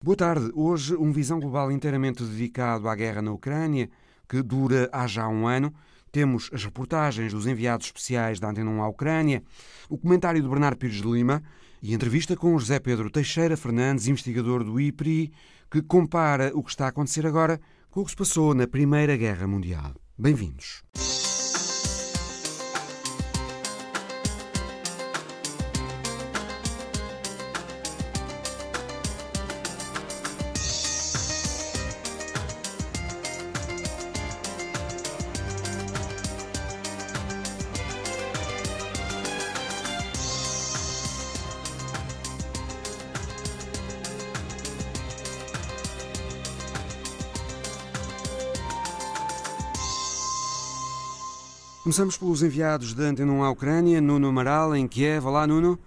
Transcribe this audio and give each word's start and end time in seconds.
Boa 0.00 0.16
tarde. 0.16 0.52
Hoje, 0.54 0.94
um 0.94 1.10
Visão 1.10 1.40
Global 1.40 1.72
inteiramente 1.72 2.22
dedicado 2.22 2.88
à 2.88 2.94
guerra 2.94 3.20
na 3.20 3.32
Ucrânia, 3.32 3.90
que 4.28 4.40
dura 4.42 4.88
há 4.92 5.08
já 5.08 5.26
um 5.28 5.44
ano. 5.44 5.74
Temos 6.12 6.48
as 6.52 6.64
reportagens 6.64 7.32
dos 7.32 7.48
enviados 7.48 7.86
especiais 7.86 8.38
da 8.38 8.48
Antena 8.48 8.70
1 8.70 8.80
à 8.80 8.88
Ucrânia, 8.88 9.42
o 9.90 9.98
comentário 9.98 10.40
de 10.40 10.48
Bernardo 10.48 10.78
Pires 10.78 11.02
de 11.02 11.08
Lima 11.10 11.42
e 11.82 11.92
entrevista 11.92 12.36
com 12.36 12.56
José 12.56 12.78
Pedro 12.78 13.10
Teixeira 13.10 13.56
Fernandes, 13.56 14.06
investigador 14.06 14.62
do 14.62 14.80
IPRI, 14.80 15.32
que 15.68 15.82
compara 15.82 16.52
o 16.54 16.62
que 16.62 16.70
está 16.70 16.86
a 16.86 16.88
acontecer 16.90 17.26
agora 17.26 17.60
com 17.90 18.00
o 18.00 18.04
que 18.04 18.10
se 18.12 18.16
passou 18.16 18.54
na 18.54 18.68
Primeira 18.68 19.16
Guerra 19.16 19.48
Mundial. 19.48 19.94
Bem-vindos. 20.16 20.84
Começamos 51.88 52.18
pelos 52.18 52.42
enviados 52.42 52.92
da 52.92 53.04
Antena 53.04 53.32
1 53.32 53.44
à 53.44 53.50
Ucrânia, 53.50 53.98
Nuno 53.98 54.28
Amaral, 54.28 54.76
em 54.76 54.86
Kiev. 54.86 55.24
Olá, 55.26 55.46
Nuno. 55.46 55.78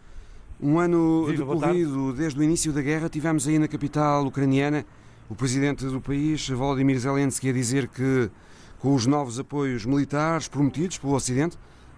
Um 0.59 0.79
ano 0.79 1.27
Viva, 1.27 1.45
decorrido 1.45 2.11
desde 2.11 2.39
o 2.39 2.43
início 2.43 2.73
da 2.73 2.81
guerra, 2.81 3.07
tivemos 3.07 3.47
aí 3.47 3.59
na 3.59 3.67
capital 3.67 4.25
ucraniana 4.25 4.83
o 5.29 5.35
presidente 5.35 5.85
do 5.85 6.01
país, 6.01 6.49
Volodymyr 6.49 6.97
Zelensky, 6.97 7.49
a 7.49 7.53
dizer 7.53 7.87
que 7.87 8.31
com 8.79 8.95
os 8.95 9.05
novos 9.05 9.39
apoios 9.39 9.85
militares 9.85 10.48
prometidos 10.48 10.98
pelo 10.98 11.13
Ocidente, 11.13 11.55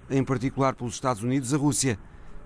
em 0.09 0.21
particular 0.21 0.75
pelos 0.75 0.95
Estados 0.95 1.23
Unidos, 1.23 1.53
a 1.53 1.57
Rússia 1.57 1.97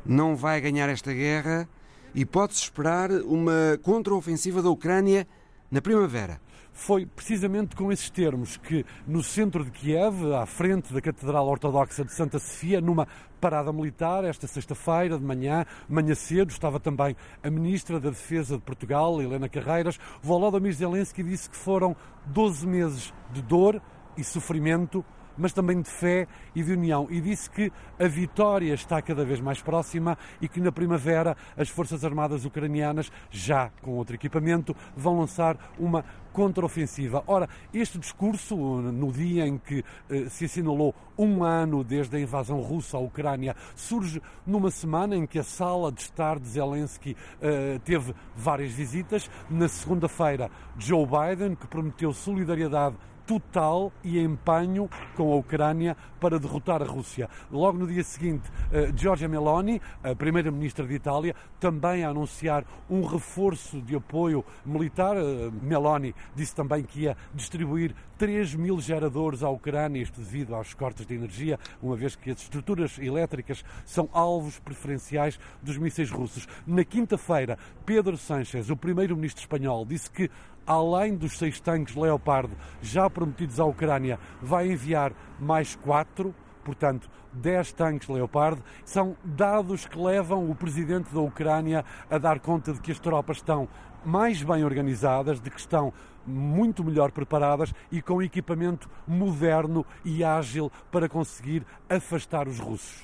não 0.05 0.35
vai 0.35 0.61
ganhar 0.61 0.87
esta 0.89 1.11
guerra 1.11 1.67
e 2.13 2.23
pode-se 2.23 2.61
esperar 2.61 3.09
uma 3.09 3.79
contraofensiva 3.81 4.61
da 4.61 4.69
Ucrânia 4.69 5.27
na 5.71 5.81
primavera 5.81 6.39
foi 6.77 7.07
precisamente 7.07 7.75
com 7.75 7.91
esses 7.91 8.07
termos 8.07 8.55
que, 8.55 8.85
no 9.07 9.23
centro 9.23 9.65
de 9.65 9.71
Kiev, 9.71 10.31
à 10.35 10.45
frente 10.45 10.93
da 10.93 11.01
Catedral 11.01 11.47
Ortodoxa 11.47 12.05
de 12.05 12.13
Santa 12.13 12.37
Sofia, 12.37 12.79
numa 12.79 13.07
parada 13.41 13.73
militar, 13.73 14.23
esta 14.23 14.45
sexta-feira 14.45 15.17
de 15.17 15.25
manhã, 15.25 15.65
manhã 15.89 16.13
cedo, 16.13 16.51
estava 16.51 16.79
também 16.79 17.15
a 17.41 17.49
Ministra 17.49 17.99
da 17.99 18.11
Defesa 18.11 18.57
de 18.57 18.61
Portugal, 18.61 19.19
Helena 19.19 19.49
Carreiras. 19.49 19.99
Volodymyr 20.21 20.71
Zelensky 20.71 21.23
disse 21.23 21.49
que 21.49 21.57
foram 21.57 21.95
12 22.27 22.67
meses 22.67 23.13
de 23.33 23.41
dor 23.41 23.81
e 24.15 24.23
sofrimento 24.23 25.03
mas 25.37 25.53
também 25.53 25.81
de 25.81 25.89
fé 25.89 26.27
e 26.55 26.63
de 26.63 26.73
união. 26.73 27.07
E 27.09 27.21
disse 27.21 27.49
que 27.49 27.71
a 27.99 28.07
vitória 28.07 28.73
está 28.73 29.01
cada 29.01 29.23
vez 29.23 29.39
mais 29.39 29.61
próxima 29.61 30.17
e 30.41 30.47
que 30.47 30.59
na 30.59 30.71
primavera 30.71 31.35
as 31.55 31.69
Forças 31.69 32.03
Armadas 32.03 32.45
ucranianas, 32.45 33.11
já 33.29 33.69
com 33.81 33.91
outro 33.91 34.15
equipamento, 34.15 34.75
vão 34.95 35.19
lançar 35.19 35.57
uma 35.77 36.03
contraofensiva. 36.37 37.23
Ora, 37.25 37.49
este 37.73 37.97
discurso, 37.97 38.55
no 38.55 39.11
dia 39.11 39.47
em 39.47 39.57
que 39.57 39.83
eh, 40.07 40.27
se 40.29 40.45
assinalou 40.45 40.93
um 41.17 41.43
ano 41.43 41.83
desde 41.83 42.15
a 42.15 42.19
invasão 42.19 42.61
russa 42.61 42.97
à 42.97 42.99
Ucrânia, 42.99 43.55
surge 43.75 44.21
numa 44.45 44.69
semana 44.69 45.15
em 45.15 45.25
que 45.25 45.39
a 45.39 45.43
sala 45.43 45.91
de 45.91 46.01
estar 46.01 46.37
de 46.39 46.47
Zelensky 46.47 47.17
eh, 47.41 47.79
teve 47.83 48.13
várias 48.35 48.71
visitas. 48.71 49.27
Na 49.49 49.67
segunda-feira, 49.67 50.51
Joe 50.77 51.07
Biden, 51.07 51.55
que 51.55 51.65
prometeu 51.65 52.13
solidariedade 52.13 52.95
total 53.27 53.91
e 54.03 54.19
empenho 54.19 54.89
com 55.15 55.33
a 55.33 55.35
Ucrânia 55.35 55.97
para 56.19 56.39
derrotar 56.39 56.81
a 56.81 56.85
Rússia. 56.85 57.29
Logo 57.51 57.77
no 57.77 57.85
dia 57.85 58.03
seguinte, 58.03 58.49
uh, 58.49 58.97
Giorgia 58.97 59.27
Meloni, 59.27 59.81
a 60.01 60.15
primeira-ministra 60.15 60.87
de 60.87 60.93
Itália, 60.95 61.35
também 61.59 62.05
a 62.05 62.09
anunciar 62.09 62.63
um 62.89 63.03
reforço 63.03 63.81
de 63.81 63.95
apoio 63.95 64.43
militar. 64.65 65.17
Uh, 65.17 65.51
Meloni 65.61 66.15
disse 66.33 66.55
também 66.55 66.83
que 66.83 67.01
ia 67.01 67.17
distribuir 67.33 67.93
3 68.17 68.55
mil 68.55 68.79
geradores 68.79 69.43
à 69.43 69.49
Ucrânia, 69.49 70.01
isto 70.01 70.21
devido 70.21 70.55
aos 70.55 70.73
cortes 70.73 71.05
de 71.05 71.13
energia, 71.13 71.59
uma 71.81 71.95
vez 71.95 72.15
que 72.15 72.31
as 72.31 72.39
estruturas 72.39 72.97
elétricas 72.97 73.63
são 73.85 74.09
alvos 74.13 74.57
preferenciais 74.57 75.39
dos 75.61 75.77
mísseis 75.77 76.09
russos. 76.09 76.47
Na 76.65 76.83
quinta-feira, 76.83 77.59
Pedro 77.85 78.17
Sánchez, 78.17 78.69
o 78.69 78.77
primeiro-ministro 78.77 79.41
espanhol, 79.41 79.85
disse 79.85 80.09
que 80.09 80.31
além 80.67 81.15
dos 81.15 81.37
seis 81.37 81.59
tanques 81.59 81.95
Leopard 81.95 82.53
já 82.81 83.09
prometidos 83.09 83.59
à 83.59 83.65
Ucrânia, 83.65 84.19
vai 84.41 84.69
enviar 84.69 85.13
mais 85.39 85.75
quatro, 85.75 86.35
portanto, 86.63 87.09
10 87.31 87.71
tanques 87.73 88.09
Leopard. 88.09 88.61
São 88.83 89.15
dados 89.23 89.85
que 89.85 89.97
levam 89.97 90.49
o 90.51 90.55
presidente 90.55 91.13
da 91.13 91.21
Ucrânia 91.21 91.85
a 92.09 92.17
dar 92.17 92.39
conta 92.39 92.73
de 92.73 92.81
que 92.81 92.91
as 92.91 92.99
tropas 92.99 93.37
estão 93.37 93.69
mais 94.05 94.43
bem 94.43 94.63
organizadas, 94.63 95.39
de 95.39 95.49
que 95.49 95.59
estão 95.59 95.93
muito 96.25 96.83
melhor 96.83 97.11
preparadas 97.11 97.73
e 97.89 98.01
com 98.01 98.21
equipamento 98.21 98.89
moderno 99.07 99.85
e 100.03 100.23
ágil 100.23 100.69
para 100.91 101.07
conseguir 101.07 101.65
afastar 101.89 102.47
os 102.47 102.59
russos. 102.59 103.03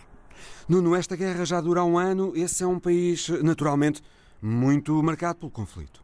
Nuno, 0.68 0.96
esta 0.96 1.16
guerra 1.16 1.46
já 1.46 1.62
dura 1.62 1.84
um 1.84 1.98
ano. 1.98 2.34
Esse 2.36 2.64
é 2.64 2.68
um 2.68 2.80
país, 2.80 3.30
naturalmente, 3.42 4.02
muito 4.42 5.02
marcado 5.02 5.40
pelo 5.40 5.52
conflito 5.52 6.03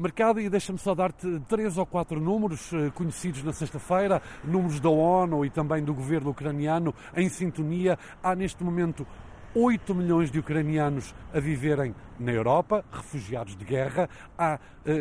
mercado 0.00 0.40
e 0.40 0.48
deixa-me 0.48 0.78
só 0.78 0.94
dar-te 0.94 1.40
três 1.46 1.76
ou 1.76 1.84
quatro 1.84 2.18
números 2.18 2.72
eh, 2.72 2.90
conhecidos 2.94 3.42
na 3.42 3.52
sexta-feira, 3.52 4.22
números 4.42 4.80
da 4.80 4.88
ONU 4.88 5.44
e 5.44 5.50
também 5.50 5.84
do 5.84 5.92
governo 5.92 6.30
ucraniano 6.30 6.94
em 7.14 7.28
sintonia. 7.28 7.98
Há 8.22 8.34
neste 8.34 8.64
momento 8.64 9.06
8 9.54 9.94
milhões 9.94 10.30
de 10.30 10.38
ucranianos 10.38 11.14
a 11.34 11.40
viverem 11.40 11.94
na 12.18 12.32
Europa, 12.32 12.84
refugiados 12.90 13.56
de 13.56 13.64
guerra. 13.64 14.08
Há 14.38 14.58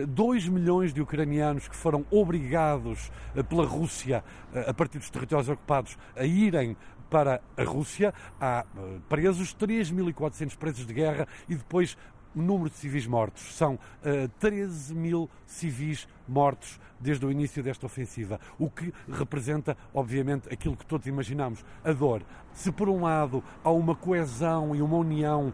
2 0.08 0.48
uh, 0.48 0.52
milhões 0.52 0.94
de 0.94 1.02
ucranianos 1.02 1.68
que 1.68 1.76
foram 1.76 2.06
obrigados 2.12 3.12
uh, 3.36 3.44
pela 3.44 3.66
Rússia, 3.66 4.24
a 4.68 4.74
partir 4.74 4.98
dos 4.98 5.10
territórios 5.10 5.48
ocupados, 5.48 5.98
a 6.16 6.26
irem 6.26 6.76
para 7.10 7.42
a 7.56 7.64
Rússia. 7.64 8.14
Há 8.40 8.66
presos, 9.08 9.56
3.400 9.56 10.58
presos 10.58 10.86
de 10.86 10.94
guerra 10.94 11.28
e 11.48 11.56
depois 11.56 11.98
o 12.36 12.42
número 12.42 12.70
de 12.70 12.76
civis 12.76 13.08
mortos. 13.08 13.56
São 13.56 13.76
uh, 13.76 13.80
eh, 14.04 14.30
13 14.40 14.94
mil 14.96 15.30
civis 15.46 16.08
mortos 16.30 16.80
desde 17.00 17.26
o 17.26 17.32
início 17.32 17.64
desta 17.64 17.86
ofensiva, 17.86 18.40
o 18.58 18.70
que 18.70 18.94
representa, 19.10 19.78
obviamente, 19.94 20.52
aquilo 20.52 20.76
que 20.76 20.86
todos 20.86 21.08
imaginamos, 21.08 21.64
a 21.84 21.92
dor. 21.94 22.24
Se 22.52 22.72
por 22.72 22.90
um 22.90 23.04
lado 23.04 23.44
há 23.64 23.72
uma 23.72 23.96
coesão 23.96 24.76
e 24.76 24.82
uma 24.82 24.98
união 24.98 25.54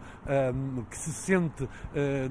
um, 0.56 0.84
que 0.86 0.98
se 0.98 1.14
sente 1.14 1.64
uh, 1.64 1.70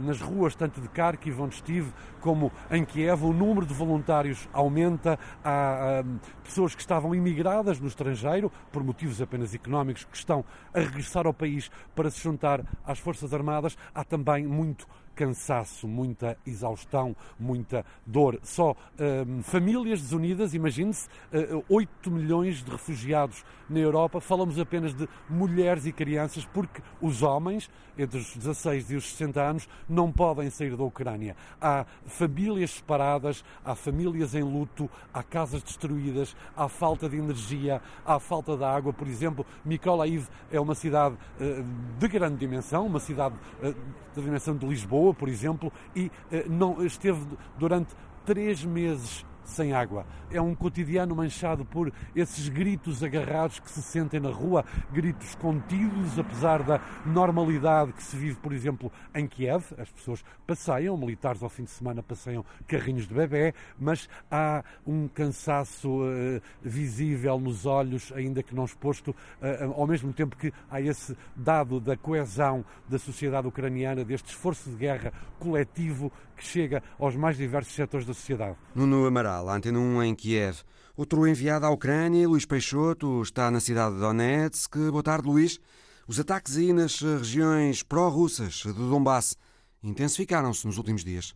nas 0.00 0.20
ruas, 0.20 0.54
tanto 0.56 0.80
de 0.80 0.88
Kharkiv, 0.88 1.40
onde 1.40 1.54
estive, 1.54 1.92
como 2.20 2.50
em 2.70 2.84
Kiev, 2.84 3.24
o 3.24 3.32
número 3.32 3.66
de 3.66 3.74
voluntários 3.74 4.48
aumenta, 4.52 5.18
há 5.44 6.02
um, 6.04 6.18
pessoas 6.42 6.74
que 6.74 6.80
estavam 6.80 7.14
imigradas 7.14 7.78
no 7.78 7.86
estrangeiro, 7.86 8.50
por 8.72 8.82
motivos 8.82 9.20
apenas 9.22 9.54
económicos, 9.54 10.04
que 10.04 10.16
estão 10.16 10.44
a 10.72 10.80
regressar 10.80 11.26
ao 11.26 11.34
país 11.34 11.70
para 11.94 12.10
se 12.10 12.20
juntar 12.20 12.64
às 12.84 12.98
Forças 12.98 13.32
Armadas, 13.32 13.76
há 13.94 14.02
também 14.02 14.46
muito 14.46 14.88
cansaço, 15.14 15.86
muita 15.86 16.36
exaustão, 16.46 17.14
muita 17.38 17.84
dor. 18.06 18.38
Só 18.42 18.76
um, 18.98 19.42
famílias 19.42 20.00
desunidas, 20.00 20.54
imagine-se, 20.54 21.08
uh, 21.32 21.58
hum, 21.58 21.62
8 21.68 22.10
milhões 22.10 22.62
de 22.62 22.70
refugiados 22.70 23.44
na 23.68 23.78
Europa, 23.78 24.20
falamos 24.20 24.58
apenas 24.58 24.94
de 24.94 25.08
mulheres 25.28 25.86
e 25.86 25.92
crianças, 25.92 26.44
porque 26.44 26.82
os 27.00 27.22
homens, 27.22 27.70
entre 27.96 28.18
os 28.18 28.36
16 28.36 28.90
e 28.90 28.96
os 28.96 29.10
60 29.12 29.40
anos, 29.42 29.68
não 29.88 30.12
podem 30.12 30.50
sair 30.50 30.76
da 30.76 30.84
Ucrânia. 30.84 31.36
Há 31.60 31.86
famílias 32.06 32.72
separadas, 32.72 33.44
há 33.64 33.74
famílias 33.74 34.34
em 34.34 34.42
luto, 34.42 34.90
há 35.12 35.22
casas 35.22 35.62
destruídas, 35.62 36.36
há 36.56 36.68
falta 36.68 37.08
de 37.08 37.16
energia, 37.16 37.80
há 38.04 38.18
falta 38.18 38.56
de 38.56 38.64
água. 38.64 38.92
Por 38.92 39.08
exemplo, 39.08 39.46
Mykolaiv 39.64 40.28
é 40.50 40.60
uma 40.60 40.74
cidade 40.74 41.16
uh, 41.40 41.64
de 41.98 42.08
grande 42.08 42.36
dimensão, 42.36 42.86
uma 42.86 43.00
cidade 43.00 43.34
uh, 43.62 43.74
da 44.14 44.22
dimensão 44.22 44.56
de 44.56 44.66
Lisboa, 44.66 45.03
por 45.12 45.28
exemplo, 45.28 45.72
e 45.94 46.06
uh, 46.06 46.10
não 46.48 46.84
esteve 46.84 47.20
durante 47.58 47.94
três 48.24 48.64
meses 48.64 49.26
sem 49.44 49.72
água. 49.72 50.06
É 50.30 50.40
um 50.40 50.54
cotidiano 50.54 51.14
manchado 51.14 51.64
por 51.64 51.92
esses 52.14 52.48
gritos 52.48 53.02
agarrados 53.02 53.60
que 53.60 53.70
se 53.70 53.82
sentem 53.82 54.18
na 54.18 54.30
rua, 54.30 54.64
gritos 54.92 55.34
contidos, 55.36 56.18
apesar 56.18 56.62
da 56.62 56.80
normalidade 57.06 57.92
que 57.92 58.02
se 58.02 58.16
vive, 58.16 58.36
por 58.36 58.52
exemplo, 58.52 58.90
em 59.14 59.26
Kiev. 59.26 59.64
As 59.78 59.90
pessoas 59.90 60.24
passeiam, 60.46 60.96
militares 60.96 61.42
ao 61.42 61.48
fim 61.48 61.64
de 61.64 61.70
semana 61.70 62.02
passeiam 62.02 62.44
carrinhos 62.66 63.06
de 63.06 63.14
bebê, 63.14 63.54
mas 63.78 64.08
há 64.30 64.64
um 64.86 65.06
cansaço 65.08 65.88
uh, 65.88 66.40
visível 66.62 67.38
nos 67.38 67.66
olhos, 67.66 68.12
ainda 68.12 68.42
que 68.42 68.54
não 68.54 68.64
exposto, 68.64 69.10
uh, 69.10 69.72
ao 69.76 69.86
mesmo 69.86 70.12
tempo 70.12 70.36
que 70.36 70.52
há 70.70 70.80
esse 70.80 71.16
dado 71.36 71.80
da 71.80 71.96
coesão 71.96 72.64
da 72.88 72.98
sociedade 72.98 73.46
ucraniana, 73.46 74.04
deste 74.04 74.28
esforço 74.28 74.70
de 74.70 74.76
guerra 74.76 75.12
coletivo 75.38 76.10
que 76.36 76.44
chega 76.44 76.82
aos 76.98 77.16
mais 77.16 77.36
diversos 77.36 77.74
setores 77.74 78.06
da 78.06 78.14
sociedade. 78.14 78.56
Nuno 78.74 79.06
Amaral, 79.06 79.48
Antena 79.48 79.78
1 79.78 80.02
em 80.02 80.14
Kiev. 80.14 80.58
Outro 80.96 81.26
enviado 81.26 81.66
à 81.66 81.70
Ucrânia, 81.70 82.28
Luís 82.28 82.44
Peixoto, 82.46 83.20
está 83.22 83.50
na 83.50 83.60
cidade 83.60 83.94
de 83.94 84.00
Donetsk. 84.00 84.76
Boa 84.90 85.02
tarde, 85.02 85.26
Luís. 85.26 85.58
Os 86.06 86.20
ataques 86.20 86.56
aí 86.56 86.72
nas 86.72 87.00
regiões 87.00 87.82
pró-russas 87.82 88.62
do 88.64 88.90
Donbass 88.90 89.36
intensificaram-se 89.82 90.66
nos 90.66 90.78
últimos 90.78 91.04
dias. 91.04 91.34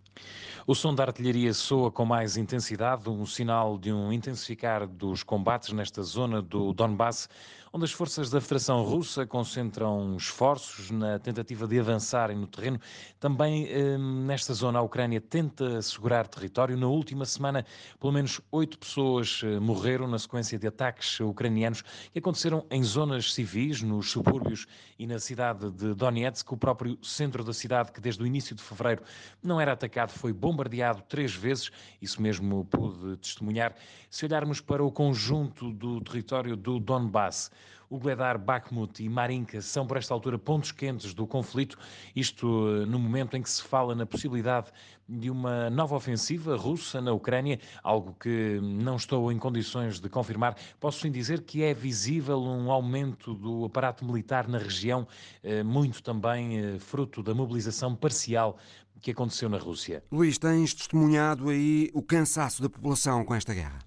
O 0.66 0.74
som 0.74 0.94
da 0.94 1.02
artilharia 1.04 1.54
soa 1.54 1.90
com 1.90 2.04
mais 2.04 2.36
intensidade, 2.36 3.08
um 3.08 3.24
sinal 3.24 3.78
de 3.78 3.90
um 3.90 4.12
intensificar 4.12 4.86
dos 4.86 5.22
combates 5.22 5.72
nesta 5.72 6.02
zona 6.02 6.42
do 6.42 6.74
Donbass, 6.74 7.26
onde 7.72 7.84
as 7.84 7.92
forças 7.92 8.30
da 8.30 8.40
Federação 8.40 8.82
Russa 8.82 9.26
concentram 9.26 10.16
esforços 10.16 10.90
na 10.90 11.18
tentativa 11.18 11.66
de 11.66 11.78
avançarem 11.78 12.36
no 12.36 12.46
terreno. 12.46 12.80
Também 13.18 13.66
eh, 13.68 13.98
nesta 13.98 14.54
zona 14.54 14.78
a 14.78 14.82
Ucrânia 14.82 15.20
tenta 15.20 15.78
assegurar 15.78 16.26
território. 16.26 16.76
Na 16.76 16.86
última 16.86 17.24
semana, 17.24 17.64
pelo 18.00 18.12
menos 18.12 18.40
oito 18.50 18.78
pessoas 18.78 19.42
eh, 19.44 19.58
morreram 19.58 20.06
na 20.06 20.18
sequência 20.18 20.58
de 20.58 20.66
ataques 20.66 21.20
ucranianos 21.20 21.82
que 22.12 22.18
aconteceram 22.18 22.64
em 22.70 22.82
zonas 22.82 23.32
civis, 23.32 23.82
nos 23.82 24.10
subúrbios 24.10 24.66
e 24.98 25.06
na 25.06 25.18
cidade 25.18 25.70
de 25.70 25.94
Donetsk. 25.94 26.52
O 26.52 26.56
próprio 26.56 26.98
centro 27.02 27.44
da 27.44 27.52
cidade, 27.52 27.92
que 27.92 28.00
desde 28.00 28.22
o 28.22 28.26
início 28.26 28.54
de 28.54 28.62
fevereiro 28.62 29.02
não 29.42 29.60
era 29.60 29.72
atacado, 29.72 30.07
foi 30.12 30.32
bombardeado 30.32 31.02
três 31.08 31.34
vezes. 31.34 31.70
Isso 32.00 32.20
mesmo 32.20 32.64
pude 32.64 33.16
testemunhar. 33.18 33.74
Se 34.10 34.24
olharmos 34.24 34.60
para 34.60 34.82
o 34.84 34.90
conjunto 34.90 35.72
do 35.72 36.00
território 36.00 36.56
do 36.56 36.78
Donbass, 36.78 37.50
o 37.90 37.98
Gledar, 37.98 38.38
Bakhmut 38.38 39.02
e 39.02 39.08
Marinka 39.08 39.60
são, 39.62 39.86
por 39.86 39.96
esta 39.96 40.12
altura, 40.12 40.38
pontos 40.38 40.72
quentes 40.72 41.14
do 41.14 41.26
conflito, 41.26 41.78
isto 42.14 42.46
eh, 42.68 42.86
no 42.86 42.98
momento 42.98 43.36
em 43.36 43.42
que 43.42 43.48
se 43.48 43.62
fala 43.62 43.94
na 43.94 44.04
possibilidade 44.04 44.70
de 45.08 45.30
uma 45.30 45.70
nova 45.70 45.96
ofensiva 45.96 46.54
russa 46.54 47.00
na 47.00 47.12
Ucrânia, 47.12 47.58
algo 47.82 48.14
que 48.20 48.60
não 48.60 48.96
estou 48.96 49.32
em 49.32 49.38
condições 49.38 49.98
de 50.00 50.08
confirmar. 50.10 50.54
Posso 50.78 51.00
sim 51.00 51.10
dizer 51.10 51.42
que 51.42 51.62
é 51.62 51.72
visível 51.72 52.42
um 52.42 52.70
aumento 52.70 53.32
do 53.32 53.64
aparato 53.64 54.04
militar 54.04 54.46
na 54.46 54.58
região, 54.58 55.08
eh, 55.42 55.62
muito 55.62 56.02
também 56.02 56.58
eh, 56.58 56.78
fruto 56.78 57.22
da 57.22 57.32
mobilização 57.32 57.96
parcial 57.96 58.58
que 59.00 59.10
aconteceu 59.10 59.48
na 59.48 59.58
Rússia. 59.58 60.02
Luís, 60.10 60.38
tens 60.38 60.74
testemunhado 60.74 61.48
aí 61.48 61.90
o 61.94 62.02
cansaço 62.02 62.62
da 62.62 62.68
população 62.68 63.24
com 63.24 63.34
esta 63.34 63.54
guerra? 63.54 63.78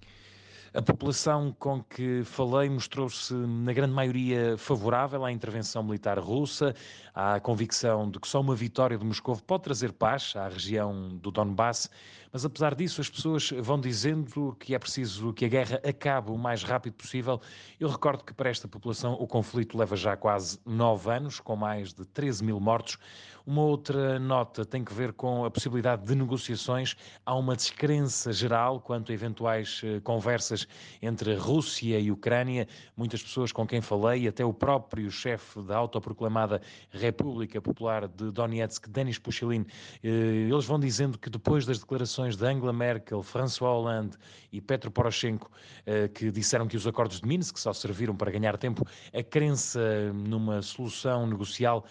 A 0.73 0.81
população 0.81 1.53
com 1.59 1.83
que 1.83 2.23
falei 2.23 2.69
mostrou-se, 2.69 3.33
na 3.33 3.73
grande 3.73 3.93
maioria, 3.93 4.57
favorável 4.57 5.25
à 5.25 5.31
intervenção 5.31 5.83
militar 5.83 6.17
russa, 6.17 6.73
à 7.13 7.41
convicção 7.41 8.09
de 8.09 8.17
que 8.17 8.25
só 8.25 8.39
uma 8.39 8.55
vitória 8.55 8.97
de 8.97 9.03
Moscou 9.03 9.35
pode 9.35 9.63
trazer 9.63 9.91
paz 9.91 10.33
à 10.33 10.47
região 10.47 11.09
do 11.17 11.29
Donbass. 11.29 11.89
Mas, 12.31 12.45
apesar 12.45 12.73
disso, 12.75 13.01
as 13.01 13.09
pessoas 13.09 13.51
vão 13.59 13.79
dizendo 13.79 14.55
que 14.59 14.73
é 14.73 14.79
preciso 14.79 15.33
que 15.33 15.43
a 15.43 15.49
guerra 15.49 15.81
acabe 15.85 16.31
o 16.31 16.37
mais 16.37 16.63
rápido 16.63 16.93
possível. 16.93 17.41
Eu 17.77 17.89
recordo 17.89 18.23
que, 18.23 18.33
para 18.33 18.49
esta 18.49 18.67
população, 18.67 19.13
o 19.13 19.27
conflito 19.27 19.77
leva 19.77 19.97
já 19.97 20.15
quase 20.15 20.57
nove 20.65 21.11
anos, 21.11 21.39
com 21.41 21.57
mais 21.57 21.93
de 21.93 22.05
13 22.05 22.43
mil 22.43 22.59
mortos. 22.59 22.97
Uma 23.45 23.63
outra 23.63 24.19
nota 24.19 24.63
tem 24.63 24.83
que 24.83 24.93
ver 24.93 25.13
com 25.13 25.43
a 25.43 25.51
possibilidade 25.51 26.05
de 26.05 26.13
negociações. 26.13 26.95
Há 27.25 27.35
uma 27.35 27.55
descrença 27.55 28.31
geral 28.31 28.79
quanto 28.79 29.11
a 29.11 29.15
eventuais 29.15 29.81
eh, 29.83 29.99
conversas 30.01 30.67
entre 31.01 31.33
Rússia 31.35 31.99
e 31.99 32.11
Ucrânia. 32.11 32.67
Muitas 32.95 33.23
pessoas 33.23 33.51
com 33.51 33.65
quem 33.65 33.81
falei, 33.81 34.27
até 34.27 34.45
o 34.45 34.53
próprio 34.53 35.09
chefe 35.09 35.59
da 35.63 35.75
autoproclamada 35.75 36.61
República 36.91 37.59
Popular 37.59 38.07
de 38.07 38.31
Donetsk, 38.31 38.87
Denis 38.87 39.17
Pushilin, 39.17 39.65
eh, 40.03 40.07
eles 40.47 40.65
vão 40.65 40.79
dizendo 40.79 41.17
que 41.17 41.29
depois 41.29 41.65
das 41.65 41.79
declarações 41.79 42.20
de 42.29 42.45
Angela 42.45 42.71
Merkel, 42.71 43.21
François 43.21 43.71
Hollande 43.71 44.17
e 44.51 44.61
Petro 44.61 44.91
Poroshenko, 44.91 45.49
eh, 45.85 46.07
que 46.07 46.31
disseram 46.31 46.67
que 46.67 46.77
os 46.77 46.85
acordos 46.85 47.19
de 47.19 47.27
Minsk 47.27 47.57
só 47.57 47.73
serviram 47.73 48.15
para 48.15 48.31
ganhar 48.31 48.57
tempo, 48.57 48.85
a 49.13 49.23
crença 49.23 50.11
numa 50.13 50.61
solução 50.61 51.27
negocial 51.27 51.85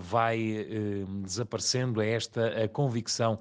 vai 0.00 0.66
desaparecendo. 1.22 2.00
É 2.00 2.10
esta 2.10 2.64
a 2.64 2.68
convicção 2.68 3.38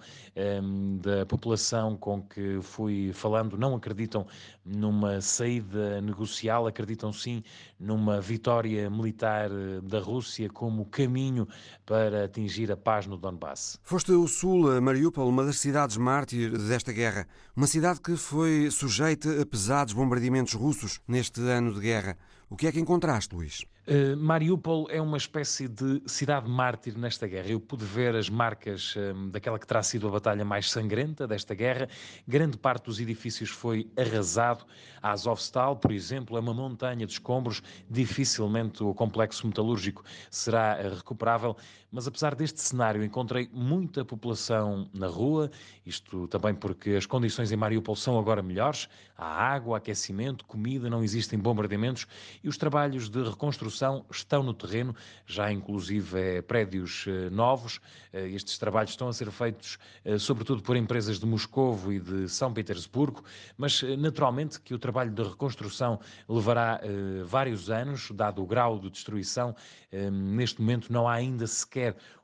da 1.02 1.26
população 1.26 1.96
com 1.98 2.22
que 2.22 2.60
fui 2.62 3.12
falando. 3.14 3.58
Não 3.58 3.76
acreditam 3.76 4.26
numa 4.66 5.22
saída 5.22 6.02
negocial, 6.02 6.68
acreditam 6.68 7.14
sim 7.14 7.44
numa 7.80 8.20
vitória 8.20 8.90
militar 8.90 9.50
eh, 9.52 9.82
da 9.82 10.00
Rússia 10.00 10.50
como 10.50 10.86
caminho 10.86 11.48
para 11.86 12.26
atingir 12.26 12.72
a 12.72 12.78
paz 12.78 13.08
no 13.08 13.18
Donbass. 13.18 13.80
Foste 13.84 14.12
o 14.12 14.28
Sul, 14.28 14.82
Mariupol, 14.82 15.30
uma 15.30 15.46
das 15.46 15.60
cidades 15.60 15.98
mártires 15.98 16.68
desta 16.68 16.92
guerra. 16.92 17.28
Uma 17.56 17.68
cidade 17.68 18.02
que 18.02 18.16
foi 18.18 18.70
sujeita 18.72 19.42
a 19.42 19.46
pesados 19.46 19.94
bombardeamentos 19.94 20.54
russos 20.54 21.00
neste 21.08 21.42
ano 21.42 21.74
de 21.74 21.80
guerra. 21.80 22.18
O 22.50 22.56
que 22.56 22.68
é 22.68 22.72
que 22.72 22.80
encontraste, 22.80 23.36
Luís? 23.36 23.66
Uh, 23.90 24.18
Mariupol 24.18 24.86
é 24.90 25.02
uma 25.02 25.16
espécie 25.16 25.66
de 25.66 26.02
cidade 26.06 26.50
mártir 26.50 26.98
nesta 26.98 27.26
guerra. 27.26 27.48
Eu 27.48 27.60
pude 27.62 27.86
ver 27.86 28.18
as 28.18 28.30
marcas 28.30 28.94
um, 28.98 29.30
daquela 29.30 29.58
que 29.58 29.66
terá 29.66 29.82
sido 29.82 30.10
a 30.10 30.12
batalha 30.12 30.44
mais 30.44 30.70
sangrenta 30.70 31.26
desta 31.26 31.56
guerra. 31.56 31.88
Grande 32.28 32.58
parte 32.58 32.84
dos 32.88 33.00
edifícios 33.00 33.50
foi 33.50 33.90
arrasado. 33.96 34.66
A 35.02 35.12
Azovstal, 35.12 35.78
por 35.78 35.94
exemplo, 35.94 36.36
é 36.36 36.40
uma 36.42 36.54
montanha 36.54 37.06
de 37.06 37.14
escombros. 37.14 37.64
Dificilmente 37.90 38.84
o 38.84 38.94
complexo 38.94 39.48
metalúrgico 39.48 40.04
será 40.30 40.74
recuperável. 40.74 41.56
Mas 41.92 42.08
apesar 42.08 42.36
deste 42.36 42.62
cenário, 42.62 43.04
encontrei 43.04 43.50
muita 43.52 44.04
população 44.04 44.90
na 44.94 45.08
rua. 45.08 45.50
Isto 45.86 46.28
também 46.28 46.54
porque 46.54 46.92
as 46.92 47.06
condições 47.06 47.52
em 47.52 47.56
Mariupol 47.56 47.96
são 47.96 48.20
agora 48.20 48.42
melhores. 48.42 48.90
Há 49.18 49.26
água, 49.26 49.78
aquecimento, 49.78 50.46
comida, 50.46 50.90
não 50.90 51.04
existem 51.04 51.40
bombardeamentos 51.40 52.06
e 52.44 52.48
os 52.48 52.58
trabalhos 52.58 53.10
de 53.10 53.24
reconstrução 53.24 53.58
construção 53.58 54.06
estão 54.12 54.44
no 54.44 54.54
terreno, 54.54 54.96
já 55.26 55.52
inclusive 55.52 56.20
é, 56.20 56.42
prédios 56.42 57.06
eh, 57.08 57.30
novos. 57.30 57.80
Eh, 58.14 58.30
estes 58.30 58.58
trabalhos 58.58 58.92
estão 58.92 59.08
a 59.08 59.14
ser 59.14 59.32
feitos 59.32 59.78
eh, 60.06 60.18
sobretudo 60.18 60.62
por 60.62 60.76
empresas 60.76 61.20
de 61.20 61.26
Moscovo 61.26 61.92
e 61.92 62.00
de 62.00 62.30
São 62.30 62.54
Petersburgo, 62.54 63.24
mas 63.58 63.82
naturalmente 63.98 64.60
que 64.60 64.74
o 64.74 64.80
trabalho 64.80 65.12
de 65.12 65.24
reconstrução 65.24 66.00
levará 66.28 66.82
vários 67.26 67.70
anos, 67.70 68.12
dado 68.12 68.42
o 68.42 68.46
grau 68.46 68.80
de 68.80 68.90
destruição. 68.90 69.56
Neste 70.12 70.62
momento 70.62 70.92
não 70.92 71.08
há 71.08 71.14
ainda 71.14 71.48
sequer 71.48 71.77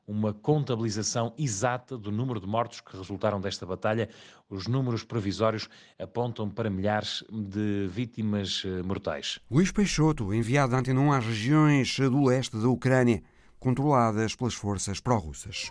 uma 0.06 0.32
contabilização 0.32 1.32
exata 1.38 1.96
do 1.96 2.12
número 2.12 2.40
de 2.40 2.46
mortos 2.46 2.80
que 2.80 2.96
resultaram 2.96 3.40
desta 3.40 3.64
batalha. 3.64 4.08
Os 4.48 4.66
números 4.66 5.02
provisórios 5.02 5.68
apontam 5.98 6.50
para 6.50 6.68
milhares 6.68 7.24
de 7.30 7.88
vítimas 7.90 8.62
eh, 8.64 8.82
mortais. 8.82 9.38
Luís 9.50 9.72
Peixoto, 9.72 10.34
enviado 10.34 10.72
da 10.72 10.92
1 10.92 11.12
às 11.12 11.24
regiões 11.24 11.98
do 11.98 12.24
leste 12.24 12.56
da 12.56 12.68
Ucrânia, 12.68 13.22
controladas 13.58 14.34
pelas 14.34 14.54
forças 14.54 15.00
pró-russas. 15.00 15.70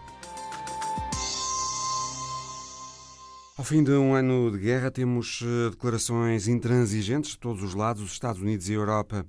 Ao 3.55 3.63
fim 3.63 3.84
de 3.84 3.91
um 3.91 4.15
ano 4.15 4.51
de 4.51 4.57
guerra, 4.57 4.89
temos 4.89 5.41
eh, 5.43 5.69
declarações 5.69 6.48
intransigentes 6.48 7.31
de 7.31 7.38
todos 7.38 7.62
os 7.62 7.75
lados, 7.75 8.01
os 8.01 8.12
Estados 8.12 8.41
Unidos 8.41 8.67
e 8.67 8.72
a 8.72 8.75
Europa, 8.75 9.25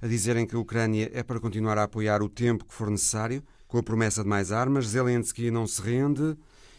a 0.00 0.06
dizerem 0.06 0.46
que 0.46 0.56
a 0.56 0.58
Ucrânia 0.58 1.10
é 1.12 1.22
para 1.22 1.38
continuar 1.38 1.76
a 1.76 1.82
apoiar 1.82 2.22
o 2.22 2.28
tempo 2.28 2.64
que 2.64 2.72
for 2.72 2.90
necessário 2.90 3.42
com 3.68 3.78
a 3.78 3.82
promessa 3.82 4.22
de 4.22 4.28
mais 4.28 4.52
armas, 4.52 4.88
Zelensky 4.88 5.50
não 5.50 5.66
se 5.66 5.82
rende 5.82 6.36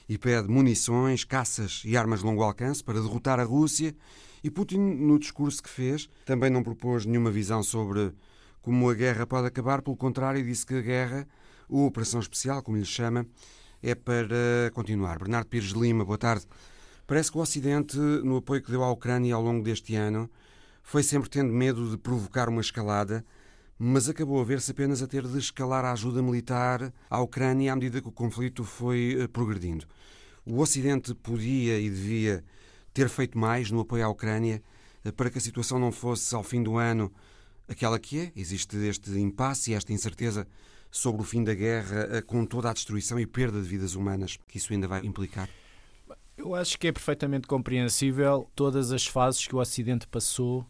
e 0.07 0.17
pede 0.17 0.47
munições, 0.47 1.23
caças 1.23 1.81
e 1.85 1.97
armas 1.97 2.19
de 2.19 2.25
longo 2.25 2.41
alcance 2.41 2.83
para 2.83 3.01
derrotar 3.01 3.39
a 3.39 3.43
Rússia. 3.43 3.95
E 4.43 4.49
Putin, 4.49 4.77
no 4.77 5.19
discurso 5.19 5.61
que 5.61 5.69
fez, 5.69 6.09
também 6.25 6.49
não 6.49 6.63
propôs 6.63 7.05
nenhuma 7.05 7.29
visão 7.31 7.61
sobre 7.61 8.13
como 8.61 8.89
a 8.89 8.93
guerra 8.93 9.25
pode 9.25 9.47
acabar, 9.47 9.81
pelo 9.81 9.95
contrário, 9.95 10.43
disse 10.43 10.65
que 10.65 10.75
a 10.75 10.81
guerra, 10.81 11.27
ou 11.69 11.85
operação 11.85 12.19
especial, 12.19 12.61
como 12.61 12.77
lhe 12.77 12.85
chama, 12.85 13.25
é 13.81 13.95
para 13.95 14.71
continuar. 14.73 15.19
Bernardo 15.19 15.47
Pires 15.47 15.73
de 15.73 15.79
Lima, 15.79 16.03
boa 16.03 16.17
tarde. 16.17 16.45
Parece 17.05 17.31
que 17.31 17.37
o 17.37 17.41
Ocidente, 17.41 17.97
no 17.97 18.37
apoio 18.37 18.61
que 18.61 18.69
deu 18.69 18.83
à 18.83 18.91
Ucrânia 18.91 19.35
ao 19.35 19.41
longo 19.41 19.63
deste 19.63 19.95
ano, 19.95 20.29
foi 20.83 21.03
sempre 21.03 21.29
tendo 21.29 21.53
medo 21.53 21.89
de 21.89 21.97
provocar 21.97 22.49
uma 22.49 22.61
escalada 22.61 23.25
mas 23.79 24.09
acabou 24.09 24.41
a 24.41 24.43
ver-se 24.43 24.71
apenas 24.71 25.03
a 25.03 25.07
ter 25.07 25.27
de 25.27 25.37
escalar 25.37 25.85
a 25.85 25.91
ajuda 25.91 26.21
militar 26.21 26.91
à 27.09 27.21
Ucrânia 27.21 27.71
à 27.71 27.75
medida 27.75 28.01
que 28.01 28.07
o 28.07 28.11
conflito 28.11 28.63
foi 28.63 29.17
eh, 29.19 29.27
progredindo. 29.27 29.85
O 30.45 30.59
Ocidente 30.59 31.13
podia 31.13 31.79
e 31.79 31.89
devia 31.89 32.43
ter 32.93 33.09
feito 33.09 33.37
mais 33.37 33.69
no 33.69 33.81
apoio 33.81 34.05
à 34.05 34.09
Ucrânia 34.09 34.63
eh, 35.05 35.11
para 35.11 35.29
que 35.29 35.37
a 35.37 35.41
situação 35.41 35.77
não 35.77 35.91
fosse, 35.91 36.33
ao 36.33 36.43
fim 36.43 36.63
do 36.63 36.77
ano, 36.77 37.13
aquela 37.67 37.99
que 37.99 38.19
é. 38.19 38.31
Existe 38.35 38.77
este 38.77 39.11
impasse 39.19 39.71
e 39.71 39.73
esta 39.75 39.93
incerteza 39.93 40.47
sobre 40.89 41.21
o 41.21 41.25
fim 41.25 41.43
da 41.43 41.53
guerra, 41.53 42.07
eh, 42.11 42.21
com 42.21 42.45
toda 42.45 42.71
a 42.71 42.73
destruição 42.73 43.19
e 43.19 43.27
perda 43.27 43.61
de 43.61 43.67
vidas 43.67 43.93
humanas 43.93 44.39
que 44.47 44.57
isso 44.57 44.73
ainda 44.73 44.87
vai 44.87 45.05
implicar. 45.05 45.47
Eu 46.35 46.55
acho 46.55 46.79
que 46.79 46.87
é 46.87 46.91
perfeitamente 46.91 47.47
compreensível 47.47 48.49
todas 48.55 48.91
as 48.91 49.05
fases 49.05 49.45
que 49.45 49.55
o 49.55 49.59
Ocidente 49.59 50.07
passou 50.07 50.65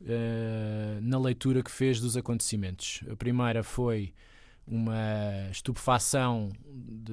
uh, 0.00 1.00
na 1.00 1.18
leitura 1.18 1.62
que 1.62 1.70
fez 1.70 2.00
dos 2.00 2.16
acontecimentos. 2.16 3.02
A 3.10 3.16
primeira 3.16 3.62
foi 3.62 4.12
uma 4.66 5.48
estupefação 5.50 6.52
de 6.66 7.12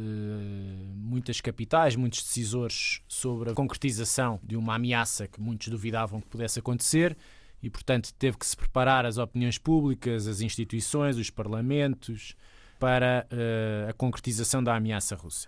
muitas 0.93 1.39
capitais, 1.39 1.95
muitos 1.95 2.21
decisores 2.21 3.01
sobre 3.07 3.51
a 3.51 3.53
concretização 3.53 4.39
de 4.43 4.57
uma 4.57 4.75
ameaça 4.75 5.27
que 5.27 5.39
muitos 5.39 5.69
duvidavam 5.69 6.19
que 6.19 6.27
pudesse 6.27 6.59
acontecer 6.59 7.15
e, 7.63 7.69
portanto, 7.69 8.13
teve 8.19 8.37
que 8.37 8.45
se 8.45 8.57
preparar 8.57 9.05
as 9.05 9.17
opiniões 9.17 9.57
públicas, 9.57 10.27
as 10.27 10.41
instituições, 10.41 11.17
os 11.17 11.29
parlamentos 11.29 12.35
para 12.77 13.25
uh, 13.31 13.89
a 13.89 13.93
concretização 13.93 14.61
da 14.61 14.75
ameaça 14.75 15.15
russa. 15.15 15.47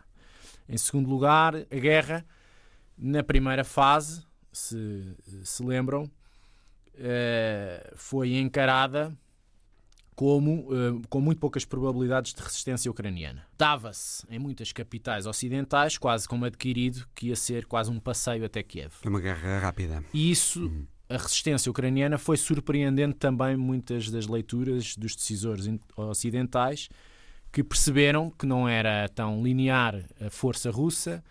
Em 0.67 0.77
segundo 0.77 1.09
lugar, 1.09 1.55
a 1.55 1.75
guerra, 1.75 2.25
na 2.97 3.21
primeira 3.21 3.63
fase, 3.63 4.23
se 4.51 5.15
se 5.43 5.63
lembram, 5.63 6.09
foi 7.95 8.35
encarada 8.35 9.15
como 10.17 10.73
uh, 10.73 10.99
com 11.09 11.21
muito 11.21 11.37
poucas 11.37 11.63
probabilidades 11.63 12.33
de 12.33 12.41
resistência 12.41 12.89
ucraniana. 12.89 13.45
Dava-se 13.55 14.25
em 14.31 14.39
muitas 14.39 14.71
capitais 14.71 15.27
ocidentais 15.27 15.95
quase 15.95 16.27
como 16.27 16.43
adquirido 16.43 17.07
que 17.13 17.27
ia 17.27 17.35
ser 17.35 17.67
quase 17.67 17.91
um 17.91 17.99
passeio 17.99 18.43
até 18.43 18.63
Kiev. 18.63 18.93
É 19.03 19.09
uma 19.09 19.21
guerra 19.21 19.59
rápida. 19.59 20.03
E 20.11 20.31
isso, 20.31 20.65
uhum. 20.65 20.87
a 21.07 21.17
resistência 21.17 21.69
ucraniana 21.69 22.17
foi 22.17 22.35
surpreendente 22.35 23.13
também 23.19 23.55
muitas 23.55 24.09
das 24.09 24.25
leituras 24.25 24.97
dos 24.97 25.15
decisores 25.15 25.69
ocidentais 25.95 26.89
que 27.51 27.63
perceberam 27.63 28.31
que 28.31 28.47
não 28.47 28.67
era 28.67 29.07
tão 29.09 29.43
linear 29.43 30.03
a 30.19 30.31
força 30.31 30.71
russa, 30.71 31.23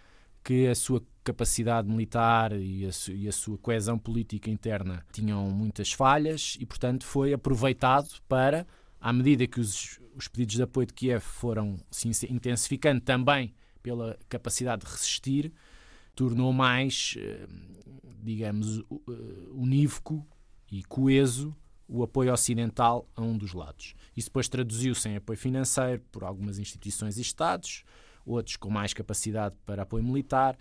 que 0.44 0.68
a 0.68 0.76
sua 0.76 1.02
capacidade 1.26 1.88
militar 1.88 2.52
e 2.52 2.86
a, 2.86 2.90
e 3.10 3.26
a, 3.26 3.32
sua 3.32 3.58
coesão 3.58 3.98
política 3.98 4.48
interna 4.48 5.04
tinham 5.12 5.50
muitas 5.50 5.92
falhas 5.92 6.56
e, 6.60 6.64
portanto, 6.64 7.04
foi 7.04 7.32
aproveitado 7.32 8.08
para, 8.28 8.64
à 9.00 9.12
medida 9.12 9.44
que 9.44 9.58
os, 9.58 10.00
os 10.14 10.28
pedidos 10.28 10.54
de 10.54 10.62
apoio 10.62 10.86
de 10.86 10.94
Kiev 10.94 11.20
foram 11.20 11.80
se 11.90 12.08
intensificando 12.30 13.00
também 13.00 13.52
pela 13.82 14.16
capacidade 14.28 14.84
de 14.84 14.90
resistir, 14.90 15.52
tornou 16.14 16.52
mais, 16.52 17.16
eh, 17.18 17.46
digamos, 18.22 18.78
eh, 18.78 19.12
unívoco 19.50 20.24
e 20.70 20.84
coeso 20.84 21.54
o 21.88 22.02
apoio 22.04 22.32
ocidental 22.32 23.08
a 23.16 23.22
um 23.22 23.36
dos 23.36 23.52
lados. 23.52 23.94
Isso 24.16 24.28
depois 24.28 24.48
traduziu-se 24.48 25.08
em 25.08 25.16
apoio 25.16 25.38
financeiro 25.38 26.02
por 26.12 26.22
algumas 26.24 26.58
instituições 26.58 27.18
e 27.18 27.20
Estados, 27.20 27.84
outros 28.24 28.56
com 28.56 28.70
mais 28.70 28.92
capacidade 28.92 29.56
para 29.64 29.82
apoio 29.82 30.04
militar, 30.04 30.56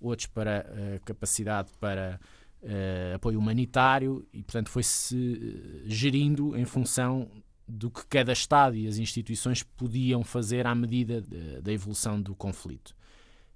outros 0.00 0.26
para 0.26 0.66
uh, 0.66 1.04
capacidade 1.04 1.70
para 1.78 2.18
uh, 2.62 3.14
apoio 3.14 3.38
humanitário 3.38 4.26
e, 4.32 4.42
portanto, 4.42 4.70
foi-se 4.70 5.16
eh, 5.16 5.82
gerindo 5.86 6.56
em 6.56 6.64
função 6.64 7.30
do 7.68 7.90
que 7.90 8.04
cada 8.06 8.32
Estado 8.32 8.76
e 8.76 8.88
as 8.88 8.98
instituições 8.98 9.62
podiam 9.62 10.24
fazer 10.24 10.66
à 10.66 10.74
medida 10.74 11.20
de, 11.20 11.60
da 11.60 11.72
evolução 11.72 12.20
do 12.20 12.34
conflito. 12.34 12.96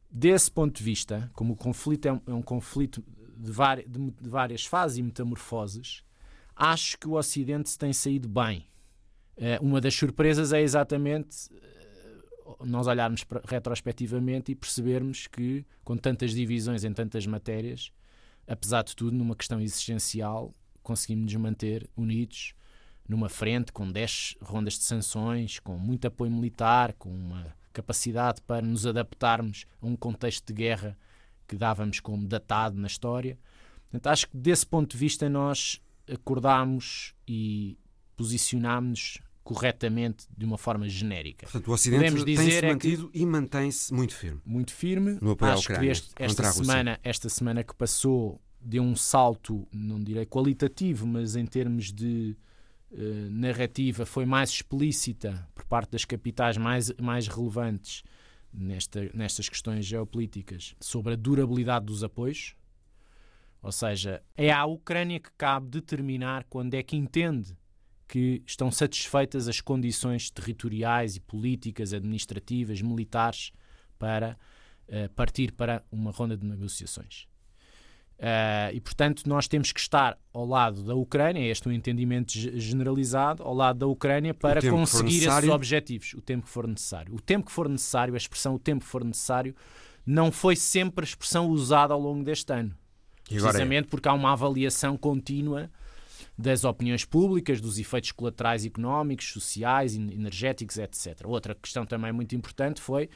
Desse 0.08 0.50
ponto 0.50 0.76
de 0.76 0.84
vista, 0.84 1.30
como 1.32 1.54
o 1.54 1.56
conflito 1.56 2.06
é 2.06 2.12
um, 2.12 2.20
é 2.28 2.32
um 2.32 2.42
conflito 2.42 3.02
de, 3.36 3.50
de, 3.88 4.10
de 4.22 4.28
várias 4.28 4.64
fases 4.64 4.98
e 4.98 5.02
metamorfoses, 5.02 6.04
acho 6.54 6.96
que 6.98 7.08
o 7.08 7.14
Ocidente 7.14 7.70
se 7.70 7.78
tem 7.78 7.92
saído 7.92 8.28
bem. 8.28 8.64
uma 9.60 9.80
das 9.80 9.94
surpresas 9.94 10.52
é 10.52 10.62
exatamente 10.62 11.50
nós 12.64 12.86
olharmos 12.86 13.24
retrospectivamente 13.46 14.52
e 14.52 14.54
percebermos 14.54 15.26
que, 15.26 15.64
com 15.82 15.96
tantas 15.96 16.32
divisões 16.32 16.84
em 16.84 16.92
tantas 16.92 17.26
matérias, 17.26 17.90
apesar 18.46 18.82
de 18.82 18.94
tudo, 18.94 19.16
numa 19.16 19.34
questão 19.36 19.60
existencial, 19.60 20.52
conseguimos 20.82 21.32
nos 21.32 21.42
manter 21.42 21.88
unidos 21.96 22.54
numa 23.08 23.28
frente 23.28 23.72
com 23.72 23.90
10 23.90 24.36
rondas 24.40 24.74
de 24.74 24.84
sanções, 24.84 25.58
com 25.58 25.76
muito 25.76 26.06
apoio 26.06 26.30
militar, 26.30 26.94
com 26.94 27.10
uma 27.10 27.54
capacidade 27.72 28.40
para 28.40 28.64
nos 28.64 28.86
adaptarmos 28.86 29.66
a 29.82 29.86
um 29.86 29.96
contexto 29.96 30.46
de 30.46 30.54
guerra 30.54 30.96
que 31.46 31.56
dávamos 31.56 32.00
como 32.00 32.26
datado 32.26 32.78
na 32.78 32.86
história. 32.86 33.38
Portanto, 33.90 34.06
acho 34.06 34.28
que 34.28 34.36
desse 34.36 34.66
ponto 34.66 34.92
de 34.92 34.96
vista 34.96 35.28
nós 35.28 35.80
acordámos 36.10 37.14
e 37.28 37.76
posicionámos 38.16 39.18
corretamente 39.44 40.26
de 40.36 40.44
uma 40.44 40.56
forma 40.56 40.88
genérica. 40.88 41.46
Portanto, 41.46 41.68
o 41.68 41.72
Ocidente 41.72 42.24
tem-se 42.24 42.66
mantido 42.66 43.08
é 43.08 43.12
que, 43.12 43.18
e 43.18 43.26
mantém-se 43.26 43.92
muito 43.92 44.14
firme. 44.14 44.40
Muito 44.44 44.72
firme. 44.72 45.18
No 45.20 45.32
apoio 45.32 45.52
Acho 45.52 45.60
à 45.60 45.74
Ucrânia, 45.74 45.80
que 45.80 45.92
este, 45.92 46.14
esta, 46.16 46.52
semana, 46.52 46.98
esta 47.04 47.28
semana 47.28 47.62
que 47.62 47.74
passou 47.74 48.40
deu 48.58 48.82
um 48.82 48.96
salto, 48.96 49.68
não 49.70 50.02
direi 50.02 50.24
qualitativo, 50.24 51.06
mas 51.06 51.36
em 51.36 51.44
termos 51.44 51.92
de 51.92 52.34
uh, 52.90 52.96
narrativa 53.30 54.06
foi 54.06 54.24
mais 54.24 54.48
explícita 54.48 55.46
por 55.54 55.66
parte 55.66 55.90
das 55.90 56.06
capitais 56.06 56.56
mais, 56.56 56.90
mais 56.94 57.28
relevantes 57.28 58.02
nesta, 58.50 59.10
nestas 59.12 59.50
questões 59.50 59.84
geopolíticas 59.84 60.74
sobre 60.80 61.12
a 61.12 61.16
durabilidade 61.16 61.84
dos 61.84 62.02
apoios. 62.02 62.56
Ou 63.62 63.72
seja, 63.72 64.22
é 64.34 64.50
à 64.50 64.64
Ucrânia 64.64 65.20
que 65.20 65.30
cabe 65.36 65.68
determinar 65.68 66.44
quando 66.48 66.72
é 66.72 66.82
que 66.82 66.96
entende 66.96 67.54
que 68.14 68.40
estão 68.46 68.70
satisfeitas 68.70 69.48
as 69.48 69.60
condições 69.60 70.30
territoriais 70.30 71.16
e 71.16 71.20
políticas, 71.20 71.92
administrativas, 71.92 72.80
militares 72.80 73.50
para 73.98 74.38
uh, 74.86 75.12
partir 75.16 75.50
para 75.50 75.82
uma 75.90 76.12
ronda 76.12 76.36
de 76.36 76.46
negociações. 76.46 77.26
Uh, 78.16 78.70
e, 78.72 78.80
portanto, 78.80 79.24
nós 79.26 79.48
temos 79.48 79.72
que 79.72 79.80
estar 79.80 80.16
ao 80.32 80.46
lado 80.46 80.84
da 80.84 80.94
Ucrânia, 80.94 81.40
este 81.50 81.66
é 81.66 81.72
um 81.72 81.74
entendimento 81.74 82.30
generalizado, 82.34 83.42
ao 83.42 83.52
lado 83.52 83.80
da 83.80 83.86
Ucrânia 83.88 84.32
para 84.32 84.60
conseguir 84.62 85.26
esses 85.26 85.48
objetivos, 85.48 86.14
o 86.14 86.22
tempo 86.22 86.44
que 86.44 86.52
for 86.52 86.68
necessário. 86.68 87.12
O 87.12 87.20
tempo 87.20 87.46
que 87.46 87.52
for 87.52 87.68
necessário, 87.68 88.14
a 88.14 88.16
expressão 88.16 88.54
o 88.54 88.60
tempo 88.60 88.84
que 88.84 88.90
for 88.92 89.04
necessário, 89.04 89.56
não 90.06 90.30
foi 90.30 90.54
sempre 90.54 91.04
a 91.04 91.08
expressão 91.08 91.48
usada 91.48 91.92
ao 91.92 91.98
longo 91.98 92.22
deste 92.22 92.52
ano. 92.52 92.72
É? 93.28 93.40
Precisamente 93.40 93.86
é? 93.86 93.90
porque 93.90 94.08
há 94.08 94.12
uma 94.12 94.30
avaliação 94.30 94.96
contínua 94.96 95.68
das 96.36 96.64
opiniões 96.64 97.04
públicas, 97.04 97.60
dos 97.60 97.78
efeitos 97.78 98.12
colaterais 98.12 98.64
económicos, 98.66 99.32
sociais, 99.32 99.94
energéticos, 99.94 100.78
etc. 100.78 101.20
Outra 101.24 101.54
questão 101.54 101.86
também 101.86 102.12
muito 102.12 102.34
importante 102.34 102.80
foi 102.80 103.08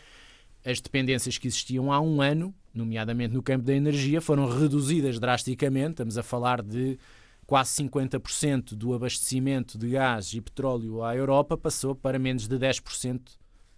as 0.65 0.81
dependências 0.81 1.39
que 1.39 1.49
existiam 1.49 1.93
há 1.93 2.01
um 2.01 2.21
ano, 2.21 2.55
nomeadamente 2.75 3.35
no 3.35 3.43
campo 3.43 3.65
da 3.65 3.75
energia, 3.75 4.21
foram 4.21 4.47
reduzidas 4.47 5.19
drasticamente. 5.19 5.93
Estamos 5.93 6.19
a 6.19 6.23
falar 6.23 6.63
de 6.63 6.99
quase 7.47 7.83
50% 7.83 8.75
do 8.75 8.93
abastecimento 8.93 9.79
de 9.79 9.91
gás 9.91 10.35
e 10.35 10.41
petróleo 10.41 11.03
à 11.03 11.17
Europa 11.17 11.57
passou 11.57 11.95
para 11.95 12.19
menos 12.19 12.47
de 12.47 12.57
10% 12.57 13.21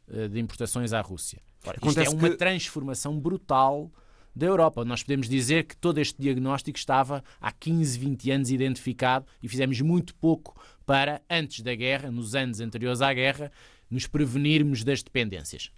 eh, 0.09 0.29
de 0.29 0.41
importações 0.41 0.93
à 0.93 1.01
Rússia. 1.01 1.41
Ora, 1.65 1.79
isto 1.87 2.01
é 2.01 2.09
uma 2.09 2.31
que... 2.31 2.37
transformação 2.37 3.19
brutal 3.19 3.91
da 4.35 4.47
Europa. 4.47 4.85
Nós 4.85 5.03
podemos 5.03 5.29
dizer 5.29 5.65
que 5.65 5.77
todo 5.77 5.99
este 5.99 6.21
diagnóstico 6.21 6.79
estava 6.79 7.23
há 7.41 7.53
15, 7.53 7.99
20 7.99 8.31
anos 8.31 8.51
identificado 8.51 9.27
e 9.43 9.49
fizemos 9.49 9.81
muito 9.81 10.15
pouco 10.15 10.55
para, 10.87 11.23
antes 11.29 11.61
da 11.61 11.75
guerra, 11.75 12.11
nos 12.11 12.35
anos 12.35 12.61
anteriores 12.61 13.01
à 13.01 13.13
guerra, 13.13 13.51
nos 13.91 14.07
prevenirmos 14.07 14.85
das 14.85 15.03
dependências. 15.03 15.71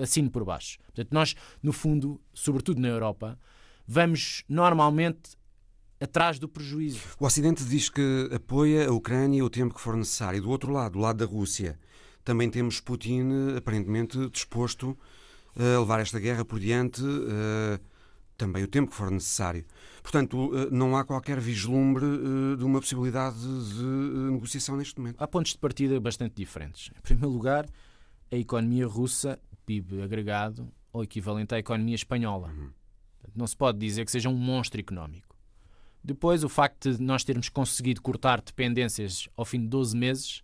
Assino 0.00 0.30
por 0.30 0.44
baixo. 0.44 0.78
Portanto, 0.86 1.12
nós, 1.12 1.34
no 1.62 1.72
fundo, 1.72 2.20
sobretudo 2.32 2.80
na 2.80 2.88
Europa, 2.88 3.38
vamos 3.86 4.44
normalmente 4.48 5.36
atrás 6.00 6.38
do 6.38 6.48
prejuízo. 6.48 7.00
O 7.20 7.26
Ocidente 7.26 7.62
diz 7.64 7.88
que 7.88 8.30
apoia 8.34 8.88
a 8.88 8.92
Ucrânia 8.92 9.44
o 9.44 9.50
tempo 9.50 9.74
que 9.74 9.80
for 9.80 9.96
necessário. 9.96 10.42
Do 10.42 10.50
outro 10.50 10.72
lado, 10.72 10.92
do 10.94 10.98
lado 10.98 11.18
da 11.18 11.30
Rússia, 11.30 11.78
também 12.24 12.50
temos 12.50 12.80
Putin 12.80 13.54
aparentemente 13.56 14.28
disposto 14.30 14.96
levar 15.56 16.00
esta 16.00 16.18
guerra 16.18 16.44
por 16.44 16.58
diante 16.58 17.02
uh, 17.02 17.78
também 18.36 18.64
o 18.64 18.68
tempo 18.68 18.90
que 18.90 18.96
for 18.96 19.10
necessário. 19.10 19.64
Portanto, 20.02 20.50
uh, 20.50 20.70
não 20.70 20.96
há 20.96 21.04
qualquer 21.04 21.38
vislumbre 21.38 22.04
uh, 22.04 22.56
de 22.56 22.64
uma 22.64 22.80
possibilidade 22.80 23.38
de 23.38 23.82
negociação 24.32 24.76
neste 24.76 24.98
momento. 24.98 25.20
Há 25.20 25.28
pontos 25.28 25.52
de 25.52 25.58
partida 25.58 26.00
bastante 26.00 26.34
diferentes. 26.34 26.90
Em 26.96 27.00
primeiro 27.00 27.30
lugar, 27.30 27.66
a 28.30 28.36
economia 28.36 28.86
russa, 28.86 29.38
PIB 29.64 30.02
agregado, 30.02 30.68
ou 30.92 31.02
equivalente 31.02 31.54
à 31.54 31.58
economia 31.58 31.94
espanhola. 31.94 32.48
Uhum. 32.48 32.70
Não 33.34 33.46
se 33.46 33.56
pode 33.56 33.78
dizer 33.78 34.04
que 34.04 34.10
seja 34.10 34.28
um 34.28 34.36
monstro 34.36 34.80
económico. 34.80 35.36
Depois, 36.04 36.42
o 36.42 36.48
facto 36.48 36.92
de 36.92 37.02
nós 37.02 37.22
termos 37.22 37.48
conseguido 37.48 38.02
cortar 38.02 38.40
dependências 38.40 39.28
ao 39.36 39.44
fim 39.44 39.60
de 39.60 39.68
12 39.68 39.96
meses 39.96 40.42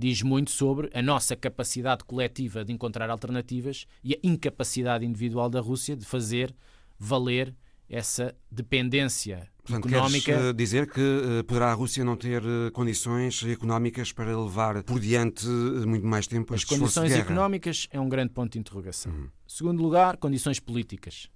diz 0.00 0.22
muito 0.22 0.50
sobre 0.50 0.90
a 0.94 1.02
nossa 1.02 1.36
capacidade 1.36 2.04
coletiva 2.04 2.64
de 2.64 2.72
encontrar 2.72 3.10
alternativas 3.10 3.86
e 4.02 4.14
a 4.14 4.18
incapacidade 4.22 5.04
individual 5.04 5.50
da 5.50 5.60
Rússia 5.60 5.94
de 5.94 6.06
fazer 6.06 6.54
valer 6.98 7.54
essa 7.88 8.34
dependência 8.50 9.48
Portanto, 9.62 9.88
económica. 9.88 10.24
Queres, 10.24 10.50
uh, 10.50 10.54
dizer 10.54 10.90
que 10.90 11.00
uh, 11.00 11.44
poderá 11.44 11.70
a 11.70 11.74
Rússia 11.74 12.04
não 12.04 12.16
ter 12.16 12.42
uh, 12.42 12.70
condições 12.72 13.44
económicas 13.44 14.10
para 14.12 14.36
levar 14.40 14.82
por 14.84 14.98
diante 14.98 15.46
muito 15.46 16.06
mais 16.06 16.26
tempo 16.26 16.54
As 16.54 16.64
condições 16.64 17.12
económicas 17.12 17.86
é 17.90 18.00
um 18.00 18.08
grande 18.08 18.32
ponto 18.32 18.52
de 18.52 18.58
interrogação. 18.58 19.12
Uhum. 19.12 19.28
Segundo 19.46 19.82
lugar, 19.82 20.16
condições 20.16 20.58
políticas. 20.58 21.28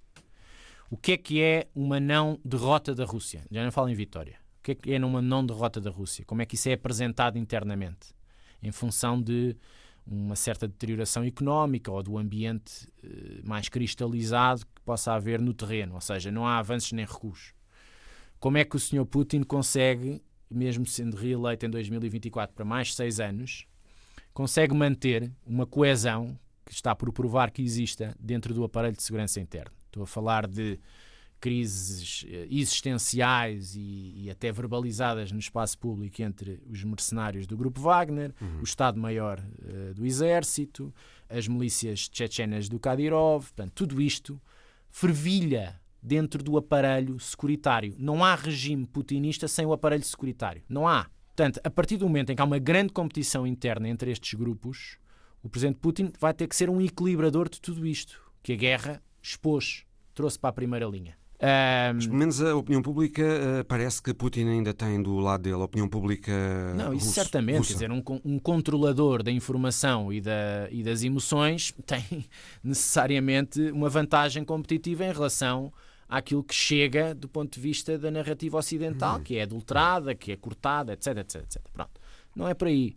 O 0.89 0.97
que 0.97 1.11
é 1.11 1.17
que 1.17 1.41
é 1.41 1.67
uma 1.75 1.99
não 1.99 2.39
derrota 2.43 2.95
da 2.95 3.05
Rússia? 3.05 3.43
Já 3.51 3.63
não 3.63 3.71
falo 3.71 3.89
em 3.89 3.95
vitória. 3.95 4.37
O 4.59 4.63
que 4.63 4.71
é 4.71 4.75
que 4.75 4.93
é 4.93 5.05
uma 5.05 5.21
não 5.21 5.45
derrota 5.45 5.79
da 5.81 5.91
Rússia? 5.91 6.23
Como 6.25 6.41
é 6.41 6.45
que 6.45 6.55
isso 6.55 6.69
é 6.69 6.73
apresentado 6.73 7.37
internamente? 7.37 8.14
Em 8.65 8.71
função 8.71 9.21
de 9.21 9.55
uma 10.05 10.35
certa 10.35 10.67
deterioração 10.67 11.23
económica 11.23 11.91
ou 11.91 12.01
do 12.01 12.17
ambiente 12.17 12.87
eh, 13.03 13.41
mais 13.43 13.69
cristalizado 13.69 14.65
que 14.65 14.81
possa 14.83 15.13
haver 15.13 15.41
no 15.41 15.53
terreno, 15.53 15.95
ou 15.95 16.01
seja, 16.01 16.31
não 16.31 16.45
há 16.45 16.57
avanços 16.57 16.91
nem 16.91 17.05
recuos. 17.05 17.53
Como 18.39 18.57
é 18.57 18.65
que 18.65 18.75
o 18.75 18.79
Sr. 18.79 19.05
Putin 19.05 19.41
consegue, 19.43 20.21
mesmo 20.49 20.85
sendo 20.85 21.15
reeleito 21.15 21.65
em 21.65 21.69
2024 21.69 22.55
para 22.55 22.65
mais 22.65 22.93
seis 22.93 23.19
anos, 23.19 23.65
consegue 24.33 24.75
manter 24.75 25.31
uma 25.45 25.65
coesão 25.65 26.37
que 26.65 26.73
está 26.73 26.95
por 26.95 27.11
provar 27.11 27.51
que 27.51 27.61
exista 27.61 28.15
dentro 28.19 28.53
do 28.53 28.63
aparelho 28.63 28.95
de 28.95 29.03
segurança 29.03 29.39
interno? 29.39 29.71
Estou 29.85 30.03
a 30.03 30.07
falar 30.07 30.47
de 30.47 30.79
crises 31.39 32.25
eh, 32.27 32.47
existenciais 32.49 33.75
e, 33.75 34.13
e, 34.15 34.29
até 34.29 34.51
verbalizadas 34.51 35.31
no 35.31 35.39
espaço 35.39 35.77
público 35.77 36.21
entre 36.21 36.61
os 36.69 36.83
mercenários 36.83 37.45
do 37.45 37.55
grupo 37.55 37.79
Wagner, 37.81 38.33
uhum. 38.41 38.61
o 38.61 38.63
Estado-Maior 38.63 39.39
uh, 39.39 39.93
do 39.93 40.05
Exército, 40.05 40.93
as 41.29 41.47
milícias 41.47 42.07
tchetchenas 42.09 42.67
do 42.67 42.79
Kadyrov, 42.79 43.45
portanto, 43.45 43.71
tudo 43.75 44.01
isto 44.01 44.41
fervilha 44.89 45.79
dentro 46.01 46.41
do 46.41 46.57
aparelho 46.57 47.19
securitário. 47.19 47.95
Não 47.97 48.23
há 48.23 48.35
regime 48.35 48.85
putinista 48.85 49.47
sem 49.47 49.65
o 49.65 49.73
aparelho 49.73 50.03
securitário. 50.03 50.63
Não 50.69 50.87
há. 50.87 51.07
Portanto, 51.35 51.59
a 51.63 51.69
partir 51.69 51.97
do 51.97 52.07
momento 52.07 52.31
em 52.31 52.35
que 52.35 52.41
há 52.41 52.45
uma 52.45 52.59
grande 52.59 52.93
competição 52.93 53.45
interna 53.45 53.89
entre 53.89 54.09
estes 54.09 54.33
grupos, 54.35 54.97
o 55.43 55.49
presidente 55.49 55.79
Putin 55.79 56.13
vai 56.19 56.33
ter 56.33 56.47
que 56.47 56.55
ser 56.55 56.69
um 56.69 56.79
equilibrador 56.79 57.49
de 57.49 57.59
tudo 57.59 57.85
isto, 57.85 58.21
que 58.41 58.53
a 58.53 58.55
guerra 58.55 59.03
expôs, 59.21 59.83
trouxe 60.13 60.39
para 60.39 60.51
a 60.51 60.53
primeira 60.53 60.85
linha. 60.85 61.17
Um... 61.41 61.95
Mas, 61.95 62.05
pelo 62.05 62.17
menos 62.17 62.41
a 62.41 62.55
opinião 62.55 62.81
pública 62.81 63.21
uh, 63.21 63.65
parece 63.65 64.01
que 64.01 64.13
Putin 64.13 64.47
ainda 64.47 64.73
tem 64.73 65.01
do 65.01 65.17
lado 65.19 65.41
dele, 65.41 65.55
a 65.55 65.65
opinião 65.65 65.87
pública. 65.87 66.31
Não, 66.75 66.93
isso 66.93 67.07
russo, 67.07 67.15
certamente. 67.15 67.57
Russa. 67.57 67.69
Quer 67.69 67.73
dizer, 67.73 67.91
um, 67.91 68.03
um, 68.23 68.39
controlador 68.39 69.21
da 69.21 69.31
informação 69.31 70.13
e, 70.13 70.21
da, 70.21 70.67
e 70.71 70.81
das 70.81 71.03
emoções 71.03 71.73
tem 71.85 72.25
necessariamente 72.63 73.59
uma 73.71 73.89
vantagem 73.89 74.45
competitiva 74.45 75.05
em 75.05 75.11
relação 75.11 75.73
àquilo 76.07 76.43
que 76.43 76.55
chega 76.55 77.13
do 77.13 77.27
ponto 77.27 77.53
de 77.53 77.59
vista 77.59 77.97
da 77.97 78.09
narrativa 78.09 78.57
ocidental, 78.57 79.17
hum. 79.17 79.23
que 79.23 79.37
é 79.37 79.43
adulterada, 79.43 80.15
que 80.15 80.31
é 80.31 80.37
cortada, 80.37 80.93
etc, 80.93 81.17
etc, 81.17 81.41
etc. 81.43 81.61
Pronto. 81.73 81.99
Não 82.35 82.47
é 82.47 82.53
por 82.53 82.67
aí. 82.67 82.95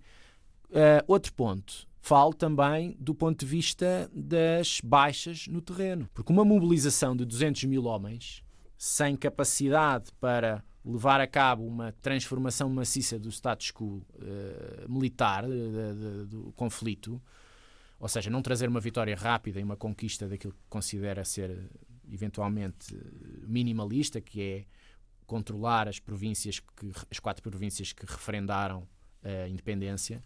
Uh, 0.70 1.02
outro 1.06 1.32
ponto. 1.32 1.87
Falo 2.00 2.32
também 2.32 2.96
do 2.98 3.14
ponto 3.14 3.40
de 3.40 3.46
vista 3.46 4.10
das 4.14 4.80
baixas 4.82 5.46
no 5.46 5.60
terreno. 5.60 6.08
Porque 6.14 6.32
uma 6.32 6.44
mobilização 6.44 7.16
de 7.16 7.24
200 7.24 7.64
mil 7.64 7.84
homens, 7.84 8.42
sem 8.76 9.16
capacidade 9.16 10.10
para 10.20 10.62
levar 10.84 11.20
a 11.20 11.26
cabo 11.26 11.66
uma 11.66 11.92
transformação 12.00 12.70
maciça 12.70 13.18
do 13.18 13.28
status 13.30 13.70
quo 13.70 14.02
uh, 14.14 14.88
militar 14.88 15.44
uh, 15.44 15.48
de, 15.48 16.20
de, 16.20 16.26
do 16.26 16.52
conflito, 16.52 17.20
ou 17.98 18.08
seja, 18.08 18.30
não 18.30 18.40
trazer 18.40 18.68
uma 18.68 18.80
vitória 18.80 19.14
rápida 19.16 19.60
e 19.60 19.62
uma 19.62 19.76
conquista 19.76 20.28
daquilo 20.28 20.52
que 20.52 20.60
considera 20.68 21.24
ser 21.24 21.68
eventualmente 22.10 22.96
minimalista, 23.46 24.20
que 24.20 24.40
é 24.40 24.64
controlar 25.26 25.88
as 25.88 25.98
províncias 25.98 26.60
que 26.60 26.90
as 27.10 27.18
quatro 27.18 27.42
províncias 27.42 27.92
que 27.92 28.06
referendaram 28.06 28.88
a 29.22 29.48
independência 29.48 30.22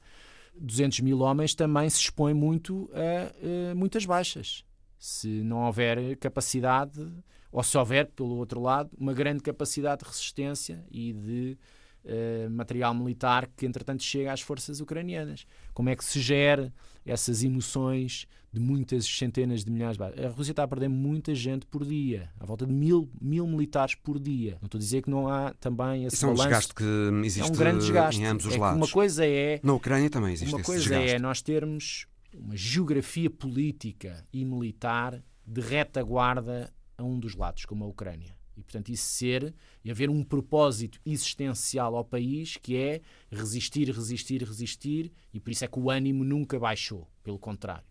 200 0.59 1.01
mil 1.01 1.21
homens 1.21 1.55
também 1.55 1.89
se 1.89 1.99
expõe 1.99 2.35
muito 2.35 2.91
a, 2.93 3.71
a 3.71 3.75
muitas 3.75 4.05
baixas. 4.05 4.65
Se 4.99 5.43
não 5.43 5.65
houver 5.65 6.17
capacidade, 6.17 7.13
ou 7.51 7.63
se 7.63 7.77
houver, 7.77 8.07
pelo 8.07 8.37
outro 8.37 8.61
lado, 8.61 8.91
uma 8.97 9.13
grande 9.13 9.43
capacidade 9.43 10.03
de 10.03 10.09
resistência 10.09 10.85
e 10.91 11.13
de 11.13 11.59
uh, 12.05 12.51
material 12.51 12.95
militar 12.95 13.49
que, 13.57 13.67
entretanto, 13.67 14.03
chega 14.03 14.33
às 14.33 14.41
forças 14.41 14.81
ucranianas. 14.81 15.47
Como 15.75 15.89
é 15.89 15.97
que 15.97 16.05
se 16.05 16.21
gera 16.21 16.73
essas 17.05 17.43
emoções 17.43 18.27
de 18.53 18.61
muitas 18.61 19.07
centenas 19.07 19.65
de 19.65 19.71
milhares 19.71 19.95
de 19.97 19.99
baixas? 20.01 20.25
A 20.25 20.29
Rússia 20.29 20.53
está 20.53 20.63
a 20.63 20.69
perder 20.69 20.89
muita 20.89 21.35
gente 21.35 21.67
por 21.67 21.85
dia, 21.85 22.31
à 22.39 22.45
volta 22.45 22.67
de 22.67 22.73
mil, 22.73 23.11
mil 23.21 23.47
militares 23.47 23.95
por 23.95 24.19
dia. 24.19 24.59
Não 24.61 24.67
estou 24.67 24.79
a 24.79 24.81
dizer 24.81 25.03
que 25.03 25.11
não 25.11 25.29
há 25.29 25.55
também 25.55 26.05
esse 26.05 26.17
Isso 26.17 26.27
é 26.27 26.29
um 26.29 26.35
desgaste 26.35 26.75
que 26.75 26.85
existe 27.25 27.51
é 27.51 27.53
um 27.53 27.57
grande 27.57 27.81
desgaste. 27.81 28.21
em 28.21 28.27
ambos 28.27 28.47
os 28.47 28.55
é 28.55 28.59
lados. 28.59 28.77
Uma 28.77 28.89
coisa 28.89 29.27
é... 29.27 29.61
Na 29.63 29.73
Ucrânia 29.73 30.11
também 30.11 30.33
existe 30.33 30.55
Uma 30.55 30.63
coisa 30.63 30.83
desgaste. 30.83 31.11
é 31.11 31.19
nós 31.19 31.41
termos 31.43 32.07
uma 32.35 32.57
geografia 32.57 33.31
política 33.31 34.27
e 34.33 34.45
militar 34.45 35.23
de 35.47 35.61
retaguarda 35.61 36.73
a 36.97 37.03
um 37.03 37.19
dos 37.19 37.35
lados, 37.35 37.65
como 37.65 37.85
a 37.85 37.87
Ucrânia. 37.87 38.35
E, 38.57 38.63
portanto, 38.63 38.91
isso 38.91 39.05
ser 39.05 39.55
e 39.85 39.91
haver 39.91 40.11
um 40.11 40.23
propósito 40.23 41.01
existencial 41.07 41.97
ao 41.97 42.05
país 42.05 42.57
que 42.57 42.77
é 42.77 43.01
resistir, 43.31 43.91
resistir, 43.91 44.43
resistir, 44.43 45.13
e 45.33 45.41
por 45.41 45.51
isso 45.51 45.65
é 45.65 45.69
que 45.69 45.79
o 45.79 45.91
ânimo 45.91 46.23
nunca 46.23 46.59
baixou, 46.59 47.09
pelo 47.23 47.39
contrário. 47.39 47.87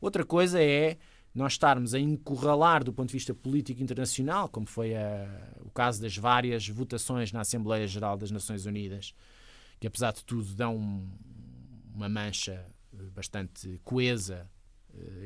Outra 0.00 0.24
coisa 0.24 0.62
é 0.62 0.96
nós 1.34 1.52
estarmos 1.52 1.94
a 1.94 2.00
encurralar 2.00 2.82
do 2.82 2.92
ponto 2.92 3.08
de 3.08 3.12
vista 3.12 3.34
político 3.34 3.82
internacional, 3.82 4.48
como 4.48 4.66
foi 4.66 4.96
a, 4.96 5.52
o 5.60 5.70
caso 5.70 6.00
das 6.00 6.16
várias 6.16 6.66
votações 6.68 7.30
na 7.32 7.40
Assembleia 7.40 7.86
Geral 7.86 8.16
das 8.16 8.30
Nações 8.30 8.66
Unidas, 8.66 9.14
que 9.78 9.86
apesar 9.86 10.12
de 10.12 10.24
tudo 10.24 10.54
dão 10.54 10.76
um, 10.76 11.08
uma 11.94 12.08
mancha 12.08 12.66
bastante 13.14 13.80
coesa 13.84 14.48
eh, 14.56 14.57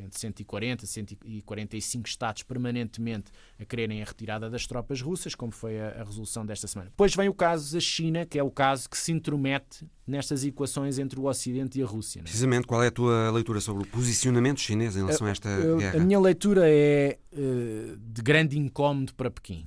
entre 0.03 0.19
140 0.19 0.85
e 0.85 0.89
145 0.89 2.09
Estados 2.09 2.43
permanentemente 2.43 3.31
a 3.59 3.65
quererem 3.65 4.03
a 4.03 4.05
retirada 4.05 4.51
das 4.51 4.67
tropas 4.67 5.01
russas, 5.01 5.35
como 5.35 5.53
foi 5.53 5.81
a, 5.81 6.01
a, 6.01 6.05
resolução 6.05 6.45
desta 6.45 6.67
semana. 6.67 6.91
Depois 6.91 7.15
vem 7.15 7.29
o 7.29 7.35
caso 7.35 7.73
da 7.73 7.81
China, 7.81 8.27
que 8.27 8.39
é 8.39 8.43
o 8.43 8.51
caso 8.51 8.89
que 8.89 8.99
se 8.99 9.13
intromete 9.13 9.87
nestas 10.07 10.45
equações 10.45 10.99
entre 10.99 11.19
o 11.19 11.25
Ocidente 11.25 11.79
e 11.79 11.83
a 11.83 11.87
Rússia. 11.87 12.21
É? 12.21 12.23
Precisamente, 12.23 12.67
qual 12.67 12.83
é 12.83 12.89
a 12.89 12.91
tua 12.91 13.31
leitura 13.31 13.61
sobre 13.61 13.85
o 13.85 13.87
posicionamento 13.87 14.61
chinês 14.61 14.97
em 14.97 15.01
relação 15.01 15.27
a, 15.27 15.31
esta 15.31 15.49
a, 15.49 15.77
guerra? 15.77 16.01
A 16.01 16.05
minha 16.05 16.21
leitura 16.21 16.63
é 16.67 17.19
uh, 17.33 17.97
de 17.97 18.23
grande 18.23 18.59
incómodo 18.59 19.15
para 19.15 19.31
Pequim. 19.31 19.67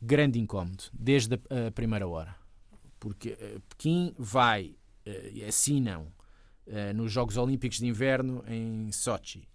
Grande 0.00 0.38
incómodo, 0.38 0.84
desde 0.92 1.34
a, 1.34 1.70
primeira 1.74 2.06
hora. 2.06 2.36
Porque 3.00 3.30
uh, 3.30 3.60
Pequim 3.68 4.14
vai, 4.18 4.76
uh, 5.06 5.48
assinam 5.48 6.12
nos 6.94 7.12
Jogos 7.12 7.36
Olímpicos 7.36 7.78
de 7.78 7.86
Inverno 7.86 8.42
em 8.48 8.90
Sochi, 8.92 9.48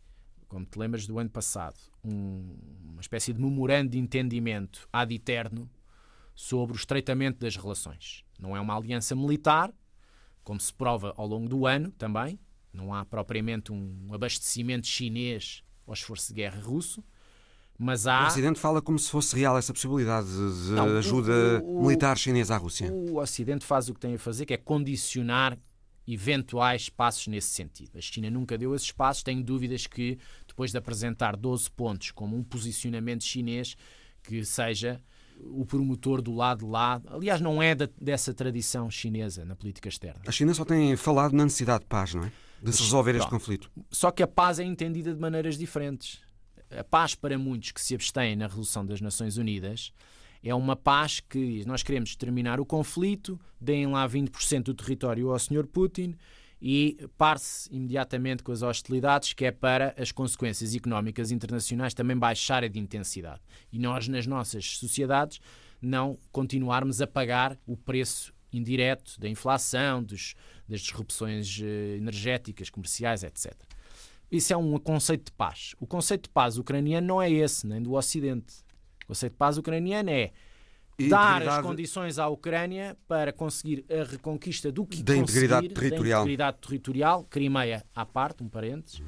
como 0.48 0.66
te 0.66 0.78
lembras 0.78 1.06
do 1.08 1.18
ano 1.20 1.30
passado, 1.30 1.78
um, 2.04 2.56
uma 2.92 3.02
espécie 3.02 3.34
de 3.34 3.42
memorando 3.42 3.92
de 3.92 3.98
entendimento 3.98 4.88
ad 4.92 5.14
eterno 5.14 5.70
sobre 6.36 6.76
o 6.76 6.78
estreitamento 6.78 7.40
das 7.40 7.56
relações. 7.56 8.24
Não 8.40 8.56
é 8.56 8.60
uma 8.60 8.76
aliança 8.76 9.16
militar, 9.16 9.74
como 10.44 10.60
se 10.60 10.74
prova 10.74 11.14
ao 11.16 11.28
longo 11.28 11.48
do 11.48 11.66
ano 11.66 11.92
também, 11.92 12.40
não 12.74 12.94
há 12.94 13.06
propriamente 13.06 13.72
um 13.72 14.14
abastecimento 14.14 14.88
chinês 14.88 15.64
ao 15.86 15.94
esforço 15.94 16.30
de 16.30 16.36
guerra 16.36 16.62
russo, 16.62 17.04
mas 17.78 18.08
há... 18.08 18.24
O 18.24 18.28
Ocidente 18.28 18.60
fala 18.60 18.82
como 18.82 18.98
se 19.00 19.10
fosse 19.10 19.36
real 19.36 19.58
essa 19.58 19.74
possibilidade 19.74 20.28
de 20.28 20.72
não, 20.72 20.98
ajuda 20.98 21.62
o, 21.64 21.80
o, 21.80 21.82
militar 21.84 22.18
chinesa 22.18 22.56
à 22.56 22.58
Rússia. 22.58 22.92
O 22.92 23.18
Ocidente 23.20 23.66
faz 23.66 23.90
o 23.90 23.94
que 23.94 24.00
tem 24.00 24.16
a 24.16 24.20
fazer, 24.20 24.46
que 24.46 24.54
é 24.54 24.58
condicionar 24.58 25.58
eventuais 26.08 26.90
passos 26.90 27.28
nesse 27.28 27.50
sentido. 27.50 27.98
A 27.98 28.02
China 28.02 28.30
nunca 28.30 28.58
deu 28.58 28.76
esses 28.76 28.92
passos, 28.92 29.24
tenho 29.24 29.44
dúvidas 29.44 29.88
que, 29.88 30.18
depois 30.48 30.72
de 30.72 30.78
apresentar 30.78 31.36
12 31.36 31.70
pontos 31.72 32.12
como 32.12 32.36
um 32.36 32.44
posicionamento 32.44 33.24
chinês, 33.24 33.76
que 34.24 34.44
seja 34.44 35.02
o 35.44 35.66
promotor 35.66 36.22
do 36.22 36.34
lado 36.34 36.66
de 36.66 36.72
lá. 36.72 37.02
Aliás, 37.08 37.42
não 37.42 37.62
é 37.62 37.74
da, 37.74 37.90
dessa 38.00 38.34
tradição 38.34 38.90
chinesa 38.90 39.44
na 39.46 39.56
política 39.56 39.90
externa. 39.90 40.22
A 40.28 40.32
China 40.32 40.54
só 40.54 40.64
tem 40.64 40.96
falado 40.96 41.34
na 41.34 41.44
necessidade 41.44 41.82
de 41.82 41.88
paz, 41.88 42.14
não 42.14 42.24
é? 42.24 42.32
De 42.62 42.72
se 42.72 42.84
resolver 42.84 43.16
este 43.16 43.30
conflito. 43.30 43.72
Só 43.90 44.12
que 44.12 44.22
a 44.22 44.28
paz 44.28 44.60
é 44.60 44.64
entendida 44.64 45.14
de 45.14 45.20
maneiras 45.20 45.58
diferentes. 45.58 46.22
A 46.70 46.84
paz, 46.84 47.16
para 47.16 47.38
muitos 47.38 47.72
que 47.72 47.82
se 47.82 47.96
abstêm 47.96 48.36
na 48.36 48.46
resolução 48.46 48.86
das 48.86 49.02
Nações 49.02 49.38
Unidas, 49.38 49.92
é 50.44 50.54
uma 50.56 50.76
paz 50.76 51.20
que 51.20 51.64
nós 51.66 51.84
queremos 51.84 52.16
terminar 52.16 52.60
o 52.60 52.66
conflito, 52.66 53.40
deem 53.60 53.88
lá 53.88 54.08
20% 54.08 54.64
do 54.64 54.74
território 54.74 55.32
ao 55.32 55.40
Sr. 55.40 55.68
Putin 55.68 56.16
e 56.62 56.98
pare-se 57.18 57.74
imediatamente 57.74 58.44
com 58.44 58.52
as 58.52 58.62
hostilidades, 58.62 59.34
que 59.34 59.46
é 59.46 59.52
para 59.52 59.96
as 59.98 60.12
consequências 60.12 60.76
económicas 60.76 61.32
internacionais 61.32 61.94
também 61.94 62.18
baixarem 62.18 62.70
de 62.70 62.80
intensidade. 62.80 63.42
E 63.72 63.80
nós, 63.80 64.08
nas 64.08 64.28
nossas 64.28 64.78
sociedades, 64.78 65.40
não 65.82 66.18
continuarmos 66.32 67.02
a 67.02 67.08
pagar 67.08 67.58
o 67.66 67.76
preço 67.76 68.34
indireto 68.54 69.20
da 69.20 69.28
inflação, 69.28 70.04
dos, 70.04 70.36
das 70.68 70.82
disrupções 70.82 71.60
eh, 71.64 71.98
energéticas, 71.98 72.70
comerciais, 72.70 73.24
etc. 73.24 73.54
Isso 74.32 74.54
é 74.54 74.58
um 74.58 74.78
conceito 74.78 75.26
de 75.26 75.32
paz. 75.32 75.74
O 75.80 75.88
conceito 75.88 76.24
de 76.24 76.30
paz 76.30 76.58
ucraniano 76.58 77.08
não 77.08 77.22
é 77.22 77.32
esse, 77.32 77.66
nem 77.66 77.82
do 77.82 77.94
Ocidente. 77.94 78.64
O 79.12 79.14
conceito 79.14 79.34
de 79.34 79.38
paz 79.38 79.58
ucraniano 79.58 80.10
é 80.10 80.32
dar 81.10 81.46
as 81.46 81.62
condições 81.62 82.18
à 82.18 82.30
Ucrânia 82.30 82.98
para 83.10 83.34
conseguir 83.34 83.84
a 83.90 84.10
reconquista 84.10 84.72
do 84.72 84.86
que 84.86 85.04
da 85.04 85.18
integridade 85.18 85.68
territorial. 85.68 86.20
Da 86.20 86.24
integridade 86.24 86.58
territorial, 86.62 87.24
Crimeia 87.26 87.86
à 87.94 88.06
parte, 88.06 88.42
um 88.42 88.48
parênteses, 88.48 89.04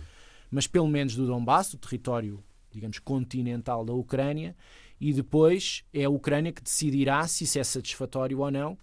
mas 0.51 0.67
pelo 0.67 0.89
menos 0.89 1.15
do 1.15 1.25
Donbass, 1.25 1.73
o 1.73 1.77
território, 1.77 2.43
digamos, 2.69 2.99
continental 2.99 3.85
da 3.85 3.93
Ucrânia, 3.93 4.57
e 4.99 5.13
depois 5.13 5.85
é 5.93 6.03
a 6.03 6.09
Ucrânia 6.09 6.51
que 6.51 6.61
decidirá 6.61 7.25
se 7.25 7.45
isso 7.45 7.57
é 7.57 7.63
satisfatório 7.63 8.39
ou 8.39 8.51
não 8.51 8.77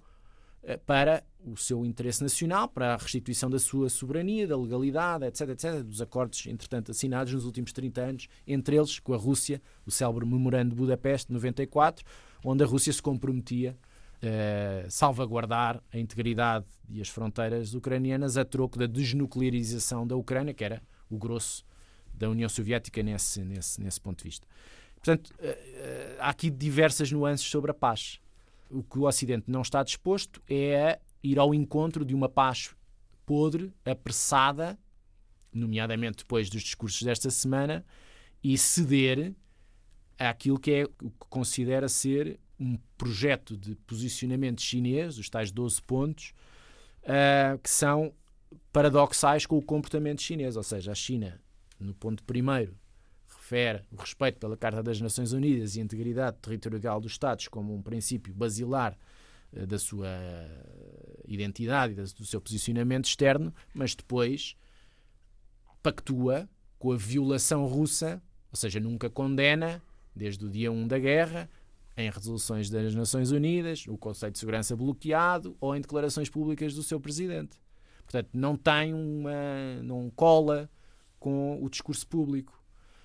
para 0.86 1.24
o 1.44 1.56
seu 1.56 1.84
interesse 1.84 2.22
nacional, 2.22 2.68
para 2.68 2.94
a 2.94 2.96
restituição 2.96 3.48
da 3.48 3.58
sua 3.58 3.88
soberania, 3.88 4.46
da 4.46 4.56
legalidade, 4.56 5.24
etc, 5.24 5.48
etc, 5.50 5.82
dos 5.82 6.02
acordos, 6.02 6.46
entretanto, 6.46 6.90
assinados 6.90 7.32
nos 7.32 7.44
últimos 7.44 7.72
30 7.72 8.00
anos, 8.00 8.28
entre 8.46 8.76
eles 8.76 8.98
com 8.98 9.14
a 9.14 9.16
Rússia, 9.16 9.60
o 9.86 9.90
célebre 9.90 10.26
Memorando 10.26 10.70
de 10.70 10.76
Budapeste, 10.76 11.28
de 11.28 11.34
94, 11.34 12.04
onde 12.44 12.62
a 12.62 12.66
Rússia 12.66 12.92
se 12.92 13.00
comprometia 13.00 13.76
a 14.22 14.26
eh, 14.26 14.86
salvaguardar 14.88 15.82
a 15.92 15.98
integridade 15.98 16.66
e 16.88 17.00
as 17.00 17.08
fronteiras 17.08 17.74
ucranianas 17.74 18.36
a 18.36 18.44
troco 18.44 18.78
da 18.78 18.86
desnuclearização 18.86 20.06
da 20.06 20.16
Ucrânia, 20.16 20.52
que 20.52 20.64
era 20.64 20.82
o 21.08 21.16
grosso 21.16 21.64
da 22.12 22.28
União 22.28 22.48
Soviética 22.48 23.02
nesse, 23.02 23.42
nesse, 23.42 23.80
nesse 23.80 24.00
ponto 24.00 24.18
de 24.18 24.24
vista. 24.24 24.46
Portanto, 24.96 25.32
eh, 25.38 26.16
há 26.18 26.28
aqui 26.28 26.50
diversas 26.50 27.10
nuances 27.10 27.46
sobre 27.46 27.70
a 27.70 27.74
paz. 27.74 28.20
O 28.70 28.82
que 28.82 28.98
o 28.98 29.06
Ocidente 29.06 29.50
não 29.50 29.62
está 29.62 29.82
disposto 29.82 30.42
é 30.48 31.00
ir 31.22 31.38
ao 31.38 31.54
encontro 31.54 32.04
de 32.04 32.14
uma 32.14 32.28
paz 32.28 32.74
podre, 33.26 33.72
apressada, 33.84 34.78
nomeadamente 35.52 36.18
depois 36.18 36.48
dos 36.48 36.62
discursos 36.62 37.02
desta 37.02 37.30
semana, 37.30 37.84
e 38.42 38.56
ceder 38.56 39.34
àquilo 40.18 40.58
que 40.58 40.72
é 40.72 40.84
o 40.84 41.10
que 41.10 41.26
considera 41.28 41.88
ser 41.88 42.38
um 42.58 42.78
projeto 42.96 43.56
de 43.56 43.74
posicionamento 43.74 44.60
chinês, 44.60 45.18
os 45.18 45.30
tais 45.30 45.50
12 45.50 45.82
pontos, 45.82 46.34
uh, 47.02 47.58
que 47.58 47.70
são 47.70 48.12
paradoxais 48.72 49.46
com 49.46 49.56
o 49.56 49.62
comportamento 49.62 50.20
chinês. 50.20 50.56
Ou 50.56 50.62
seja, 50.62 50.92
a 50.92 50.94
China, 50.94 51.40
no 51.78 51.94
ponto 51.94 52.22
primeiro, 52.24 52.76
refere 53.50 53.82
o 53.90 53.96
respeito 53.96 54.38
pela 54.38 54.56
Carta 54.56 54.80
das 54.80 55.00
Nações 55.00 55.32
Unidas 55.32 55.74
e 55.74 55.80
a 55.80 55.82
integridade 55.82 56.36
territorial 56.38 57.00
dos 57.00 57.12
Estados 57.12 57.48
como 57.48 57.74
um 57.74 57.82
princípio 57.82 58.32
basilar 58.32 58.96
uh, 59.52 59.66
da 59.66 59.78
sua 59.78 60.08
identidade 61.26 61.92
e 61.92 61.96
do 61.96 62.24
seu 62.24 62.40
posicionamento 62.40 63.06
externo, 63.06 63.52
mas 63.74 63.94
depois 63.94 64.56
pactua 65.82 66.48
com 66.78 66.92
a 66.92 66.96
violação 66.96 67.66
russa, 67.66 68.22
ou 68.52 68.56
seja, 68.56 68.78
nunca 68.78 69.10
condena, 69.10 69.82
desde 70.14 70.44
o 70.44 70.48
dia 70.48 70.70
1 70.70 70.86
da 70.86 70.98
guerra, 70.98 71.50
em 71.96 72.08
resoluções 72.08 72.70
das 72.70 72.94
Nações 72.94 73.32
Unidas, 73.32 73.84
o 73.88 73.98
Conselho 73.98 74.32
de 74.32 74.38
Segurança 74.38 74.76
bloqueado 74.76 75.56
ou 75.60 75.74
em 75.74 75.80
declarações 75.80 76.30
públicas 76.30 76.72
do 76.72 76.82
seu 76.82 77.00
presidente. 77.00 77.60
Portanto, 78.04 78.30
não 78.32 78.56
tem 78.56 78.94
uma. 78.94 79.82
não 79.82 80.10
cola 80.10 80.70
com 81.18 81.62
o 81.62 81.68
discurso 81.68 82.06
público. 82.06 82.59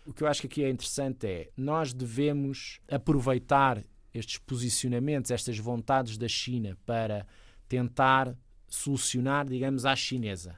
O 0.05 0.13
que 0.13 0.23
eu 0.23 0.27
acho 0.27 0.41
que 0.41 0.47
aqui 0.47 0.63
é 0.63 0.69
interessante 0.69 1.25
é 1.25 1.49
nós 1.57 1.93
devemos 1.93 2.79
aproveitar 2.87 3.83
estes 4.13 4.37
posicionamentos, 4.37 5.31
estas 5.31 5.57
vontades 5.57 6.17
da 6.17 6.27
China 6.27 6.77
para 6.85 7.25
tentar 7.67 8.37
solucionar, 8.67 9.45
digamos, 9.45 9.85
à 9.85 9.95
chinesa 9.95 10.57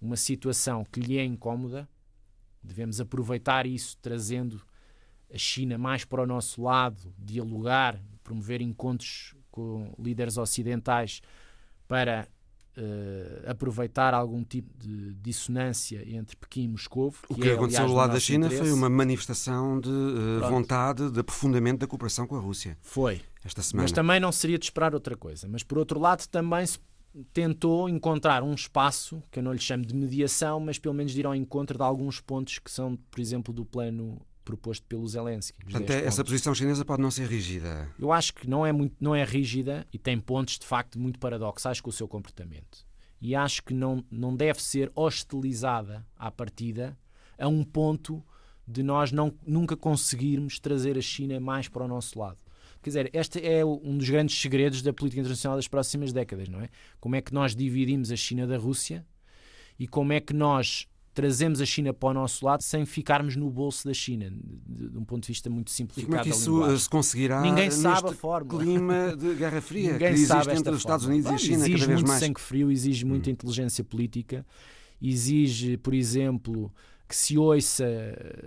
uma 0.00 0.16
situação 0.16 0.84
que 0.84 0.98
lhe 0.98 1.18
é 1.18 1.24
incómoda. 1.24 1.88
Devemos 2.62 3.00
aproveitar 3.00 3.66
isso 3.66 3.96
trazendo 4.00 4.60
a 5.32 5.38
China 5.38 5.76
mais 5.76 6.04
para 6.04 6.22
o 6.22 6.26
nosso 6.26 6.62
lado, 6.62 7.14
dialogar, 7.18 8.00
promover 8.24 8.60
encontros 8.60 9.34
com 9.50 9.94
líderes 9.98 10.38
ocidentais 10.38 11.20
para 11.86 12.26
uh, 12.76 13.50
aproveitar 13.50 14.14
algum 14.14 14.42
tipo 14.44 14.68
de 14.78 15.14
dissonância 15.14 16.02
entre 16.08 16.36
Pequim 16.36 16.64
e 16.64 16.68
Moscou. 16.68 17.14
O 17.28 17.34
que, 17.34 17.48
é, 17.48 17.54
aconteceu 17.54 17.86
do 17.86 17.92
lado 17.92 18.12
da 18.12 18.20
China 18.20 18.46
interesse. 18.46 18.68
foi 18.68 18.72
uma 18.72 18.88
manifestação 18.88 19.80
de 19.80 19.88
uh, 19.88 20.48
vontade 20.48 21.10
de 21.10 21.20
aprofundamento 21.20 21.80
da 21.80 21.86
cooperação 21.86 22.26
com 22.26 22.36
a 22.36 22.40
Rússia. 22.40 22.76
Foi. 22.82 23.20
Esta 23.44 23.62
semana. 23.62 23.84
Mas 23.84 23.92
também 23.92 24.20
não 24.20 24.30
seria 24.30 24.58
de 24.58 24.66
esperar 24.66 24.94
outra 24.94 25.16
coisa. 25.16 25.48
Mas 25.48 25.62
por 25.62 25.78
outro 25.78 25.98
lado, 25.98 26.26
também 26.26 26.66
se 26.66 26.78
tentou 27.32 27.88
encontrar 27.88 28.42
um 28.42 28.54
espaço, 28.54 29.22
que 29.30 29.38
eu 29.38 29.42
não 29.42 29.52
lhe 29.52 29.58
chamo 29.58 29.84
de 29.84 29.94
mediação, 29.94 30.60
mas 30.60 30.78
pelo 30.78 30.94
menos 30.94 31.12
de 31.12 31.20
ir 31.20 31.26
ao 31.26 31.34
encontro 31.34 31.76
de 31.76 31.82
alguns 31.82 32.20
pontos 32.20 32.58
que 32.58 32.70
são, 32.70 32.96
por 33.10 33.20
exemplo, 33.20 33.52
do 33.52 33.64
plano 33.64 34.20
proposto 34.50 34.84
pelo 34.86 35.06
Zelensky. 35.06 35.64
Portanto, 35.64 35.90
essa 35.90 36.16
pontos. 36.18 36.32
posição 36.32 36.54
chinesa 36.54 36.84
pode 36.84 37.00
não 37.00 37.10
ser 37.10 37.26
rígida. 37.26 37.88
Eu 37.98 38.12
acho 38.12 38.34
que 38.34 38.48
não 38.48 38.66
é, 38.66 38.72
muito, 38.72 38.96
não 39.00 39.14
é 39.14 39.24
rígida 39.24 39.86
e 39.92 39.98
tem 39.98 40.18
pontos 40.18 40.58
de 40.58 40.66
facto 40.66 40.98
muito 40.98 41.18
paradoxais 41.18 41.80
com 41.80 41.88
o 41.88 41.92
seu 41.92 42.08
comportamento. 42.08 42.84
E 43.20 43.36
acho 43.36 43.62
que 43.62 43.72
não, 43.72 44.04
não 44.10 44.34
deve 44.34 44.60
ser 44.62 44.90
hostilizada 44.94 46.04
à 46.16 46.30
partida 46.30 46.98
a 47.38 47.46
um 47.46 47.62
ponto 47.62 48.22
de 48.66 48.82
nós 48.82 49.12
não, 49.12 49.32
nunca 49.46 49.76
conseguirmos 49.76 50.58
trazer 50.58 50.96
a 50.98 51.00
China 51.00 51.38
mais 51.38 51.68
para 51.68 51.84
o 51.84 51.88
nosso 51.88 52.18
lado. 52.18 52.38
Quer 52.82 52.90
dizer, 52.90 53.10
este 53.12 53.44
é 53.46 53.64
um 53.64 53.98
dos 53.98 54.08
grandes 54.08 54.40
segredos 54.40 54.80
da 54.80 54.92
política 54.92 55.20
internacional 55.20 55.56
das 55.56 55.68
próximas 55.68 56.12
décadas, 56.12 56.48
não 56.48 56.60
é? 56.60 56.68
Como 56.98 57.14
é 57.14 57.20
que 57.20 57.32
nós 57.34 57.54
dividimos 57.54 58.10
a 58.10 58.16
China 58.16 58.46
da 58.46 58.56
Rússia 58.56 59.06
e 59.78 59.86
como 59.86 60.12
é 60.12 60.20
que 60.20 60.32
nós 60.32 60.88
trazemos 61.20 61.60
a 61.60 61.66
China 61.66 61.92
para 61.92 62.08
o 62.08 62.14
nosso 62.14 62.46
lado 62.46 62.62
sem 62.62 62.86
ficarmos 62.86 63.36
no 63.36 63.50
bolso 63.50 63.86
da 63.86 63.92
China, 63.92 64.30
de, 64.66 64.88
de 64.88 64.98
um 64.98 65.04
ponto 65.04 65.24
de 65.24 65.28
vista 65.28 65.50
muito 65.50 65.70
simplificado. 65.70 66.26
E 66.26 66.32
como 66.32 66.62
é 66.62 66.64
que 66.64 66.74
isso 66.74 66.78
se 66.78 66.88
conseguirá 66.88 67.42
Ninguém 67.42 67.70
sabe 67.70 68.08
a 68.08 68.12
fórmula. 68.12 68.62
clima 68.62 69.14
de 69.14 69.34
Guerra 69.34 69.60
Fria 69.60 69.92
Ninguém 69.92 70.14
que 70.14 70.20
existe 70.20 70.50
entre 70.50 70.70
os 70.70 70.78
Estados 70.78 71.04
Unidos 71.04 71.26
Bom, 71.26 71.32
e 71.32 71.34
a 71.34 71.38
China 71.38 71.56
exige 71.56 71.72
cada 71.72 71.86
vez 71.86 72.00
muito 72.00 72.08
mais? 72.08 72.20
sangue 72.20 72.40
frio, 72.40 72.70
exige 72.70 73.04
muita 73.04 73.28
hum. 73.28 73.32
inteligência 73.34 73.84
política, 73.84 74.46
exige, 75.00 75.76
por 75.76 75.92
exemplo, 75.92 76.72
que 77.06 77.14
se 77.14 77.36
ouça 77.36 77.84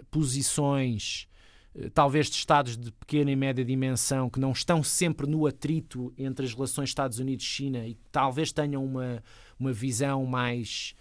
posições 0.10 1.28
eh, 1.76 1.92
talvez 1.94 2.28
de 2.28 2.38
Estados 2.38 2.76
de 2.76 2.92
pequena 2.92 3.30
e 3.30 3.36
média 3.36 3.64
dimensão 3.64 4.32
que 4.32 4.40
não 4.40 4.52
estão 4.52 4.82
sempre 4.82 5.28
no 5.28 5.46
atrito 5.46 6.12
entre 6.18 6.44
as 6.44 6.56
relações 6.56 6.90
Estados 6.90 7.20
Unidos-China 7.20 7.86
e 7.86 7.94
que 7.94 8.10
talvez 8.12 8.52
tenham 8.52 8.84
uma, 8.84 9.24
uma 9.60 9.72
visão 9.72 10.26
mais 10.26 10.96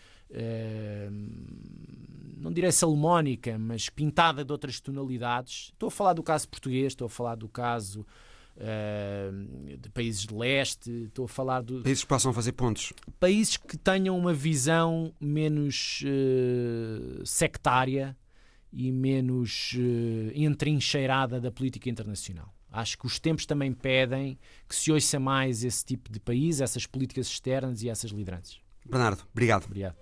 não 2.43 2.53
direi 2.53 2.73
salomónica, 2.73 3.57
mas 3.59 3.89
pintada 3.89 4.45
de 4.45 4.53
outras 4.53 4.81
tonalidades. 4.81 5.71
Estou 5.73 5.87
a 5.87 5.91
falar 5.91 6.13
do 6.13 6.23
caso 6.23 6.49
português, 6.49 6.93
estou 6.93 7.07
a 7.07 7.11
falar 7.11 7.37
do 7.37 7.49
caso 7.49 8.05
uh, 8.57 9.77
de 9.79 9.89
países 9.91 10.27
de 10.27 10.35
leste, 10.35 10.91
estou 11.05 11.25
a 11.25 11.29
falar 11.29 11.63
do. 11.63 11.83
Países 11.83 12.03
que 12.03 12.09
possam 12.09 12.33
fazer 12.33 12.53
pontos. 12.53 12.93
Países 13.21 13.57
que 13.57 13.77
tenham 13.77 14.19
uma 14.19 14.35
visão 14.35 15.15
menos 15.21 16.03
uh, 16.05 17.25
sectária 17.25 18.17
e 18.73 18.91
menos 18.91 19.75
uh, 19.77 20.33
entrincheirada 20.35 21.41
da 21.41 21.53
política 21.53 21.89
internacional. 21.89 22.53
Acho 22.71 22.99
que 22.99 23.07
os 23.07 23.21
tempos 23.21 23.45
também 23.45 23.73
pedem 23.73 24.39
que 24.67 24.75
se 24.75 24.91
ouça 24.91 25.21
mais 25.21 25.63
esse 25.63 25.85
tipo 25.85 26.11
de 26.11 26.19
país, 26.19 26.61
essas 26.61 26.87
políticas 26.87 27.27
externas 27.27 27.83
e 27.83 27.91
essas 27.91 28.11
lideranças. 28.11 28.61
Bernardo, 28.85 29.23
obrigado. 29.31 29.67
Obrigado. 29.67 29.95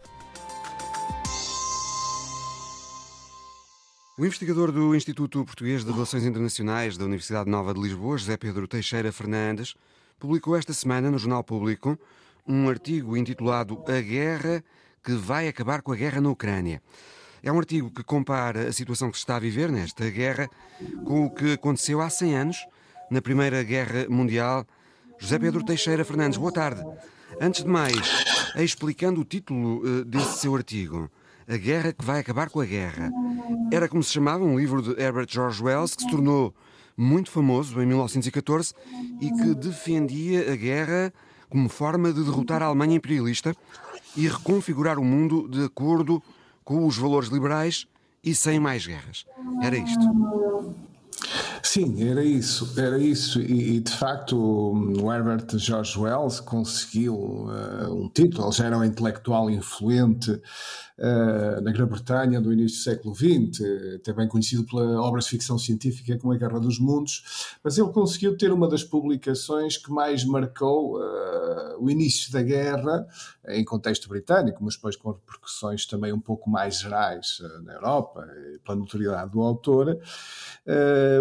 O 4.20 4.26
investigador 4.26 4.70
do 4.70 4.94
Instituto 4.94 5.42
Português 5.46 5.82
de 5.82 5.90
Relações 5.90 6.26
Internacionais 6.26 6.98
da 6.98 7.06
Universidade 7.06 7.48
Nova 7.48 7.72
de 7.72 7.80
Lisboa, 7.80 8.18
José 8.18 8.36
Pedro 8.36 8.68
Teixeira 8.68 9.10
Fernandes, 9.10 9.74
publicou 10.18 10.54
esta 10.54 10.74
semana 10.74 11.10
no 11.10 11.16
Jornal 11.16 11.42
Público 11.42 11.98
um 12.46 12.68
artigo 12.68 13.16
intitulado 13.16 13.82
A 13.88 13.98
Guerra 13.98 14.62
que 15.02 15.12
vai 15.12 15.48
acabar 15.48 15.80
com 15.80 15.90
a 15.90 15.96
guerra 15.96 16.20
na 16.20 16.28
Ucrânia. 16.28 16.82
É 17.42 17.50
um 17.50 17.56
artigo 17.56 17.90
que 17.90 18.04
compara 18.04 18.68
a 18.68 18.72
situação 18.74 19.10
que 19.10 19.16
se 19.16 19.22
está 19.22 19.36
a 19.36 19.40
viver 19.40 19.72
nesta 19.72 20.10
guerra 20.10 20.50
com 21.06 21.24
o 21.24 21.30
que 21.30 21.54
aconteceu 21.54 22.02
há 22.02 22.10
100 22.10 22.36
anos, 22.36 22.66
na 23.10 23.22
Primeira 23.22 23.62
Guerra 23.62 24.06
Mundial. 24.06 24.66
José 25.18 25.38
Pedro 25.38 25.64
Teixeira 25.64 26.04
Fernandes, 26.04 26.36
boa 26.36 26.52
tarde. 26.52 26.84
Antes 27.40 27.64
de 27.64 27.70
mais, 27.70 27.96
explicando 28.54 29.22
o 29.22 29.24
título 29.24 29.78
uh, 29.78 30.04
desse 30.04 30.40
seu 30.40 30.54
artigo. 30.54 31.10
A 31.50 31.56
Guerra 31.56 31.92
que 31.92 32.04
vai 32.04 32.20
acabar 32.20 32.48
com 32.48 32.60
a 32.60 32.64
guerra. 32.64 33.10
Era 33.72 33.88
como 33.88 34.04
se 34.04 34.12
chamava 34.12 34.44
um 34.44 34.56
livro 34.56 34.80
de 34.80 34.90
Herbert 35.02 35.26
George 35.28 35.60
Wells 35.60 35.96
que 35.96 36.04
se 36.04 36.10
tornou 36.10 36.54
muito 36.96 37.28
famoso 37.28 37.82
em 37.82 37.86
1914 37.86 38.72
e 39.20 39.32
que 39.32 39.54
defendia 39.56 40.52
a 40.52 40.54
guerra 40.54 41.12
como 41.48 41.68
forma 41.68 42.12
de 42.12 42.22
derrotar 42.22 42.62
a 42.62 42.66
Alemanha 42.66 42.94
imperialista 42.94 43.52
e 44.16 44.28
reconfigurar 44.28 44.96
o 44.96 45.04
mundo 45.04 45.48
de 45.48 45.64
acordo 45.64 46.22
com 46.62 46.86
os 46.86 46.96
valores 46.96 47.30
liberais 47.30 47.84
e 48.22 48.32
sem 48.32 48.60
mais 48.60 48.86
guerras. 48.86 49.26
Era 49.60 49.76
isto. 49.76 50.04
Sim, 51.62 52.08
era 52.08 52.24
isso, 52.24 52.72
era 52.76 52.98
isso, 52.98 53.40
e, 53.40 53.76
e 53.76 53.80
de 53.80 53.92
facto 53.92 54.36
o 54.36 55.12
Herbert 55.12 55.46
George 55.56 55.98
Wells 55.98 56.40
conseguiu 56.40 57.14
uh, 57.14 57.92
um 57.92 58.08
título, 58.08 58.46
ele 58.46 58.52
já 58.52 58.66
era 58.66 58.78
um 58.78 58.84
intelectual 58.84 59.48
influente 59.50 60.30
uh, 60.32 61.60
na 61.62 61.70
Grã-Bretanha 61.70 62.40
do 62.40 62.52
início 62.52 62.78
do 62.78 62.82
século 62.82 63.14
XX, 63.14 63.62
também 64.02 64.26
conhecido 64.26 64.64
pela 64.64 65.00
obras 65.00 65.24
de 65.24 65.30
ficção 65.30 65.58
científica 65.58 66.18
como 66.18 66.32
A 66.32 66.36
Guerra 66.36 66.58
dos 66.58 66.78
Mundos, 66.78 67.56
mas 67.62 67.78
ele 67.78 67.90
conseguiu 67.90 68.36
ter 68.36 68.52
uma 68.52 68.68
das 68.68 68.82
publicações 68.82 69.76
que 69.76 69.90
mais 69.90 70.24
marcou 70.24 70.98
uh, 70.98 71.00
o 71.80 71.90
início 71.90 72.32
da 72.32 72.42
guerra, 72.42 73.06
em 73.48 73.64
contexto 73.64 74.08
britânico, 74.08 74.62
mas 74.62 74.74
depois 74.74 74.96
com 74.96 75.12
repercussões 75.12 75.86
também 75.86 76.12
um 76.12 76.20
pouco 76.20 76.50
mais 76.50 76.80
gerais 76.80 77.38
na 77.64 77.74
Europa, 77.74 78.28
pela 78.64 78.76
notoriedade 78.76 79.30
do 79.30 79.40
autor. 79.40 79.98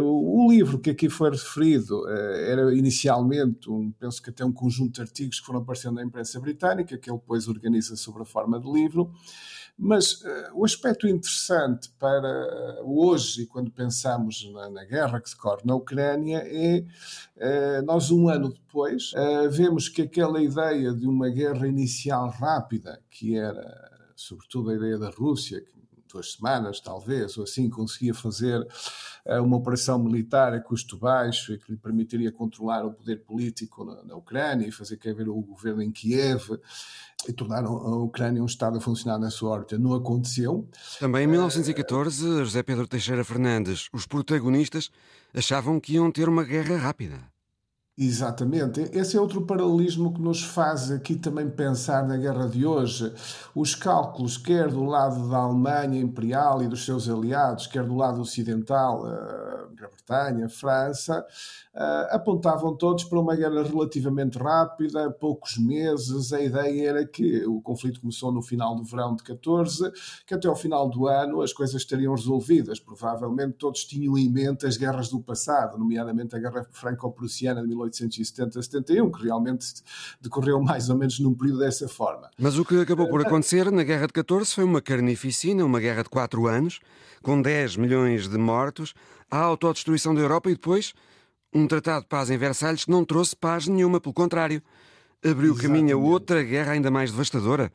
O 0.03 0.51
livro 0.51 0.79
que 0.79 0.89
aqui 0.89 1.09
foi 1.09 1.31
referido 1.31 2.07
era 2.09 2.73
inicialmente, 2.75 3.69
um, 3.69 3.91
penso 3.91 4.21
que 4.21 4.29
até 4.29 4.43
um 4.43 4.51
conjunto 4.51 4.95
de 4.95 5.01
artigos 5.01 5.39
que 5.39 5.45
foram 5.45 5.59
aparecendo 5.59 5.95
na 5.95 6.03
imprensa 6.03 6.39
britânica, 6.39 6.97
que 6.97 7.09
ele 7.09 7.17
depois 7.17 7.47
organiza 7.47 7.95
sobre 7.95 8.21
a 8.23 8.25
forma 8.25 8.59
de 8.59 8.71
livro. 8.71 9.11
Mas 9.81 10.21
uh, 10.23 10.51
o 10.55 10.65
aspecto 10.65 11.07
interessante 11.07 11.89
para 11.97 12.81
hoje, 12.83 13.43
e 13.43 13.45
quando 13.45 13.71
pensamos 13.71 14.45
na, 14.51 14.69
na, 14.69 14.83
guerra 14.83 15.21
que 15.21 15.29
decorre 15.29 15.61
na 15.63 15.73
Ucrânia, 15.73 16.43
é 16.45 16.83
uh, 17.37 17.85
nós, 17.85 18.11
um 18.11 18.27
ano 18.27 18.49
depois, 18.49 19.13
uh, 19.13 19.49
vemos 19.49 19.87
que 19.87 20.01
aquela 20.01 20.41
ideia 20.41 20.93
de 20.93 21.07
uma 21.07 21.29
guerra 21.29 21.65
inicial 21.65 22.29
rápida, 22.29 23.01
que 23.09 23.37
era 23.37 23.89
sobretudo 24.17 24.71
a 24.71 24.75
ideia 24.75 24.97
da 24.97 25.09
Rússia, 25.09 25.61
que 25.61 25.78
duas 26.11 26.33
semanas, 26.33 26.79
talvez, 26.79 27.37
ou 27.37 27.43
assim, 27.43 27.69
conseguia 27.69 28.13
fazer 28.13 28.59
uh, 29.25 29.43
uma 29.43 29.57
operação 29.57 29.99
militar 29.99 30.53
a 30.53 30.59
custo 30.59 30.97
baixo 30.97 31.53
e 31.53 31.57
que 31.57 31.71
lhe 31.71 31.77
permitiria 31.77 32.31
controlar 32.31 32.85
o 32.85 32.93
poder 32.93 33.23
político 33.23 33.83
na, 33.83 34.03
na 34.03 34.15
Ucrânia 34.15 34.67
e 34.67 34.71
fazer 34.71 34.97
cair 34.97 35.29
o 35.29 35.41
governo 35.41 35.81
em 35.81 35.91
Kiev 35.91 36.59
e 37.27 37.33
tornar 37.33 37.65
a 37.65 37.69
Ucrânia 37.69 38.41
um 38.41 38.45
Estado 38.45 38.77
a 38.77 38.81
funcionar 38.81 39.19
na 39.19 39.29
sua 39.29 39.51
órbita. 39.51 39.77
Não 39.77 39.93
aconteceu. 39.93 40.67
Também 40.99 41.23
em 41.23 41.27
1914, 41.27 42.25
uh, 42.25 42.45
José 42.45 42.63
Pedro 42.63 42.87
Teixeira 42.87 43.23
Fernandes, 43.23 43.89
os 43.93 44.05
protagonistas 44.05 44.91
achavam 45.33 45.79
que 45.79 45.93
iam 45.93 46.11
ter 46.11 46.27
uma 46.27 46.43
guerra 46.43 46.77
rápida. 46.77 47.38
Exatamente. 48.01 48.79
Esse 48.93 49.17
é 49.17 49.19
outro 49.19 49.41
paralelismo 49.45 50.13
que 50.13 50.21
nos 50.21 50.41
faz 50.41 50.89
aqui 50.89 51.17
também 51.17 51.49
pensar 51.49 52.07
na 52.07 52.15
guerra 52.15 52.47
de 52.47 52.65
hoje. 52.65 53.13
Os 53.53 53.75
cálculos, 53.75 54.37
quer 54.37 54.69
do 54.69 54.85
lado 54.85 55.29
da 55.29 55.39
Alemanha 55.39 55.99
Imperial 55.99 56.63
e 56.63 56.67
dos 56.69 56.85
seus 56.85 57.09
aliados, 57.09 57.67
quer 57.67 57.83
do 57.83 57.93
lado 57.97 58.21
ocidental, 58.21 59.05
eh, 59.05 59.65
Grã-Bretanha, 59.75 60.47
França, 60.47 61.25
uh, 61.79 62.13
apontavam 62.13 62.75
todos 62.75 63.05
para 63.05 63.19
uma 63.19 63.35
guerra 63.35 63.63
relativamente 63.63 64.37
rápida, 64.37 65.09
poucos 65.09 65.57
meses. 65.57 66.33
A 66.33 66.41
ideia 66.41 66.89
era 66.89 67.05
que 67.05 67.45
o 67.45 67.61
conflito 67.61 68.01
começou 68.01 68.31
no 68.31 68.41
final 68.41 68.75
do 68.75 68.83
verão 68.83 69.15
de 69.15 69.23
14, 69.23 69.91
que 70.27 70.33
até 70.33 70.47
ao 70.47 70.55
final 70.55 70.89
do 70.89 71.07
ano 71.07 71.41
as 71.41 71.53
coisas 71.53 71.75
estariam 71.75 72.13
resolvidas. 72.13 72.79
Provavelmente 72.79 73.53
todos 73.53 73.85
tinham 73.85 74.17
em 74.17 74.29
mente 74.29 74.65
as 74.65 74.75
guerras 74.75 75.09
do 75.09 75.21
passado, 75.21 75.77
nomeadamente 75.77 76.35
a 76.35 76.39
Guerra 76.39 76.67
Franco-Prussiana 76.71 77.65
de 77.65 77.73
1870-71, 77.73 79.11
que 79.11 79.23
realmente 79.23 79.67
decorreu 80.19 80.61
mais 80.61 80.89
ou 80.89 80.97
menos 80.97 81.19
num 81.19 81.33
período 81.33 81.59
dessa 81.59 81.87
forma. 81.87 82.29
Mas 82.37 82.57
o 82.57 82.65
que 82.65 82.79
acabou 82.81 83.07
por 83.07 83.25
acontecer 83.25 83.71
na 83.71 83.83
Guerra 83.83 84.07
de 84.07 84.13
14 84.13 84.53
foi 84.53 84.63
uma 84.65 84.81
carnificina, 84.81 85.63
uma 85.63 85.79
guerra 85.79 86.03
de 86.03 86.09
quatro 86.09 86.47
anos, 86.47 86.79
com 87.21 87.41
10 87.41 87.77
milhões 87.77 88.27
de 88.27 88.37
mortos, 88.37 88.93
a 89.31 89.37
autodestruição 89.37 90.13
da 90.13 90.21
Europa 90.21 90.49
e 90.49 90.53
depois 90.53 90.93
um 91.53 91.67
tratado 91.67 92.01
de 92.01 92.07
paz 92.07 92.29
em 92.29 92.37
Versalhes 92.37 92.85
que 92.85 92.91
não 92.91 93.03
trouxe 93.03 93.35
paz 93.35 93.67
nenhuma, 93.67 93.99
pelo 93.99 94.13
contrário, 94.13 94.61
abriu 95.23 95.53
Exatamente. 95.53 95.61
caminho 95.61 95.97
a 95.97 95.99
outra 95.99 96.43
guerra 96.43 96.73
ainda 96.73 96.91
mais 96.91 97.11
devastadora, 97.11 97.71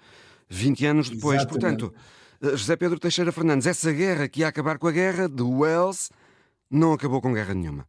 20 0.48 0.86
anos 0.86 1.10
depois. 1.10 1.40
Exatamente. 1.40 1.80
Portanto, 1.80 1.94
eh, 2.42 2.56
José 2.56 2.76
Pedro 2.76 2.98
Teixeira 2.98 3.32
Fernandes, 3.32 3.66
essa 3.66 3.92
guerra 3.92 4.28
que 4.28 4.40
ia 4.40 4.48
acabar 4.48 4.78
com 4.78 4.86
a 4.86 4.92
guerra 4.92 5.28
de 5.28 5.42
Wells 5.42 6.10
não 6.70 6.92
acabou 6.92 7.20
com 7.20 7.32
guerra 7.32 7.54
nenhuma. 7.54 7.86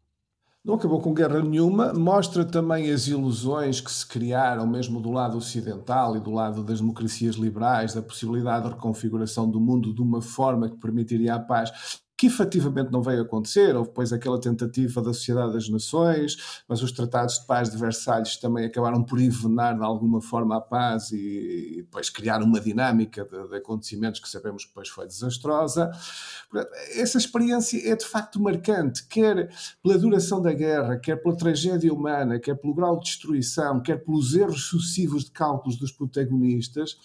Não 0.63 0.74
acabou 0.74 1.00
com 1.00 1.13
guerra 1.13 1.43
nenhuma, 1.43 1.93
mostra 1.93 2.43
também 2.43 2.91
as 2.91 3.06
ilusões 3.06 3.80
que 3.80 3.91
se 3.91 4.04
criaram, 4.08 4.65
mesmo 4.65 5.00
do 5.00 5.12
lado 5.12 5.38
ocidental 5.38 6.17
e 6.17 6.19
do 6.19 6.32
lado 6.32 6.63
das 6.63 6.80
democracias 6.80 7.36
liberais, 7.36 7.93
da 7.93 8.02
possibilidade 8.02 8.65
de 8.65 8.74
reconfiguração 8.74 9.48
do 9.48 9.60
mundo 9.60 9.93
de 9.93 10.02
uma 10.02 10.24
forma 10.24 10.67
que 10.67 10.78
permitiria 10.78 11.36
a 11.36 11.39
paz 11.39 12.02
que 12.17 12.28
efetivamente 12.28 12.91
não 12.91 13.01
veio 13.01 13.21
acontecer. 13.21 13.75
Houve 13.75 13.89
depois 13.89 14.13
aquela 14.13 14.39
tentativa 14.39 15.01
da 15.01 15.13
Sociedade 15.13 15.54
das 15.54 15.67
Nações, 15.69 16.63
mas 16.67 16.82
os 16.82 16.91
tratados 16.91 17.39
de 17.39 17.45
paz 17.45 17.69
de 17.69 17.78
Versalhes 17.78 18.38
também 18.38 18.65
acabaram 18.65 19.04
por 19.04 19.19
envenenar 19.19 19.78
de 19.78 19.84
alguma 19.84 20.21
forma 20.21 20.58
a 20.58 20.62
paz 20.62 21.12
e, 21.12 21.17
e 21.17 21.75
depois 21.82 22.10
criar 22.10 22.41
uma 22.41 22.60
dinâmica 22.60 23.25
de, 23.25 23.49
de, 23.49 23.56
acontecimentos 23.58 24.19
que 24.19 24.30
sabemos 24.30 24.63
que 24.63 24.69
depois 24.69 24.88
foi 24.88 25.06
desastrosa. 25.06 25.91
Essa 26.95 27.17
experiência 27.17 27.78
é 27.91 27.95
de 27.95 28.06
facto 28.06 28.41
marcante, 28.41 29.06
quer 29.08 29.49
pela 29.84 29.97
duração 29.97 30.41
da 30.41 30.54
guerra, 30.54 30.97
quer 30.97 31.17
pela 31.17 31.36
tragédia 31.36 31.93
humana, 31.93 32.39
quer 32.39 32.56
pelo 32.56 32.73
grau 32.73 32.97
de 32.97 33.06
destruição, 33.06 33.82
quer 33.82 33.97
pelos 34.04 34.36
erros 34.36 34.63
sucessivos 34.67 35.25
de 35.25 35.32
cálculos 35.32 35.78
dos 35.78 35.91
protagonistas 35.91 36.97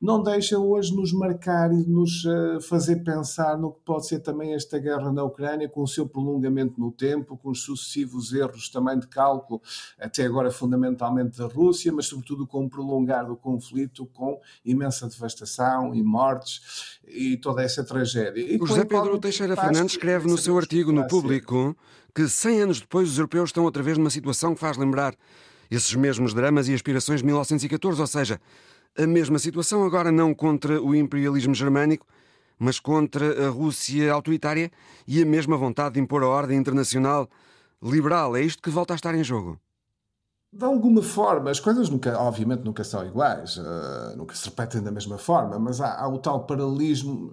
não 0.00 0.22
deixa 0.22 0.58
hoje 0.58 0.94
nos 0.94 1.12
marcar 1.12 1.72
e 1.72 1.84
nos 1.84 2.24
uh, 2.24 2.60
fazer 2.60 3.02
pensar 3.02 3.58
no 3.58 3.72
que 3.72 3.80
pode 3.84 4.06
ser 4.06 4.20
também 4.20 4.54
esta 4.54 4.78
guerra 4.78 5.10
na 5.10 5.24
Ucrânia, 5.24 5.68
com 5.68 5.82
o 5.82 5.88
seu 5.88 6.06
prolongamento 6.06 6.78
no 6.78 6.92
tempo, 6.92 7.36
com 7.36 7.50
os 7.50 7.62
sucessivos 7.62 8.32
erros 8.32 8.68
também 8.68 8.98
de 8.98 9.08
cálculo, 9.08 9.60
até 9.98 10.24
agora 10.24 10.52
fundamentalmente 10.52 11.36
da 11.36 11.46
Rússia, 11.46 11.92
mas 11.92 12.06
sobretudo 12.06 12.46
com 12.46 12.64
o 12.64 12.70
prolongar 12.70 13.26
do 13.26 13.36
conflito, 13.36 14.06
com 14.06 14.40
imensa 14.64 15.08
devastação 15.08 15.92
e 15.92 16.02
mortes 16.02 17.00
e 17.04 17.36
toda 17.36 17.62
essa 17.62 17.82
tragédia. 17.82 18.40
E 18.40 18.56
José 18.58 18.84
Pedro 18.84 19.18
Teixeira 19.18 19.56
Fernandes 19.56 19.92
escreve 19.92 20.28
no 20.28 20.38
seu 20.38 20.56
artigo 20.56 20.92
no 20.92 21.08
Público 21.08 21.76
que 22.14 22.28
100 22.28 22.62
anos 22.62 22.80
depois 22.80 23.10
os 23.10 23.18
europeus 23.18 23.50
estão 23.50 23.64
outra 23.64 23.82
vez 23.82 23.98
numa 23.98 24.10
situação 24.10 24.54
que 24.54 24.60
faz 24.60 24.76
lembrar 24.76 25.14
esses 25.70 25.94
mesmos 25.94 26.32
dramas 26.32 26.68
e 26.68 26.74
aspirações 26.74 27.20
de 27.20 27.26
1914, 27.26 28.00
ou 28.00 28.06
seja, 28.06 28.40
a 28.96 29.06
mesma 29.06 29.38
situação, 29.38 29.84
agora 29.84 30.10
não 30.10 30.34
contra 30.34 30.80
o 30.82 30.94
imperialismo 30.94 31.54
germânico, 31.54 32.06
mas 32.58 32.80
contra 32.80 33.46
a 33.46 33.50
Rússia 33.50 34.12
autoritária 34.12 34.70
e 35.06 35.22
a 35.22 35.26
mesma 35.26 35.56
vontade 35.56 35.94
de 35.94 36.00
impor 36.00 36.22
a 36.22 36.28
ordem 36.28 36.58
internacional 36.58 37.28
liberal. 37.82 38.36
É 38.36 38.42
isto 38.42 38.62
que 38.62 38.70
volta 38.70 38.94
a 38.94 38.96
estar 38.96 39.14
em 39.14 39.22
jogo. 39.22 39.58
De 40.52 40.64
alguma 40.64 41.02
forma, 41.02 41.50
as 41.50 41.60
coisas 41.60 41.90
nunca, 41.90 42.18
obviamente 42.18 42.64
nunca 42.64 42.82
são 42.82 43.06
iguais, 43.06 43.58
uh, 43.58 44.16
nunca 44.16 44.34
se 44.34 44.46
repetem 44.46 44.82
da 44.82 44.90
mesma 44.90 45.18
forma, 45.18 45.58
mas 45.58 45.80
há, 45.80 46.00
há 46.00 46.08
o 46.08 46.18
tal 46.18 46.46
paralelismo 46.46 47.32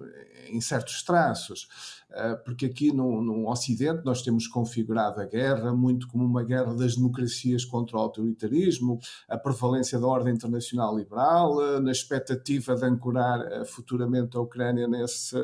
em 0.50 0.60
certos 0.60 1.02
traços. 1.02 1.66
Eh, 2.12 2.36
porque 2.44 2.66
aqui 2.66 2.92
no, 2.92 3.20
no, 3.20 3.50
Ocidente 3.50 4.04
nós 4.04 4.22
temos 4.22 4.46
configurado 4.46 5.20
a 5.20 5.24
guerra 5.24 5.74
muito 5.74 6.06
como 6.06 6.24
uma 6.24 6.44
guerra 6.44 6.72
das 6.74 6.94
democracias 6.94 7.64
contra 7.64 7.96
o 7.96 8.00
autoritarismo, 8.00 9.00
a 9.28 9.36
prevalência 9.36 9.98
da 9.98 10.06
ordem 10.06 10.32
internacional 10.32 10.96
liberal, 10.96 11.60
eh, 11.60 11.80
na 11.80 11.90
expectativa 11.90 12.76
de 12.76 12.84
ancorar 12.84 13.40
eh, 13.40 13.64
futuramente 13.64 14.36
a 14.36 14.40
Ucrânia 14.40 14.86
nesse, 14.86 15.36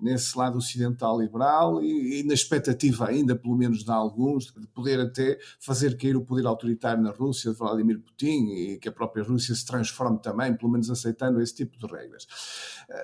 nesse 0.00 0.38
lado 0.38 0.58
ocidental 0.58 1.20
liberal 1.20 1.82
e, 1.82 2.20
e, 2.20 2.22
na 2.22 2.34
expectativa 2.34 3.08
ainda, 3.08 3.34
pelo 3.34 3.56
menos 3.56 3.84
de 3.84 3.90
alguns, 3.90 4.52
de 4.52 4.66
poder 4.68 5.00
até 5.00 5.38
fazer 5.58 5.96
cair 5.96 6.16
o 6.16 6.24
poder 6.24 6.46
autoritário 6.46 7.02
na 7.02 7.10
Rússia 7.10 7.50
de 7.50 7.58
Vladimir 7.58 7.98
Putin 7.98 8.46
e 8.52 8.78
que 8.78 8.88
a 8.88 8.92
própria 8.92 9.24
Rússia 9.24 9.54
se 9.54 9.66
transforme 9.66 10.20
também, 10.20 10.54
pelo 10.56 10.70
menos 10.70 10.88
aceitando 10.88 11.40
esse 11.40 11.54
tipo 11.54 11.76
de 11.76 11.92
regras. 11.92 12.26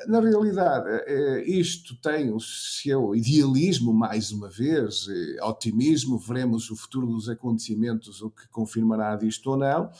Na 0.06 0.20
realidade, 0.20 0.88
isto 1.44 1.96
tem 2.00 2.32
o 2.32 2.38
seu 2.92 3.14
idealismo, 3.14 3.92
mais 3.92 4.30
uma 4.30 4.48
vez, 4.48 5.06
otimismo, 5.42 6.18
veremos 6.18 6.70
o 6.70 6.76
futuro 6.76 7.06
dos 7.06 7.28
acontecimentos, 7.28 8.20
o 8.20 8.30
que 8.30 8.46
confirmará 8.48 9.16
disto 9.16 9.50
ou 9.50 9.56
não, 9.56 9.90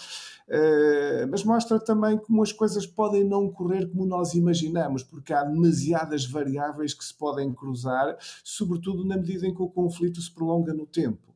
eh, 0.47 1.27
mas 1.31 1.43
mostra 1.43 1.81
também 1.81 2.19
como 2.19 2.43
as 2.43 2.53
coisas 2.53 2.87
podem 2.87 3.25
não 3.25 3.51
correr 3.51 3.89
como 3.89 4.05
nós 4.05 4.35
imaginamos, 4.35 5.03
porque 5.03 5.33
há 5.33 5.43
demasiadas 5.43 6.27
variáveis 6.27 6.93
que 6.93 7.05
se 7.05 7.15
podem 7.15 7.53
cruzar, 7.55 8.17
sobretudo 8.45 9.05
na 9.07 9.17
medida 9.17 9.47
em 9.47 9.55
que 9.55 9.63
o 9.63 9.71
conflito 9.71 10.21
se 10.21 10.31
prolonga 10.31 10.75
no 10.75 10.87
tempo. 10.87 11.32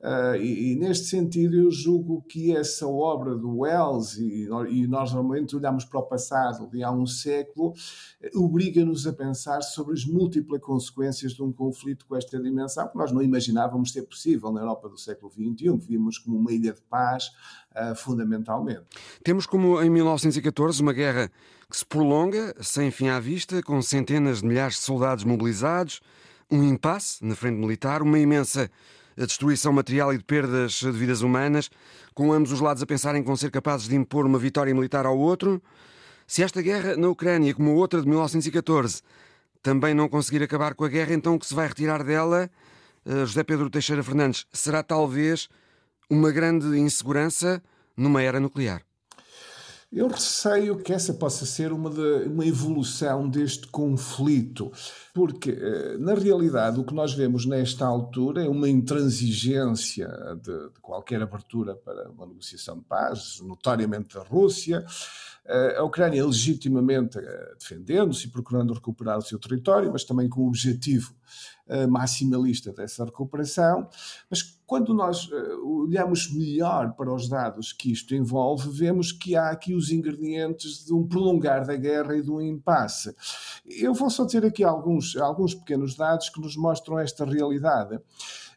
Uh, 0.00 0.36
e, 0.36 0.72
e, 0.72 0.76
neste 0.76 1.06
sentido, 1.06 1.56
eu 1.56 1.70
julgo 1.70 2.22
que 2.22 2.54
essa 2.56 2.86
obra 2.88 3.36
do 3.36 3.58
Wells, 3.58 4.18
e, 4.18 4.48
e 4.70 4.86
nós 4.86 5.12
normalmente 5.12 5.54
olhamos 5.54 5.84
para 5.84 6.00
o 6.00 6.02
passado 6.02 6.68
de 6.68 6.82
há 6.82 6.90
um 6.90 7.06
século, 7.06 7.72
obriga-nos 8.34 9.06
a 9.06 9.12
pensar 9.12 9.62
sobre 9.62 9.94
as 9.94 10.04
múltiplas 10.04 10.60
consequências 10.60 11.32
de 11.32 11.42
um 11.42 11.52
conflito 11.52 12.06
com 12.06 12.16
esta 12.16 12.40
dimensão, 12.40 12.88
que 12.88 12.96
nós 12.96 13.12
não 13.12 13.22
imaginávamos 13.22 13.92
ser 13.92 14.02
possível 14.02 14.50
na 14.50 14.60
Europa 14.60 14.88
do 14.88 14.98
século 14.98 15.30
XXI, 15.30 15.78
que 15.78 15.86
vimos 15.86 16.18
como 16.18 16.36
uma 16.36 16.52
ilha 16.52 16.72
de 16.72 16.80
paz, 16.82 17.30
uh, 17.72 17.94
fundamentalmente. 17.94 18.82
Temos 19.22 19.46
como 19.46 19.80
em 19.80 19.90
1914 19.90 20.82
uma 20.82 20.92
guerra 20.92 21.30
que 21.70 21.76
se 21.76 21.86
prolonga, 21.86 22.54
sem 22.60 22.90
fim 22.90 23.08
à 23.08 23.18
vista, 23.18 23.62
com 23.62 23.80
centenas 23.80 24.40
de 24.40 24.46
milhares 24.46 24.74
de 24.74 24.80
soldados 24.80 25.24
mobilizados, 25.24 26.00
um 26.50 26.62
impasse 26.62 27.24
na 27.24 27.34
frente 27.34 27.56
militar, 27.56 28.02
uma 28.02 28.18
imensa 28.18 28.70
a 29.16 29.24
destruição 29.24 29.72
material 29.72 30.12
e 30.12 30.18
de 30.18 30.24
perdas 30.24 30.72
de 30.72 30.90
vidas 30.90 31.22
humanas, 31.22 31.70
com 32.14 32.32
ambos 32.32 32.52
os 32.52 32.60
lados 32.60 32.82
a 32.82 32.86
pensarem 32.86 33.22
que 33.22 33.26
vão 33.26 33.36
ser 33.36 33.50
capazes 33.50 33.88
de 33.88 33.96
impor 33.96 34.26
uma 34.26 34.38
vitória 34.38 34.74
militar 34.74 35.06
ao 35.06 35.18
outro. 35.18 35.62
Se 36.26 36.42
esta 36.42 36.62
guerra 36.62 36.96
na 36.96 37.08
Ucrânia, 37.08 37.54
como 37.54 37.74
outra 37.74 38.00
de 38.00 38.08
1914, 38.08 39.02
também 39.62 39.94
não 39.94 40.08
conseguir 40.08 40.42
acabar 40.42 40.74
com 40.74 40.84
a 40.84 40.88
guerra, 40.88 41.14
então 41.14 41.34
o 41.34 41.38
que 41.38 41.46
se 41.46 41.54
vai 41.54 41.68
retirar 41.68 42.02
dela, 42.02 42.50
eh, 43.06 43.26
José 43.26 43.42
Pedro 43.44 43.70
Teixeira 43.70 44.02
Fernandes, 44.02 44.46
será 44.52 44.82
talvez 44.82 45.48
uma 46.10 46.30
grande 46.30 46.78
insegurança 46.78 47.62
numa 47.96 48.22
era 48.22 48.40
nuclear. 48.40 48.82
Eu 49.92 50.08
receio 50.08 50.78
que 50.78 50.90
essa 50.90 51.12
possa 51.12 51.44
ser 51.44 51.70
uma, 51.70 51.90
de, 51.90 52.26
uma 52.26 52.46
evolução 52.46 53.28
deste 53.28 53.66
conflito, 53.66 54.72
porque, 55.12 55.50
eh, 55.50 55.98
na 55.98 56.14
realidade, 56.14 56.80
o 56.80 56.84
que 56.84 56.94
nós 56.94 57.12
vemos 57.12 57.44
nesta 57.44 57.84
altura 57.84 58.42
é 58.42 58.48
uma 58.48 58.70
intransigência 58.70 60.08
de, 60.42 60.70
de 60.70 60.80
qualquer 60.80 61.20
abertura 61.20 61.74
para 61.74 62.08
uma 62.08 62.26
negociação 62.26 62.78
de 62.78 62.84
paz, 62.84 63.38
notoriamente 63.42 64.14
da 64.14 64.22
Rússia. 64.22 64.82
Eh, 65.44 65.76
a 65.76 65.84
Ucrânia 65.84 66.24
legitimamente 66.24 67.18
eh, 67.18 67.54
defendendo-se 67.58 68.28
e 68.28 68.30
procurando 68.30 68.72
recuperar 68.72 69.18
o 69.18 69.22
seu 69.22 69.38
território, 69.38 69.92
mas 69.92 70.04
também 70.04 70.26
com 70.26 70.40
o 70.40 70.46
objetivo 70.46 71.14
maximalista 71.88 72.72
dessa 72.72 73.04
recuperação. 73.04 73.88
Mas 74.30 74.42
quando 74.66 74.94
nós 74.94 75.28
olhamos 75.62 76.32
melhor 76.32 76.94
para 76.94 77.12
os 77.12 77.28
dados 77.28 77.72
que 77.72 77.92
isto 77.92 78.14
envolve, 78.14 78.70
vemos 78.70 79.12
que 79.12 79.36
há 79.36 79.50
aqui 79.50 79.74
os 79.74 79.90
ingredientes 79.90 80.84
de 80.84 80.94
um 80.94 81.06
prolongar 81.06 81.66
da 81.66 81.76
guerra 81.76 82.16
e 82.16 82.22
de 82.22 82.30
um 82.30 82.40
impasse. 82.40 83.14
Eu 83.66 83.92
vou 83.92 84.08
só 84.08 84.24
dizer 84.24 84.44
aqui 84.44 84.64
alguns, 84.64 85.16
alguns 85.16 85.54
pequenos 85.54 85.94
dados 85.94 86.30
que 86.30 86.40
nos 86.40 86.56
mostram 86.56 86.98
esta 86.98 87.24
realidade. 87.24 88.00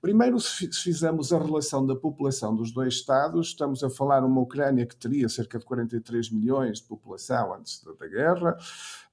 Primeiro, 0.06 0.39
se 0.39 0.70
fizermos 0.72 1.34
a 1.34 1.39
relação 1.39 1.84
da 1.84 1.96
população 1.96 2.56
dos 2.56 2.72
dois 2.72 2.94
Estados, 2.94 3.48
estamos 3.48 3.84
a 3.84 3.89
falar 3.89 4.24
uma 4.24 4.39
Ucrânia 4.39 4.86
que 4.86 4.96
teria 4.96 5.28
cerca 5.28 5.58
de 5.58 5.65
43 5.65 6.30
milhões 6.30 6.78
de 6.78 6.84
população 6.84 7.56
antes 7.56 7.84
da 7.84 8.08
guerra, 8.08 8.56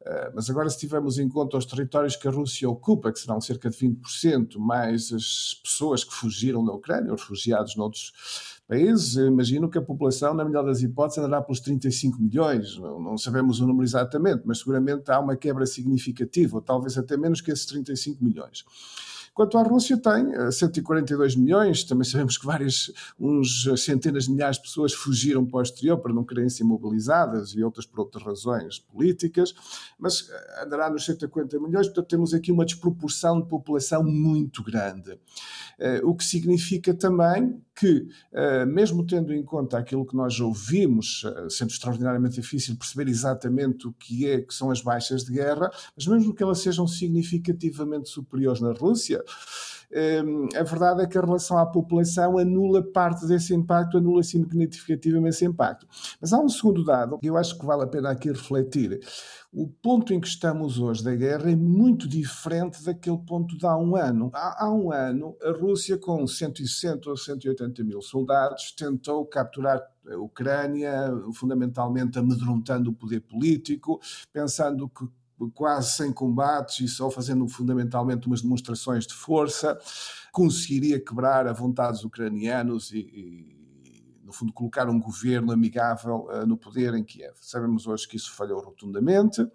eh, 0.02 0.32
mas 0.34 0.50
agora, 0.50 0.68
se 0.68 0.78
tivermos 0.78 1.18
em 1.18 1.30
conta 1.30 1.56
os 1.56 1.64
territórios 1.64 2.14
que 2.14 2.28
a 2.28 2.30
Rússia 2.30 2.68
ocupa, 2.68 3.10
que 3.10 3.18
serão 3.18 3.40
cerca 3.40 3.70
de 3.70 3.76
20%, 3.78 4.58
mais 4.58 5.10
as 5.14 5.58
pessoas 5.64 6.04
que 6.04 6.12
fugiram 6.12 6.62
da 6.62 6.74
Ucrânia, 6.74 7.14
os 7.14 7.22
refugiados 7.22 7.74
noutros 7.74 8.60
países, 8.68 9.14
imagino 9.16 9.70
que 9.70 9.78
a 9.78 9.82
população, 9.82 10.34
na 10.34 10.44
melhor 10.44 10.62
das 10.62 10.82
hipóteses, 10.82 11.24
andará 11.24 11.40
pelos 11.40 11.60
35 11.60 12.20
milhões. 12.20 12.76
Não, 12.76 13.00
não, 13.00 13.16
sabemos 13.16 13.60
o 13.60 13.66
número 13.66 13.84
exatamente, 13.84 14.42
mas 14.44 14.58
seguramente 14.58 15.10
há 15.10 15.18
uma 15.18 15.36
quebra 15.36 15.64
significativa, 15.64 16.56
ou 16.56 16.60
talvez 16.60 16.98
até 16.98 17.16
menos 17.16 17.40
que 17.40 17.50
esses 17.50 17.64
35 17.64 18.22
milhões. 18.22 18.62
Quanto 19.34 19.56
à 19.56 19.62
Rússia, 19.62 19.96
tem 19.96 20.26
142 20.50 21.32
eh, 21.34 21.38
milhões. 21.38 21.84
Também 21.84 22.04
sabemos 22.04 22.36
que 22.36 22.44
várias, 22.44 22.92
uns 23.18 23.64
centenas 23.82 24.24
de 24.24 24.30
milhares 24.32 24.56
de 24.56 24.62
pessoas 24.62 24.92
fugiram 24.92 25.46
para 25.46 25.60
o 25.60 25.62
exterior 25.62 25.98
para 25.98 26.12
não 26.12 26.22
quererem 26.22 26.50
ser 26.50 26.64
mobilizadas 26.64 27.54
e 27.54 27.64
outras 27.64 27.86
por 27.86 28.00
outras 28.00 28.22
razões 28.22 28.78
políticas, 28.78 29.54
mas 29.98 30.28
eh, 30.28 30.64
andará 30.64 30.90
nos 30.90 31.06
140 31.06 31.58
milhões. 31.60 31.86
Portanto, 31.86 32.08
temos 32.08 32.34
aqui 32.34 32.52
uma 32.52 32.66
desproporção 32.66 33.40
de 33.40 33.48
população 33.48 34.04
muito 34.04 34.62
grande. 34.62 35.18
Eh, 35.78 36.02
o 36.04 36.14
que 36.14 36.24
significa 36.24 36.92
também 36.92 37.58
que, 37.74 38.06
mesmo 38.68 39.04
tendo 39.04 39.32
em 39.32 39.42
conta 39.42 39.78
aquilo 39.78 40.04
que 40.04 40.14
nós 40.14 40.38
ouvimos, 40.38 41.24
sendo 41.48 41.70
extraordinariamente 41.70 42.34
difícil 42.34 42.76
perceber 42.76 43.08
exatamente 43.08 43.88
o 43.88 43.92
que 43.94 44.26
é 44.26 44.42
que 44.42 44.52
são 44.52 44.70
as 44.70 44.82
baixas 44.82 45.24
de 45.24 45.32
guerra, 45.32 45.70
mas 45.96 46.06
mesmo 46.06 46.34
que 46.34 46.42
elas 46.42 46.58
sejam 46.58 46.86
significativamente 46.86 48.10
superiores 48.10 48.60
na 48.60 48.72
Rússia, 48.72 49.21
a 50.58 50.62
verdade 50.62 51.02
é 51.02 51.06
que 51.06 51.18
a 51.18 51.20
relação 51.20 51.58
à 51.58 51.66
população 51.66 52.38
anula 52.38 52.82
parte 52.82 53.26
desse 53.26 53.54
impacto, 53.54 53.98
anula 53.98 54.22
significativamente 54.22 55.36
esse 55.36 55.44
impacto. 55.44 55.86
Mas 56.20 56.32
há 56.32 56.38
um 56.38 56.48
segundo 56.48 56.84
dado 56.84 57.18
que 57.18 57.28
eu 57.28 57.36
acho 57.36 57.58
que 57.58 57.66
vale 57.66 57.82
a 57.82 57.86
pena 57.86 58.10
aqui 58.10 58.28
refletir. 58.28 59.00
O 59.52 59.68
ponto 59.68 60.14
em 60.14 60.20
que 60.20 60.26
estamos 60.26 60.78
hoje 60.78 61.04
da 61.04 61.14
guerra 61.14 61.50
é 61.50 61.56
muito 61.56 62.08
diferente 62.08 62.82
daquele 62.82 63.18
ponto 63.18 63.56
de 63.58 63.66
há 63.66 63.76
um 63.76 63.94
ano. 63.94 64.30
Há, 64.32 64.64
há 64.64 64.72
um 64.72 64.90
ano, 64.90 65.36
a 65.42 65.50
Rússia, 65.50 65.98
com 65.98 66.26
160 66.26 67.10
ou 67.10 67.16
180 67.16 67.84
mil 67.84 68.00
soldados, 68.00 68.72
tentou 68.72 69.26
capturar 69.26 69.82
a 70.10 70.16
Ucrânia, 70.16 71.12
fundamentalmente 71.34 72.18
amedrontando 72.18 72.90
o 72.90 72.94
poder 72.94 73.20
político, 73.20 74.00
pensando 74.32 74.88
que 74.88 75.06
quase 75.50 75.92
sem 75.92 76.12
combates 76.12 76.80
e 76.80 76.88
só 76.88 77.10
fazendo 77.10 77.46
fundamentalmente 77.48 78.26
umas 78.26 78.42
demonstrações 78.42 79.06
de 79.06 79.14
força, 79.14 79.78
conseguiria 80.30 80.98
quebrar 80.98 81.46
a 81.46 81.52
vontade 81.52 81.92
dos 81.92 82.04
ucranianos 82.04 82.92
e, 82.92 82.98
e 82.98 83.62
no 84.32 84.32
fundo, 84.32 84.52
colocar 84.52 84.88
um 84.88 84.98
governo 84.98 85.52
amigável 85.52 86.26
uh, 86.30 86.46
no 86.46 86.56
poder 86.56 86.94
em 86.94 87.04
Kiev. 87.04 87.34
Sabemos 87.40 87.86
hoje 87.86 88.08
que 88.08 88.16
isso 88.16 88.32
falhou 88.32 88.60
rotundamente, 88.60 89.42
uh, 89.42 89.50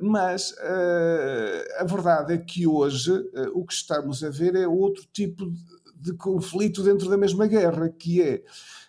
mas 0.00 0.52
uh, 0.52 1.80
a 1.80 1.84
verdade 1.84 2.34
é 2.34 2.38
que 2.38 2.66
hoje 2.66 3.12
o 3.52 3.66
que 3.66 3.72
estamos 3.72 4.22
a 4.22 4.30
ver 4.30 4.54
é 4.54 4.68
outro 4.68 5.04
tipo 5.12 5.50
de, 5.50 5.60
de 5.96 6.14
conflito 6.14 6.82
dentro 6.82 7.10
da 7.10 7.16
mesma 7.16 7.46
guerra, 7.48 7.88
que 7.88 8.22
é 8.22 8.42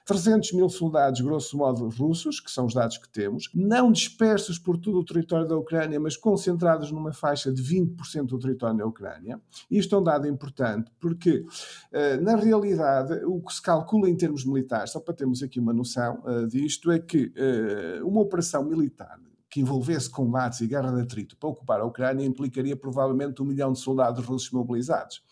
300 0.09 0.53
mil 0.53 0.67
soldados, 0.69 1.21
grosso 1.21 1.55
modo, 1.55 1.87
russos, 1.87 2.39
que 2.39 2.49
são 2.49 2.65
os 2.65 2.73
dados 2.73 2.97
que 2.97 3.07
temos, 3.07 3.47
não 3.53 3.91
dispersos 3.91 4.57
por 4.57 4.75
todo 4.75 4.97
o 4.97 5.05
território 5.05 5.47
da 5.47 5.55
Ucrânia, 5.55 5.99
mas 5.99 6.17
concentrados 6.17 6.91
numa 6.91 7.13
faixa 7.13 7.51
de 7.51 7.61
20% 7.61 8.25
do 8.25 8.39
território 8.39 8.75
da 8.75 8.87
Ucrânia. 8.87 9.39
Isto 9.69 9.95
é 9.95 9.99
um 9.99 10.03
dado 10.03 10.27
importante 10.27 10.91
porque, 10.99 11.45
eh, 11.91 12.17
na 12.17 12.35
realidade, 12.35 13.23
o 13.23 13.39
que 13.39 13.53
se 13.53 13.61
calcula 13.61 14.09
em 14.09 14.15
termos 14.15 14.43
militares, 14.43 14.93
só 14.93 14.99
para 14.99 15.13
termos 15.13 15.43
aqui 15.43 15.59
uma 15.59 15.73
noção 15.73 16.23
eh, 16.25 16.47
disto, 16.47 16.91
é 16.91 16.97
que 16.97 17.31
eh, 17.35 18.01
uma 18.03 18.21
operação 18.21 18.65
militar 18.65 19.19
que 19.47 19.61
envolvesse 19.61 20.09
combates 20.09 20.61
e 20.61 20.67
guerra 20.67 20.91
de 20.91 21.01
atrito 21.01 21.37
para 21.37 21.49
ocupar 21.49 21.81
a 21.81 21.85
Ucrânia 21.85 22.25
implicaria 22.25 22.75
provavelmente 22.75 23.43
um 23.43 23.45
milhão 23.45 23.73
de 23.73 23.79
soldados 23.79 24.25
russos 24.25 24.49
mobilizados. 24.49 25.23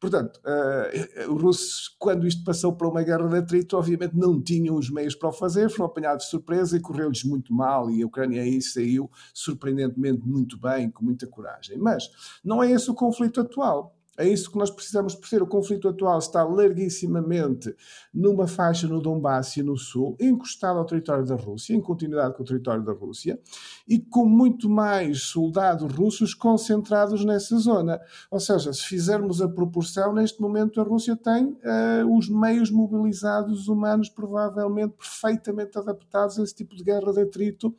Portanto, 0.00 0.40
uh, 0.46 1.32
os 1.32 1.42
russos, 1.42 1.94
quando 1.98 2.26
isto 2.26 2.42
passou 2.42 2.74
para 2.74 2.88
uma 2.88 3.02
guerra 3.02 3.28
de 3.28 3.36
atrito, 3.36 3.76
obviamente 3.76 4.16
não 4.16 4.40
tinham 4.40 4.76
os 4.76 4.88
meios 4.88 5.14
para 5.14 5.28
o 5.28 5.32
fazer, 5.32 5.68
foram 5.68 5.84
apanhados 5.84 6.24
de 6.24 6.30
surpresa 6.30 6.76
e 6.76 6.80
correu-lhes 6.80 7.22
muito 7.22 7.52
mal, 7.52 7.90
e 7.90 8.02
a 8.02 8.06
Ucrânia 8.06 8.40
aí 8.40 8.62
saiu 8.62 9.10
surpreendentemente 9.34 10.26
muito 10.26 10.58
bem, 10.58 10.90
com 10.90 11.04
muita 11.04 11.26
coragem. 11.26 11.76
Mas 11.76 12.10
não 12.42 12.62
é 12.62 12.72
esse 12.72 12.90
o 12.90 12.94
conflito 12.94 13.42
atual. 13.42 13.94
É 14.20 14.28
isso 14.28 14.50
que 14.50 14.58
nós 14.58 14.70
precisamos 14.70 15.14
perceber. 15.14 15.42
O 15.42 15.46
conflito 15.46 15.88
atual 15.88 16.18
está 16.18 16.44
larguissimamente 16.44 17.74
numa 18.12 18.46
faixa 18.46 18.86
no 18.86 19.00
Donbass 19.00 19.56
e 19.56 19.62
no 19.62 19.78
Sul, 19.78 20.14
encostado 20.20 20.78
ao 20.78 20.84
território 20.84 21.24
da 21.24 21.34
Rússia, 21.34 21.74
em 21.74 21.80
continuidade 21.80 22.34
com 22.36 22.42
o 22.42 22.46
território 22.46 22.84
da 22.84 22.92
Rússia, 22.92 23.40
e 23.88 23.98
com 23.98 24.26
muito 24.26 24.68
mais 24.68 25.22
soldados 25.22 25.90
russos 25.94 26.34
concentrados 26.34 27.24
nessa 27.24 27.56
zona. 27.56 27.98
Ou 28.30 28.38
seja, 28.38 28.74
se 28.74 28.82
fizermos 28.82 29.40
a 29.40 29.48
proporção, 29.48 30.12
neste 30.12 30.38
momento 30.40 30.82
a 30.82 30.84
Rússia 30.84 31.16
tem 31.16 31.46
uh, 31.46 32.16
os 32.18 32.28
meios 32.28 32.70
mobilizados 32.70 33.68
humanos 33.68 34.10
provavelmente 34.10 34.94
perfeitamente 34.98 35.78
adaptados 35.78 36.38
a 36.38 36.42
esse 36.42 36.54
tipo 36.54 36.76
de 36.76 36.84
guerra 36.84 37.10
de 37.10 37.22
atrito 37.22 37.74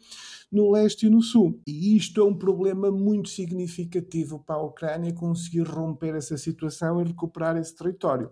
no 0.52 0.70
leste 0.70 1.06
e 1.06 1.10
no 1.10 1.22
sul. 1.22 1.62
E 1.66 1.96
isto 1.96 2.20
é 2.20 2.24
um 2.24 2.34
problema 2.34 2.92
muito 2.92 3.30
significativo 3.30 4.40
para 4.40 4.56
a 4.56 4.64
Ucrânia 4.64 5.14
conseguir 5.14 5.64
romper 5.64 6.16
essa 6.16 6.38
situação 6.38 7.00
e 7.00 7.06
recuperar 7.06 7.56
esse 7.58 7.74
território. 7.74 8.30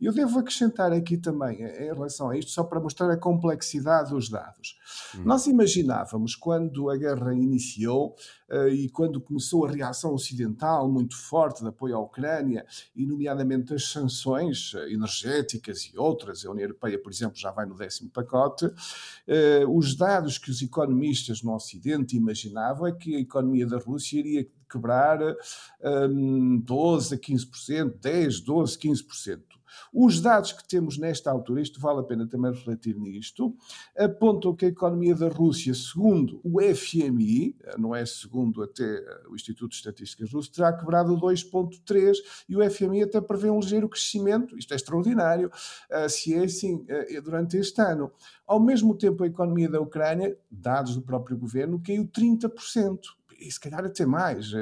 Eu 0.00 0.12
devo 0.12 0.38
acrescentar 0.38 0.92
aqui 0.92 1.16
também, 1.16 1.62
em 1.62 1.84
relação 1.84 2.30
a 2.30 2.36
isto, 2.36 2.50
só 2.50 2.64
para 2.64 2.80
mostrar 2.80 3.10
a 3.10 3.16
complexidade 3.16 4.10
dos 4.10 4.28
dados. 4.28 4.76
Hum. 5.16 5.22
Nós 5.24 5.46
imaginávamos, 5.46 6.34
quando 6.34 6.90
a 6.90 6.96
guerra 6.96 7.32
iniciou, 7.34 8.16
eh, 8.39 8.39
e 8.72 8.88
quando 8.88 9.20
começou 9.20 9.66
a 9.66 9.70
reação 9.70 10.14
ocidental 10.14 10.90
muito 10.90 11.16
forte 11.16 11.62
de 11.62 11.68
apoio 11.68 11.96
à 11.96 12.00
Ucrânia, 12.00 12.66
e 12.94 13.06
nomeadamente 13.06 13.74
as 13.74 13.88
sanções 13.88 14.72
eh, 14.74 14.92
energéticas 14.92 15.82
e 15.84 15.98
outras, 15.98 16.44
a 16.44 16.50
União 16.50 16.64
Europeia, 16.64 16.98
por 16.98 17.12
exemplo, 17.12 17.36
já 17.36 17.50
vai 17.50 17.66
no 17.66 17.76
décimo 17.76 18.10
pacote, 18.10 18.70
eh, 19.26 19.64
os 19.68 19.94
dados 19.94 20.38
que 20.38 20.50
os 20.50 20.62
economistas 20.62 21.42
no 21.42 21.54
Ocidente 21.54 22.16
imaginavam 22.16 22.86
é 22.86 22.92
que 22.92 23.16
a 23.16 23.20
economia 23.20 23.66
da 23.66 23.78
Rússia 23.78 24.18
iria 24.18 24.48
quebrar 24.70 25.18
12 26.62 27.14
a 27.14 27.18
15%, 27.18 27.98
10, 28.00 28.40
12, 28.40 28.78
15%. 28.78 29.49
Os 29.92 30.20
dados 30.20 30.52
que 30.52 30.66
temos 30.66 30.98
nesta 30.98 31.30
altura, 31.30 31.60
isto 31.60 31.80
vale 31.80 32.00
a 32.00 32.02
pena 32.02 32.26
também 32.26 32.52
refletir 32.52 32.96
nisto, 32.96 33.54
apontam 33.96 34.54
que 34.54 34.66
a 34.66 34.68
economia 34.68 35.14
da 35.14 35.28
Rússia, 35.28 35.74
segundo 35.74 36.40
o 36.44 36.60
FMI, 36.60 37.56
não 37.78 37.94
é 37.94 38.04
segundo 38.06 38.62
até 38.62 38.84
eh, 38.84 39.22
o 39.28 39.34
Instituto 39.34 39.70
de 39.70 39.76
Estatísticas 39.76 40.32
Russo, 40.32 40.52
terá 40.52 40.72
quebrado 40.72 41.16
2,3 41.16 42.16
e 42.48 42.56
o 42.56 42.70
FMI 42.70 43.02
até 43.02 43.20
prevê 43.20 43.50
um 43.50 43.60
ligeiro 43.60 43.88
crescimento, 43.88 44.56
isto 44.58 44.72
é 44.72 44.76
extraordinário, 44.76 45.50
eh, 45.90 46.08
se 46.08 46.34
é 46.34 46.44
assim 46.44 46.84
eh, 46.88 47.20
durante 47.20 47.56
este 47.56 47.80
ano. 47.80 48.10
Ao 48.46 48.60
mesmo 48.60 48.96
tempo, 48.96 49.22
a 49.22 49.26
economia 49.26 49.68
da 49.68 49.80
Ucrânia, 49.80 50.36
dados 50.50 50.94
do 50.94 51.02
próprio 51.02 51.36
governo, 51.36 51.80
caiu 51.80 52.06
30% 52.06 52.98
e 53.40 53.50
se 53.50 53.58
calhar 53.58 53.84
até 53.84 54.04
mais, 54.04 54.52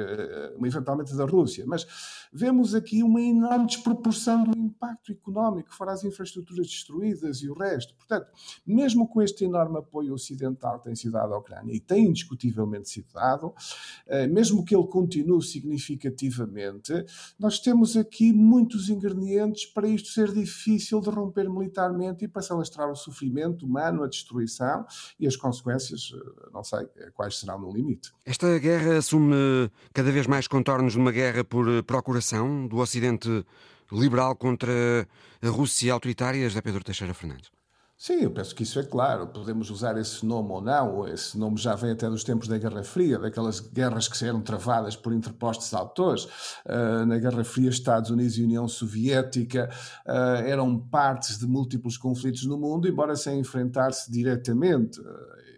eventualmente 0.63 1.15
da 1.15 1.25
Rússia. 1.25 1.65
Mas 1.67 1.85
vemos 2.31 2.73
aqui 2.73 3.03
uma 3.03 3.21
enorme 3.21 3.67
desproporção 3.67 4.43
do 4.43 4.57
impacto 4.57 5.11
económico, 5.11 5.73
fora 5.73 5.91
as 5.91 6.03
infraestruturas 6.03 6.67
destruídas 6.67 7.41
e 7.41 7.49
o 7.49 7.53
resto. 7.53 7.95
Portanto, 7.95 8.31
mesmo 8.65 9.07
com 9.07 9.21
este 9.21 9.45
enorme 9.45 9.77
apoio 9.77 10.13
ocidental 10.13 10.79
que 10.79 10.85
tem 10.85 10.95
sido 10.95 11.13
dado 11.13 11.33
à 11.33 11.37
Ucrânia, 11.37 11.73
e 11.73 11.79
tem 11.79 12.05
indiscutivelmente 12.05 12.89
sido 12.89 13.11
dado, 13.13 13.53
mesmo 14.31 14.63
que 14.63 14.75
ele 14.75 14.87
continue 14.87 15.43
significativamente, 15.43 16.93
nós 17.37 17.59
temos 17.59 17.97
aqui 17.97 18.31
muitos 18.31 18.89
ingredientes 18.89 19.65
para 19.65 19.87
isto 19.87 20.09
ser 20.09 20.31
difícil 20.31 21.01
de 21.01 21.09
romper 21.09 21.49
militarmente 21.49 22.25
e 22.25 22.27
para 22.27 22.41
se 22.41 22.51
alastrar 22.51 22.89
o 22.89 22.95
sofrimento 22.95 23.65
humano, 23.65 24.03
a 24.03 24.07
destruição 24.07 24.85
e 25.19 25.27
as 25.27 25.35
consequências, 25.35 26.11
eh, 26.13 26.49
não 26.53 26.63
sei 26.63 26.87
eh, 26.97 27.11
quais 27.13 27.39
serão 27.39 27.59
no 27.59 27.71
limite. 27.71 28.11
Esta 28.25 28.57
guerra 28.59 28.68
assume 28.97 29.69
cada 29.93 30.11
vez 30.11 30.27
mais 30.27 30.47
contornos 30.47 30.93
de 30.93 30.99
uma 30.99 31.11
guerra 31.11 31.43
por 31.43 31.67
eh, 31.69 31.81
procuração 31.81 32.67
do 32.67 32.77
Ocidente 32.77 33.45
liberal 33.91 34.35
contra 34.35 34.71
a 35.41 35.49
Rússia 35.49 35.93
autoritária, 35.93 36.47
José 36.47 36.61
Pedro 36.61 36.83
Teixeira 36.83 37.13
Fernandes. 37.13 37.49
Sim, 38.01 38.21
eu 38.21 38.31
penso 38.31 38.55
que 38.55 38.63
isso 38.63 38.79
é 38.79 38.83
claro. 38.83 39.27
Podemos 39.27 39.69
usar 39.69 39.97
esse 39.97 40.25
nome 40.25 40.51
ou 40.51 40.61
não. 40.61 41.05
Esse 41.05 41.37
nome 41.37 41.57
já 41.57 41.75
vem 41.75 41.91
até 41.91 42.09
dos 42.09 42.23
tempos 42.23 42.47
da 42.47 42.57
Guerra 42.57 42.81
Fria, 42.81 43.19
daquelas 43.19 43.59
guerras 43.59 44.07
que 44.07 44.23
eram 44.23 44.39
travadas 44.39 44.95
por 44.95 45.11
interpostos 45.11 45.73
autores. 45.73 46.23
Uh, 46.65 47.05
na 47.05 47.17
Guerra 47.17 47.43
Fria, 47.43 47.69
Estados 47.69 48.09
Unidos 48.09 48.37
e 48.37 48.43
União 48.43 48.69
Soviética 48.69 49.69
uh, 50.07 50.47
eram 50.47 50.79
partes 50.79 51.37
de 51.37 51.45
múltiplos 51.45 51.97
conflitos 51.97 52.45
no 52.45 52.57
mundo, 52.57 52.87
embora 52.87 53.17
sem 53.17 53.37
enfrentar-se 53.37 54.09
diretamente. 54.09 54.97
Uh, 55.01 55.48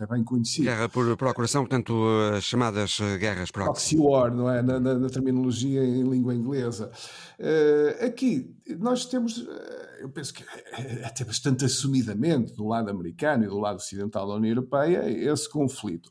é 0.00 0.06
bem 0.06 0.24
conhecido. 0.24 0.64
Guerra 0.64 0.88
por 0.88 1.16
procuração, 1.16 1.62
portanto, 1.62 1.94
as 2.36 2.44
chamadas 2.44 2.98
guerras 3.18 3.50
proxy. 3.50 3.96
Proxy 3.96 3.98
war, 3.98 4.34
não 4.34 4.50
é? 4.50 4.60
Na, 4.60 4.80
na, 4.80 4.94
na 4.94 5.08
terminologia 5.08 5.84
em 5.84 6.02
língua 6.02 6.34
inglesa. 6.34 6.90
Uh, 7.38 8.04
aqui, 8.04 8.54
nós 8.78 9.06
temos, 9.06 9.38
uh, 9.38 9.48
eu 10.04 10.10
penso 10.10 10.34
que 10.34 10.44
é 10.72 11.02
até 11.06 11.24
bastante 11.24 11.64
assumidamente, 11.64 12.52
do 12.52 12.66
lado 12.66 12.90
americano 12.90 13.44
e 13.44 13.48
do 13.48 13.58
lado 13.58 13.76
ocidental 13.76 14.28
da 14.28 14.34
União 14.34 14.50
Europeia, 14.50 15.08
esse 15.08 15.48
conflito. 15.48 16.10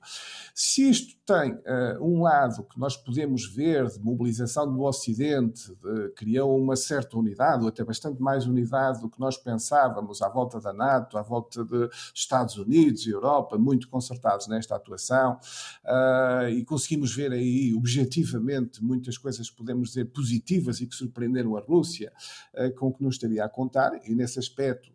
Se 0.55 0.89
isto 0.89 1.15
tem 1.25 1.53
uh, 1.53 2.01
um 2.01 2.21
lado 2.21 2.63
que 2.63 2.79
nós 2.79 2.97
podemos 2.97 3.45
ver 3.45 3.87
de 3.87 3.99
mobilização 3.99 4.71
do 4.71 4.81
Ocidente, 4.81 5.73
de, 5.75 6.09
criou 6.15 6.59
uma 6.59 6.75
certa 6.75 7.17
unidade, 7.17 7.63
ou 7.63 7.69
até 7.69 7.83
bastante 7.83 8.21
mais 8.21 8.45
unidade 8.45 8.99
do 8.99 9.09
que 9.09 9.19
nós 9.19 9.37
pensávamos 9.37 10.21
à 10.21 10.27
volta 10.27 10.59
da 10.59 10.73
NATO, 10.73 11.17
à 11.17 11.21
volta 11.21 11.63
de 11.63 11.89
Estados 12.13 12.57
Unidos 12.57 13.05
e 13.05 13.11
Europa, 13.11 13.57
muito 13.57 13.87
concertados 13.87 14.47
nesta 14.47 14.75
atuação, 14.75 15.39
uh, 15.85 16.49
e 16.49 16.65
conseguimos 16.65 17.15
ver 17.15 17.31
aí 17.31 17.73
objetivamente 17.73 18.83
muitas 18.83 19.17
coisas, 19.17 19.49
podemos 19.49 19.89
dizer, 19.89 20.05
positivas 20.05 20.81
e 20.81 20.87
que 20.87 20.95
surpreenderam 20.95 21.55
a 21.55 21.61
Rússia, 21.61 22.11
uh, 22.55 22.73
com 22.75 22.91
que 22.91 23.03
nos 23.03 23.15
estaria 23.15 23.45
a 23.45 23.49
contar, 23.49 23.82
e 24.05 24.13
nesse 24.13 24.39
aspecto 24.39 24.91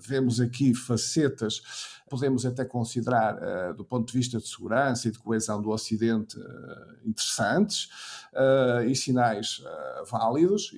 vemos 0.00 0.40
aqui 0.40 0.74
facetas 0.74 1.62
podemos 2.08 2.44
até 2.44 2.64
considerar, 2.64 3.36
uh, 3.36 3.74
do 3.74 3.84
ponto 3.84 4.06
de 4.06 4.18
vista 4.18 4.38
de 4.38 4.46
segurança 4.46 5.08
e 5.08 5.10
de 5.10 5.18
coesão 5.18 5.60
do 5.60 5.70
Ocidente, 5.70 6.38
uh, 6.38 7.08
interessantes 7.08 7.88
uh, 8.32 8.84
e 8.86 8.94
sinais 8.94 9.62
válidos, 10.10 10.70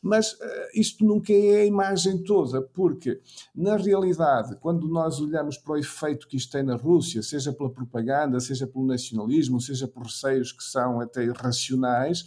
mas 0.00 0.36
isto 0.74 1.04
nunca 1.04 1.32
é 1.32 1.62
a 1.62 1.64
imagem 1.64 2.22
toda, 2.22 2.62
porque, 2.62 3.20
na 3.54 3.76
realidade, 3.76 4.56
quando 4.56 4.86
nós 4.88 5.20
olhamos 5.20 5.56
para 5.56 5.72
o 5.72 5.76
efeito 5.76 6.28
que 6.28 6.36
isto 6.36 6.52
tem 6.52 6.62
na 6.62 6.76
Rússia, 6.76 7.22
seja 7.22 7.52
pela 7.52 7.70
propaganda, 7.70 8.38
seja 8.38 8.66
pelo 8.66 8.86
nacionalismo, 8.86 9.60
seja 9.60 9.88
por 9.88 10.04
receios 10.04 10.52
que 10.52 10.62
são 10.62 11.00
até 11.00 11.24
irracionais, 11.24 12.24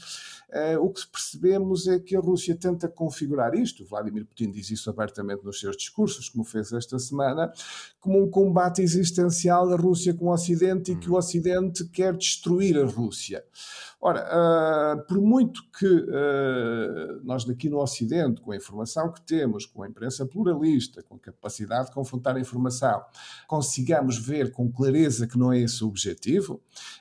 o 0.80 0.90
que 0.90 1.08
percebemos 1.08 1.88
é 1.88 1.98
que 2.00 2.16
a 2.16 2.20
Rússia 2.20 2.56
tenta 2.56 2.88
configurar 2.88 3.56
isto, 3.56 3.86
Vladimir 3.86 4.26
Putin 4.26 4.52
diz 4.52 4.70
isso 4.70 4.90
abertamente 4.90 5.44
nos 5.44 5.60
seus 5.60 5.76
discursos, 5.76 6.30
como 6.30 6.44
fez 6.44 6.72
esta 6.74 7.00
semana, 7.00 7.52
como 8.00 8.22
um 8.22 8.30
combate 8.44 8.82
existencial 8.82 9.70
da 9.70 9.78
Rússia 9.78 10.14
com 10.14 10.26
o 10.26 10.34
Ocidente 10.34 10.92
e 10.92 10.96
que 10.98 11.10
o 11.10 11.16
Ocidente 11.16 11.86
quer 11.86 12.14
destruir 12.14 12.78
a 12.78 12.86
Rússia. 12.86 13.42
Ora, 14.06 14.28
uh, 14.28 15.08
por 15.08 15.22
muito 15.22 15.64
que 15.80 15.88
uh, 15.88 17.24
nós 17.24 17.46
daqui 17.46 17.70
no 17.70 17.80
Ocidente, 17.80 18.42
com 18.42 18.52
a 18.52 18.56
informação 18.58 19.10
que 19.10 19.22
temos, 19.22 19.66
com 19.66 19.82
a 19.82 19.88
imprensa 19.88 20.26
pluralista, 20.26 21.02
com 21.02 21.16
a 21.16 21.20
capacidade 21.20 21.88
de 21.88 21.94
confrontar 21.94 22.36
a 22.36 22.40
informação, 22.42 23.02
consigamos 23.48 24.18
ver 24.18 24.52
com 24.52 24.70
clareza 24.70 25.26
que 25.26 25.40
não 25.40 25.54
é 25.54 25.60
esse 25.62 25.86
o 25.86 25.88
objetivo, 25.88 26.56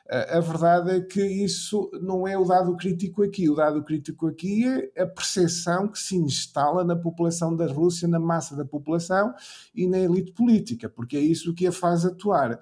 uh, 0.06 0.36
a 0.36 0.38
verdade 0.38 0.90
é 0.92 1.00
que 1.00 1.20
isso 1.20 1.90
não 2.00 2.24
é 2.24 2.38
o 2.38 2.44
dado 2.44 2.76
crítico 2.76 3.24
aqui. 3.24 3.50
O 3.50 3.56
dado 3.56 3.82
crítico 3.82 4.28
aqui 4.28 4.64
é 4.94 5.02
a 5.02 5.06
percepção 5.06 5.88
que 5.88 5.98
se 5.98 6.14
instala 6.14 6.84
na 6.84 6.94
população 6.94 7.56
da 7.56 7.66
Rússia, 7.66 8.06
na 8.06 8.20
massa 8.20 8.54
da 8.54 8.64
população 8.64 9.34
e 9.74 9.88
na 9.88 9.98
elite 9.98 10.30
política, 10.30 10.88
porque 10.88 11.16
é 11.16 11.20
isso 11.20 11.52
que 11.52 11.66
a 11.66 11.72
faz 11.72 12.06
atuar. 12.06 12.60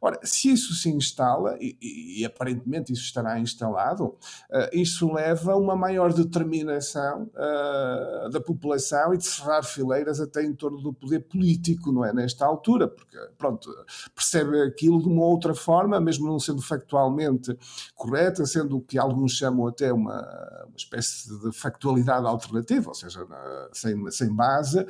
Ora, 0.00 0.18
se 0.22 0.50
isso 0.50 0.72
se 0.72 0.88
instala, 0.88 1.58
e, 1.60 2.20
e, 2.20 2.24
aparentemente 2.24 2.90
isso 2.90 3.02
estará 3.02 3.38
instalado, 3.38 3.73
lado, 3.73 3.73
uh, 4.06 4.68
isso 4.72 5.12
leva 5.12 5.52
a 5.52 5.56
uma 5.56 5.76
maior 5.76 6.12
determinação 6.12 7.30
uh, 7.34 8.30
da 8.30 8.40
população 8.40 9.14
e 9.14 9.18
de 9.18 9.24
cerrar 9.24 9.62
fileiras 9.62 10.20
até 10.20 10.42
em 10.42 10.54
torno 10.54 10.80
do 10.80 10.92
poder 10.92 11.20
político, 11.20 11.92
não 11.92 12.04
é? 12.04 12.12
Nesta 12.12 12.44
altura, 12.44 12.88
porque, 12.88 13.16
pronto, 13.36 13.68
percebe 14.14 14.62
aquilo 14.62 15.00
de 15.00 15.08
uma 15.08 15.24
outra 15.24 15.54
forma, 15.54 16.00
mesmo 16.00 16.26
não 16.26 16.38
sendo 16.38 16.62
factualmente 16.62 17.56
correta, 17.94 18.44
sendo 18.46 18.78
o 18.78 18.80
que 18.80 18.98
alguns 18.98 19.32
chamam 19.32 19.66
até 19.66 19.92
uma, 19.92 20.20
uma 20.66 20.76
espécie 20.76 21.28
de 21.40 21.52
factualidade 21.52 22.26
alternativa, 22.26 22.88
ou 22.88 22.94
seja, 22.94 23.26
sem, 23.72 24.10
sem 24.10 24.34
base, 24.34 24.80
uh, 24.80 24.86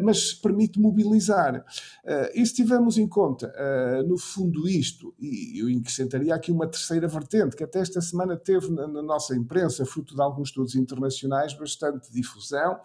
mas 0.00 0.32
permite 0.32 0.80
mobilizar. 0.80 1.64
e 2.34 2.44
se 2.44 2.54
tivermos 2.54 2.98
em 2.98 3.06
conta, 3.06 3.52
no 4.06 4.18
fundo, 4.18 4.68
isto, 4.68 5.14
e 5.18 5.60
eu 5.60 5.68
acrescentaria 5.78 6.34
aqui 6.34 6.50
uma 6.50 6.66
terceira 6.66 7.06
vertente, 7.08 7.56
que 7.56 7.64
até 7.64 7.80
esta 7.92 8.00
semana 8.00 8.36
teve 8.36 8.70
na, 8.70 8.86
na 8.86 9.02
nossa 9.02 9.36
imprensa, 9.36 9.84
fruto 9.84 10.14
de 10.14 10.22
alguns 10.22 10.48
estudos 10.48 10.74
internacionais, 10.74 11.52
bastante 11.54 12.10
difusão, 12.10 12.80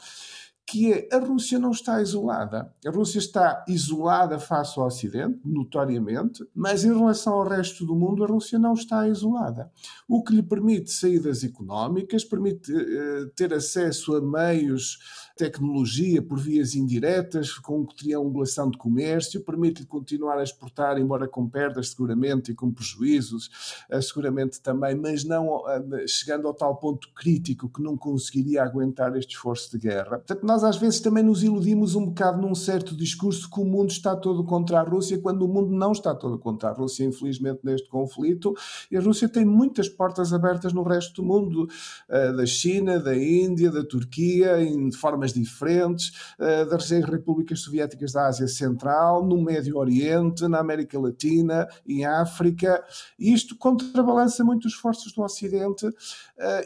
que 0.69 0.91
é 0.91 1.07
a 1.13 1.19
Rússia 1.19 1.57
não 1.57 1.71
está 1.71 2.01
isolada. 2.01 2.73
A 2.85 2.89
Rússia 2.89 3.19
está 3.19 3.63
isolada 3.69 4.37
face 4.37 4.77
ao 4.77 4.85
Ocidente, 4.85 5.39
notoriamente, 5.45 6.45
mas 6.53 6.83
em 6.83 6.93
relação 6.93 7.35
ao 7.35 7.47
resto 7.47 7.85
do 7.85 7.95
mundo, 7.95 8.21
a 8.25 8.27
Rússia 8.27 8.59
não 8.59 8.73
está 8.73 9.07
isolada. 9.07 9.71
O 10.09 10.21
que 10.21 10.35
lhe 10.35 10.43
permite 10.43 10.91
saídas 10.91 11.45
económicas, 11.45 12.25
permite 12.25 12.73
uh, 12.73 13.29
ter 13.33 13.53
acesso 13.53 14.13
a 14.13 14.21
meios 14.21 14.97
tecnologia 15.37 16.21
por 16.21 16.39
vias 16.39 16.75
indiretas, 16.75 17.53
com 17.53 17.85
triangulação 17.85 18.69
de 18.69 18.77
comércio, 18.77 19.41
permite-lhe 19.41 19.87
continuar 19.87 20.37
a 20.39 20.43
exportar, 20.43 20.97
embora 20.97 21.27
com 21.27 21.47
perdas 21.47 21.89
seguramente 21.89 22.51
e 22.51 22.55
com 22.55 22.71
prejuízos, 22.71 23.49
eh, 23.89 24.01
seguramente 24.01 24.59
também, 24.59 24.95
mas 24.95 25.23
não 25.23 25.63
eh, 25.69 26.05
chegando 26.07 26.47
ao 26.47 26.53
tal 26.53 26.75
ponto 26.77 27.09
crítico 27.13 27.69
que 27.69 27.81
não 27.81 27.95
conseguiria 27.95 28.63
aguentar 28.63 29.15
este 29.15 29.35
esforço 29.35 29.71
de 29.71 29.87
guerra. 29.87 30.17
Portanto, 30.17 30.45
nós 30.45 30.63
às 30.63 30.77
vezes 30.77 30.99
também 30.99 31.23
nos 31.23 31.43
iludimos 31.43 31.95
um 31.95 32.07
bocado 32.07 32.41
num 32.41 32.55
certo 32.55 32.95
discurso 32.95 33.49
que 33.49 33.59
o 33.59 33.65
mundo 33.65 33.91
está 33.91 34.15
todo 34.15 34.43
contra 34.43 34.79
a 34.79 34.83
Rússia, 34.83 35.19
quando 35.19 35.43
o 35.43 35.47
mundo 35.47 35.71
não 35.71 35.91
está 35.91 36.15
todo 36.15 36.39
contra 36.39 36.69
a 36.69 36.73
Rússia, 36.73 37.05
infelizmente, 37.05 37.59
neste 37.63 37.87
conflito, 37.87 38.55
e 38.91 38.97
a 38.97 39.01
Rússia 39.01 39.29
tem 39.29 39.45
muitas 39.45 39.87
portas 39.87 40.33
abertas 40.33 40.73
no 40.73 40.83
resto 40.83 41.21
do 41.21 41.27
mundo, 41.27 41.67
eh, 42.09 42.33
da 42.33 42.45
China, 42.45 42.99
da 42.99 43.15
Índia, 43.15 43.71
da 43.71 43.83
Turquia, 43.83 44.61
em 44.61 44.91
formas 44.91 45.26
formas 45.27 45.33
diferentes, 45.33 46.11
uh, 46.39 46.69
das 46.69 46.89
repúblicas 46.89 47.61
soviéticas 47.61 48.11
da 48.11 48.27
Ásia 48.27 48.47
Central, 48.47 49.25
no 49.25 49.41
Médio 49.41 49.77
Oriente, 49.77 50.47
na 50.47 50.59
América 50.59 50.99
Latina, 50.99 51.67
em 51.87 52.05
África. 52.05 52.83
Isto 53.17 53.57
contrabalança 53.57 54.43
muito 54.43 54.65
os 54.65 54.73
esforços 54.73 55.11
do 55.13 55.21
Ocidente 55.21 55.85
uh, 55.85 55.93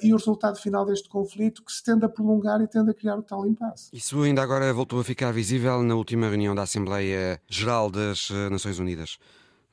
e 0.01 0.13
o 0.13 0.17
resultado 0.17 0.59
final 0.59 0.85
deste 0.85 1.09
conflito 1.09 1.63
que 1.63 1.71
se 1.71 1.83
tende 1.83 2.05
a 2.05 2.09
prolongar 2.09 2.61
e 2.61 2.67
tende 2.67 2.91
a 2.91 2.93
criar 2.93 3.17
o 3.17 3.23
tal 3.23 3.45
impasse. 3.47 3.89
Isso 3.93 4.21
ainda 4.21 4.41
agora 4.41 4.73
voltou 4.73 4.99
a 4.99 5.03
ficar 5.03 5.31
visível 5.31 5.81
na 5.83 5.95
última 5.95 6.27
reunião 6.27 6.53
da 6.53 6.63
Assembleia 6.63 7.41
Geral 7.47 7.89
das 7.89 8.29
eh, 8.31 8.49
Nações 8.49 8.79
Unidas. 8.79 9.17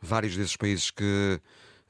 Vários 0.00 0.36
desses 0.36 0.56
países 0.56 0.90
que 0.90 1.40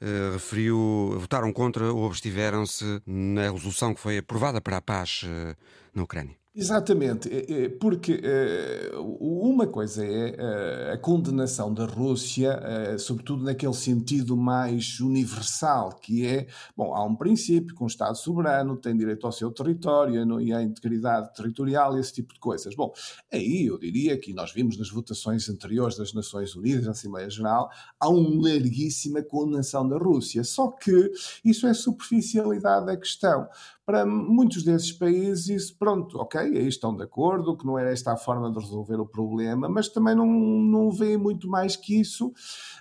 Uh, 0.01 0.31
referiu, 0.31 1.17
votaram 1.19 1.51
contra 1.51 1.91
ou 1.91 2.05
abstiveram-se 2.05 3.01
na 3.05 3.51
resolução 3.51 3.93
que 3.93 3.99
foi 3.99 4.19
aprovada 4.19 4.61
para 4.61 4.77
a 4.77 4.81
paz 4.81 5.23
uh, 5.25 5.53
na 5.93 6.03
Ucrânia. 6.03 6.37
Exatamente, 6.59 7.29
é, 7.29 7.53
é, 7.53 7.69
porque 7.69 8.19
é, 8.21 8.91
uma 8.97 9.65
coisa 9.65 10.05
é 10.05 10.91
a 10.91 10.97
condenação 10.97 11.73
da 11.73 11.85
Rússia, 11.85 12.59
sobretudo 12.99 13.45
naquele 13.45 13.73
sentido 13.73 14.35
mais 14.35 14.99
universal, 14.99 15.95
que 16.01 16.27
é, 16.27 16.47
bom, 16.75 16.93
há 16.93 17.05
um 17.05 17.15
princípio 17.15 17.73
que 17.73 17.81
um 17.81 17.87
Estado 17.87 18.17
soberano 18.17 18.75
tem 18.75 18.93
direito 18.97 19.25
ao 19.25 19.31
seu 19.31 19.49
território 19.51 20.41
e 20.41 20.51
à 20.51 20.61
integridade 20.61 21.33
territorial 21.33 21.95
e 21.95 22.01
esse 22.01 22.11
tipo 22.11 22.33
de 22.33 22.41
coisas. 22.41 22.75
Bom, 22.75 22.91
aí 23.31 23.67
eu 23.67 23.79
diria 23.79 24.19
que 24.19 24.33
nós 24.33 24.51
vimos 24.51 24.77
nas 24.77 24.89
votações 24.89 25.47
anteriores 25.47 25.95
das 25.95 26.13
Nações 26.13 26.53
Unidas, 26.57 26.83
na 26.83 26.91
Assembleia 26.91 27.29
Geral, 27.29 27.69
há 27.97 28.09
uma 28.09 28.49
larguíssima 28.49 29.23
condenação 29.23 29.87
da 29.87 29.97
Rússia. 29.97 30.43
Só 30.43 30.71
que 30.71 31.09
isso 31.45 31.65
é 31.65 31.73
superficialidade 31.73 32.85
da 32.85 32.97
questão 32.97 33.47
para 33.89 34.05
muitos 34.05 34.61
desses 34.61 34.91
países, 34.91 35.71
pronto, 35.71 36.19
ok, 36.19 36.39
aí 36.39 36.67
estão 36.67 36.95
de 36.95 37.01
acordo, 37.01 37.57
que 37.57 37.65
não 37.65 37.79
é 37.79 37.91
esta 37.91 38.13
a 38.13 38.17
forma 38.17 38.51
de 38.51 38.59
resolver 38.59 38.99
o 38.99 39.05
problema, 39.07 39.67
mas 39.67 39.89
também 39.89 40.13
não, 40.13 40.27
não 40.27 40.91
veem 40.91 41.17
muito 41.17 41.49
mais 41.49 41.75
que 41.75 41.99
isso. 41.99 42.31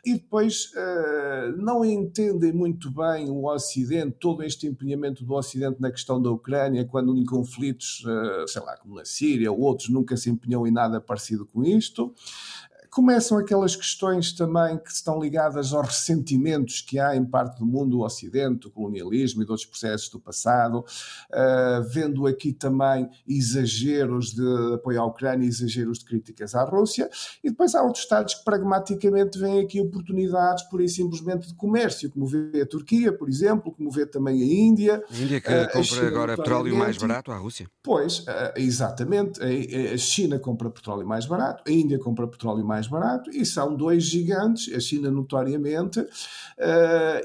E 0.05 0.13
depois 0.13 0.71
uh, 0.75 1.57
não 1.57 1.83
entendem 1.83 2.53
muito 2.53 2.91
bem 2.91 3.31
o 3.31 3.47
Ocidente, 3.47 4.19
todo 4.21 4.43
este 4.43 4.67
empenhamento 4.67 5.25
do 5.25 5.33
Ocidente 5.33 5.81
na 5.81 5.91
questão 5.91 6.21
da 6.21 6.31
Ucrânia, 6.31 6.85
quando 6.85 7.17
em 7.17 7.25
conflitos, 7.25 8.05
uh, 8.05 8.47
sei 8.47 8.61
lá, 8.61 8.77
como 8.77 8.97
na 8.97 9.07
Síria 9.07 9.51
ou 9.51 9.61
outros, 9.61 9.89
nunca 9.89 10.15
se 10.15 10.29
empenhou 10.29 10.67
em 10.67 10.71
nada 10.71 11.01
parecido 11.01 11.47
com 11.47 11.65
isto 11.65 12.15
começam 12.99 13.39
aquelas 13.39 13.77
questões 13.77 14.33
também 14.33 14.77
que 14.77 14.91
estão 14.91 15.21
ligadas 15.21 15.73
aos 15.73 15.87
ressentimentos 15.87 16.81
que 16.81 16.99
há 16.99 17.15
em 17.15 17.25
parte 17.25 17.61
do 17.61 17.65
mundo, 17.65 18.01
o 18.01 18.05
Ocidente, 18.05 18.67
o 18.67 18.73
colonialismo 18.73 19.41
e 19.41 19.45
de 19.45 19.53
outros 19.53 19.69
processos 19.69 20.09
do 20.09 20.19
passado, 20.19 20.81
uh, 20.81 21.81
vendo 21.93 22.27
aqui 22.27 22.53
também 22.53 23.09
exageros 23.25 24.33
de 24.33 24.75
apoio 24.75 25.01
à 25.01 25.05
Ucrânia, 25.05 25.47
exageros 25.47 26.01
de 26.01 26.07
críticas 26.07 26.57
à 26.57 26.65
Rússia, 26.65 27.09
e 27.45 27.51
depois 27.51 27.77
há 27.77 27.85
outros 27.85 28.03
Estados 28.03 28.35
que 28.35 28.45
pragmaticamente 28.45 29.39
veem 29.39 29.61
aqui 29.61 29.81
oportunidades, 29.81 30.65
por 30.65 30.81
aí 30.81 30.89
simplesmente, 30.89 31.47
de 31.47 31.55
comércio, 31.55 32.11
como 32.11 32.27
vê 32.27 32.63
a 32.63 32.67
Turquia, 32.67 33.13
por 33.13 33.29
exemplo, 33.29 33.71
como 33.71 33.93
vê 33.93 34.07
também 34.07 34.43
a 34.43 34.45
Índia. 34.45 35.05
A 35.09 35.17
Índia 35.17 35.41
que 35.41 35.49
uh, 35.49 35.71
compra 35.73 36.09
agora 36.09 36.37
petróleo 36.37 36.75
mais 36.75 36.97
barato 36.97 37.31
à 37.31 37.37
Rússia? 37.37 37.71
Pois, 37.81 38.21
uh, 38.21 38.55
exatamente. 38.57 39.41
A, 39.41 39.95
a 39.95 39.99
China 39.99 40.37
compra 40.41 40.69
petróleo 40.69 41.07
mais 41.07 41.27
barato, 41.27 41.63
a 41.65 41.71
Índia 41.71 41.97
compra 42.01 42.27
petróleo 42.27 42.65
mais 42.65 42.88
mais 42.88 42.88
barato, 42.89 43.31
e 43.31 43.45
são 43.45 43.77
dois 43.77 44.03
gigantes, 44.03 44.75
a 44.75 44.81
China 44.81 45.11
notoriamente, 45.11 46.01
uh, 46.01 46.09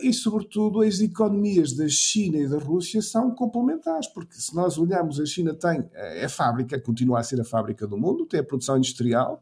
e 0.01 0.13
sobretudo 0.13 0.81
as 0.81 0.99
economias 0.99 1.73
da 1.73 1.87
China 1.87 2.37
e 2.37 2.47
da 2.47 2.57
Rússia 2.57 3.01
são 3.01 3.31
complementares, 3.31 4.07
porque 4.07 4.35
se 4.35 4.55
nós 4.55 4.77
olharmos, 4.77 5.19
a 5.19 5.25
China 5.25 5.53
tem, 5.53 5.89
é 5.93 6.27
fábrica, 6.27 6.79
continua 6.79 7.19
a 7.19 7.23
ser 7.23 7.41
a 7.41 7.45
fábrica 7.45 7.87
do 7.87 7.97
mundo, 7.97 8.25
tem 8.25 8.39
a 8.39 8.43
produção 8.43 8.77
industrial, 8.77 9.41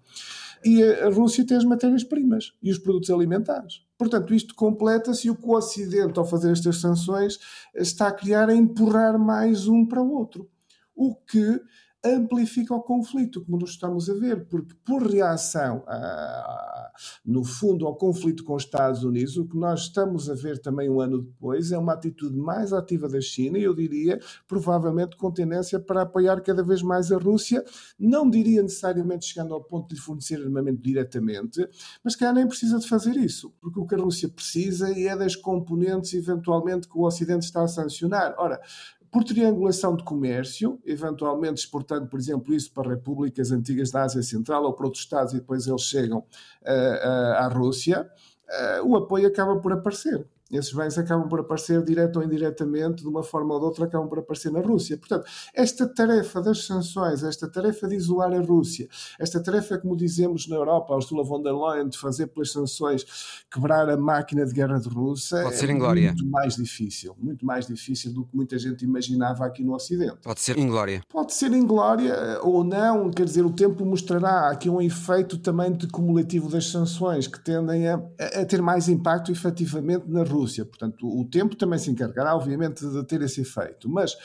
e 0.63 0.83
a 0.83 1.09
Rússia 1.09 1.45
tem 1.45 1.57
as 1.57 1.65
matérias-primas 1.65 2.53
e 2.61 2.71
os 2.71 2.77
produtos 2.77 3.09
alimentares. 3.09 3.81
Portanto, 3.97 4.33
isto 4.33 4.53
completa-se 4.53 5.27
e 5.27 5.31
o 5.31 5.35
que 5.35 5.45
o 5.45 5.55
Ocidente, 5.55 6.19
ao 6.19 6.25
fazer 6.25 6.51
estas 6.51 6.79
sanções, 6.79 7.39
está 7.73 8.07
a 8.07 8.11
criar 8.11 8.49
a 8.49 8.55
empurrar 8.55 9.17
mais 9.17 9.67
um 9.67 9.85
para 9.85 10.01
o 10.01 10.11
outro. 10.11 10.49
O 10.95 11.15
que 11.15 11.59
amplifica 12.03 12.73
o 12.73 12.81
conflito, 12.81 13.43
como 13.45 13.59
nós 13.59 13.71
estamos 13.71 14.09
a 14.09 14.13
ver, 14.13 14.45
porque 14.47 14.73
por 14.83 15.03
reação, 15.03 15.83
a, 15.87 16.91
no 17.23 17.43
fundo, 17.43 17.85
ao 17.85 17.95
conflito 17.95 18.43
com 18.43 18.55
os 18.55 18.63
Estados 18.63 19.03
Unidos, 19.03 19.37
o 19.37 19.45
que 19.45 19.55
nós 19.55 19.81
estamos 19.81 20.29
a 20.29 20.33
ver 20.33 20.59
também 20.59 20.89
um 20.89 20.99
ano 20.99 21.21
depois 21.21 21.71
é 21.71 21.77
uma 21.77 21.93
atitude 21.93 22.35
mais 22.35 22.73
ativa 22.73 23.07
da 23.07 23.21
China, 23.21 23.57
e 23.57 23.63
eu 23.63 23.75
diria, 23.75 24.19
provavelmente 24.47 25.15
com 25.15 25.31
tendência 25.31 25.79
para 25.79 26.01
apoiar 26.01 26.41
cada 26.41 26.63
vez 26.63 26.81
mais 26.81 27.11
a 27.11 27.17
Rússia, 27.17 27.63
não 27.99 28.29
diria 28.29 28.63
necessariamente 28.63 29.25
chegando 29.25 29.53
ao 29.53 29.63
ponto 29.63 29.89
de 29.89 29.95
lhe 29.95 30.01
fornecer 30.01 30.41
armamento 30.41 30.81
diretamente, 30.81 31.67
mas 32.03 32.15
que 32.15 32.31
nem 32.31 32.47
precisa 32.47 32.79
de 32.79 32.87
fazer 32.87 33.15
isso, 33.15 33.53
porque 33.61 33.79
o 33.79 33.85
que 33.85 33.95
a 33.95 33.97
Rússia 33.97 34.27
precisa 34.27 34.91
é 34.97 35.15
das 35.15 35.35
componentes, 35.35 36.13
eventualmente, 36.13 36.87
que 36.87 36.97
o 36.97 37.03
Ocidente 37.03 37.45
está 37.45 37.63
a 37.63 37.67
sancionar. 37.67 38.33
Ora, 38.37 38.59
por 39.11 39.25
triangulação 39.25 39.95
de 39.95 40.03
comércio, 40.03 40.79
eventualmente 40.85 41.59
exportando, 41.59 42.07
por 42.07 42.17
exemplo, 42.17 42.53
isso 42.53 42.71
para 42.71 42.89
repúblicas 42.89 43.51
antigas 43.51 43.91
da 43.91 44.03
Ásia 44.03 44.23
Central 44.23 44.63
ou 44.63 44.73
para 44.73 44.85
outros 44.85 45.03
Estados 45.03 45.33
e 45.33 45.37
depois 45.37 45.67
eles 45.67 45.81
chegam 45.81 46.19
uh, 46.19 46.23
uh, 46.63 47.33
à 47.35 47.47
Rússia, 47.47 48.09
uh, 48.81 48.87
o 48.87 48.95
apoio 48.95 49.27
acaba 49.27 49.57
por 49.59 49.73
aparecer 49.73 50.25
esses 50.57 50.73
bens 50.73 50.97
acabam 50.97 51.27
por 51.27 51.39
aparecer 51.39 51.83
direto 51.83 52.17
ou 52.17 52.23
indiretamente, 52.23 53.03
de 53.03 53.07
uma 53.07 53.23
forma 53.23 53.53
ou 53.53 53.59
de 53.59 53.65
outra, 53.65 53.85
acabam 53.85 54.07
por 54.07 54.19
aparecer 54.19 54.51
na 54.51 54.59
Rússia. 54.59 54.97
Portanto, 54.97 55.25
esta 55.53 55.87
tarefa 55.87 56.41
das 56.41 56.65
sanções, 56.65 57.23
esta 57.23 57.47
tarefa 57.49 57.87
de 57.87 57.95
isolar 57.95 58.33
a 58.33 58.41
Rússia, 58.41 58.87
esta 59.19 59.41
tarefa, 59.41 59.77
como 59.77 59.95
dizemos 59.95 60.47
na 60.47 60.55
Europa, 60.55 60.93
a 60.93 60.97
Ursula 60.97 61.23
von 61.23 61.41
der 61.41 61.53
Leyen, 61.53 61.89
de 61.89 61.97
fazer 61.97 62.27
pelas 62.27 62.51
sanções 62.51 63.05
quebrar 63.51 63.89
a 63.89 63.97
máquina 63.97 64.45
de 64.45 64.53
guerra 64.53 64.79
de 64.79 64.89
Rússia, 64.89 65.41
Pode 65.43 65.55
ser 65.55 65.69
é 65.69 65.73
inglória. 65.73 66.07
muito 66.07 66.27
mais 66.27 66.55
difícil, 66.55 67.15
muito 67.17 67.45
mais 67.45 67.67
difícil 67.67 68.13
do 68.13 68.25
que 68.25 68.35
muita 68.35 68.57
gente 68.57 68.83
imaginava 68.83 69.45
aqui 69.45 69.63
no 69.63 69.73
Ocidente. 69.73 70.17
Pode 70.23 70.41
ser 70.41 70.57
inglória. 70.57 71.03
Pode 71.09 71.33
ser 71.33 71.51
inglória 71.53 72.11
eh, 72.11 72.39
ou 72.43 72.63
não, 72.63 73.09
quer 73.09 73.25
dizer, 73.25 73.45
o 73.45 73.51
tempo 73.51 73.85
mostrará 73.85 74.49
aqui 74.49 74.69
um 74.69 74.81
efeito 74.81 75.37
também 75.37 75.71
de 75.71 75.87
cumulativo 75.87 76.49
das 76.49 76.67
sanções 76.67 77.27
que 77.27 77.39
tendem 77.39 77.87
a, 77.87 77.95
a 78.19 78.45
ter 78.45 78.61
mais 78.61 78.89
impacto 78.89 79.31
efetivamente 79.31 80.05
na 80.07 80.23
Rússia. 80.23 80.40
Rússia. 80.41 80.65
Portanto, 80.65 81.07
o 81.07 81.25
tempo 81.25 81.55
também 81.55 81.79
se 81.79 81.89
encarregará, 81.89 82.35
obviamente, 82.35 82.85
de 82.85 83.03
ter 83.05 83.21
esse 83.21 83.41
efeito. 83.41 83.89
Mas 83.89 84.15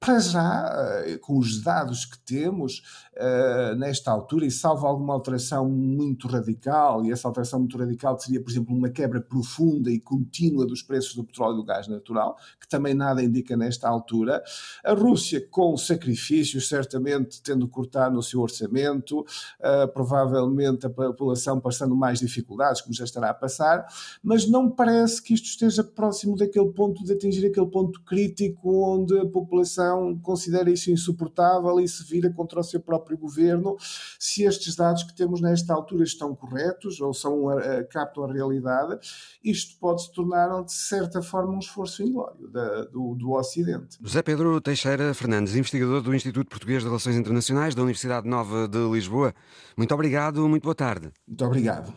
para 0.00 0.20
já, 0.20 1.02
eh, 1.06 1.18
com 1.18 1.38
os 1.38 1.62
dados 1.62 2.04
que 2.04 2.18
temos, 2.18 2.82
uh, 3.18 3.74
nesta 3.76 4.10
altura, 4.10 4.46
e 4.46 4.50
salvo 4.50 4.86
alguma 4.86 5.12
alteração 5.14 5.68
muito 5.68 6.28
radical, 6.28 7.04
e 7.04 7.10
essa 7.10 7.26
alteração 7.26 7.58
muito 7.58 7.76
radical 7.76 8.18
seria, 8.18 8.40
por 8.40 8.50
exemplo, 8.50 8.74
uma 8.74 8.88
quebra 8.88 9.20
profunda 9.20 9.90
e 9.90 9.98
contínua 9.98 10.66
dos 10.66 10.82
preços 10.82 11.14
do 11.14 11.24
petróleo 11.24 11.54
e 11.54 11.56
do 11.56 11.64
gás 11.64 11.88
natural, 11.88 12.36
que 12.60 12.68
também 12.68 12.94
nada 12.94 13.22
indica 13.22 13.56
nesta 13.56 13.88
altura, 13.88 14.42
a 14.84 14.92
Rússia, 14.92 15.44
com 15.50 15.76
sacrifícios, 15.76 16.68
certamente 16.68 17.42
tendo 17.42 17.66
cortar 17.68 18.10
no 18.10 18.22
seu 18.22 18.40
orçamento, 18.40 19.20
uh, 19.20 19.88
provavelmente 19.92 20.86
a 20.86 20.90
população 20.90 21.60
passando 21.60 21.96
mais 21.96 22.20
dificuldades, 22.20 22.80
como 22.80 22.94
já 22.94 23.04
estará 23.04 23.30
a 23.30 23.34
passar, 23.34 23.86
mas 24.22 24.48
não 24.48 24.70
parece 24.70 25.22
que 25.22 25.34
isto 25.34 25.46
esteja 25.46 25.82
próximo 25.82 26.36
daquele 26.36 26.70
ponto 26.72 27.04
de 27.04 27.12
atingir 27.12 27.46
aquele 27.46 27.66
ponto 27.66 28.00
crítico 28.02 28.70
onde 28.84 29.18
a 29.18 29.26
população 29.26 30.18
considera 30.18 30.70
isso 30.70 30.90
insuportável 30.90 31.80
e 31.80 31.88
se 31.88 32.04
vira 32.04 32.30
contra 32.30 32.60
o 32.60 32.62
seu 32.62 32.80
próprio 32.80 33.07
governo 33.16 33.76
se 34.18 34.44
estes 34.44 34.76
dados 34.76 35.02
que 35.02 35.14
temos 35.14 35.40
nesta 35.40 35.72
altura 35.72 36.04
estão 36.04 36.34
corretos 36.34 37.00
ou 37.00 37.14
são, 37.14 37.44
captam 37.90 38.24
a 38.24 38.32
realidade. 38.32 38.98
Isto 39.42 39.78
pode 39.78 40.02
se 40.02 40.12
tornar, 40.12 40.62
de 40.64 40.72
certa 40.72 41.22
forma, 41.22 41.54
um 41.54 41.58
esforço 41.58 42.02
inglório 42.02 42.48
da, 42.48 42.84
do, 42.84 43.14
do 43.14 43.32
Ocidente. 43.32 43.98
José 44.00 44.22
Pedro 44.22 44.60
Teixeira 44.60 45.14
Fernandes, 45.14 45.54
investigador 45.54 46.02
do 46.02 46.14
Instituto 46.14 46.48
Português 46.48 46.82
de 46.82 46.88
Relações 46.88 47.16
Internacionais 47.16 47.74
da 47.74 47.82
Universidade 47.82 48.28
Nova 48.28 48.68
de 48.68 48.78
Lisboa. 48.90 49.34
Muito 49.76 49.94
obrigado, 49.94 50.48
muito 50.48 50.64
boa 50.64 50.74
tarde. 50.74 51.10
Muito 51.26 51.44
obrigado. 51.44 51.92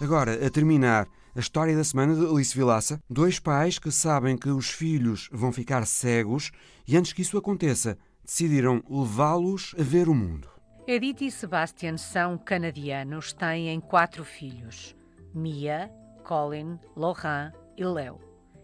Agora, 0.00 0.44
a 0.44 0.50
terminar, 0.50 1.06
a 1.34 1.40
história 1.40 1.76
da 1.76 1.84
semana 1.84 2.14
de 2.14 2.26
Alice 2.26 2.54
Vilaça. 2.54 3.00
Dois 3.08 3.38
pais 3.38 3.78
que 3.78 3.90
sabem 3.90 4.36
que 4.36 4.50
os 4.50 4.68
filhos 4.68 5.28
vão 5.32 5.52
ficar 5.52 5.86
cegos 5.86 6.50
e 6.86 6.96
antes 6.96 7.12
que 7.12 7.22
isso 7.22 7.38
aconteça, 7.38 7.98
decidiram 8.24 8.82
levá-los 8.88 9.74
a 9.78 9.82
ver 9.82 10.08
o 10.08 10.14
mundo. 10.14 10.48
Edith 10.86 11.22
e 11.22 11.30
Sebastian 11.30 11.96
são 11.96 12.36
canadianos, 12.36 13.32
têm 13.32 13.80
quatro 13.80 14.24
filhos: 14.24 14.96
Mia, 15.34 15.90
Colin, 16.24 16.78
Laurent 16.96 17.52
e 17.76 17.84
Leo. 17.84 18.18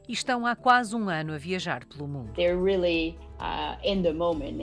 E 0.08 0.12
estão 0.12 0.46
há 0.46 0.56
quase 0.56 0.96
um 0.96 1.08
ano 1.10 1.34
a 1.34 1.38
viajar 1.38 1.84
pelo 1.84 2.08
mundo. 2.08 2.32
Really, 2.36 3.14
uh, 3.38 4.14
moment, 4.14 4.56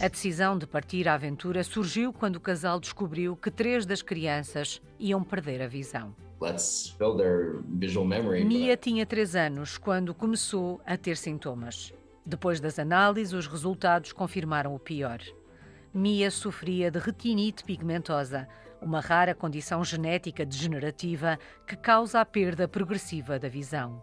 a 0.00 0.08
decisão 0.08 0.56
de 0.56 0.64
partir 0.64 1.08
à 1.08 1.14
aventura 1.14 1.64
surgiu 1.64 2.12
quando 2.12 2.36
o 2.36 2.40
casal 2.40 2.78
descobriu 2.78 3.34
que 3.34 3.50
três 3.50 3.84
das 3.84 4.00
crianças 4.00 4.80
iam 4.98 5.24
perder 5.24 5.60
a 5.60 5.66
visão. 5.66 6.14
Let's 6.40 6.94
build 6.98 7.18
their 7.18 7.62
visual 7.78 8.04
memory. 8.04 8.44
Mia 8.44 8.76
tinha 8.76 9.06
3 9.06 9.36
anos 9.36 9.78
quando 9.78 10.12
começou 10.14 10.80
a 10.84 10.96
ter 10.96 11.16
sintomas. 11.16 11.92
Depois 12.24 12.60
das 12.60 12.78
análises, 12.78 13.32
os 13.32 13.46
resultados 13.46 14.12
confirmaram 14.12 14.74
o 14.74 14.78
pior. 14.78 15.20
Mia 15.92 16.30
sofria 16.30 16.90
de 16.90 16.98
retinite 16.98 17.64
pigmentosa, 17.64 18.48
uma 18.80 19.00
rara 19.00 19.34
condição 19.34 19.84
genética 19.84 20.46
degenerativa 20.46 21.38
que 21.66 21.76
causa 21.76 22.20
a 22.20 22.24
perda 22.24 22.68
progressiva 22.68 23.38
da 23.38 23.48
visão. 23.48 24.02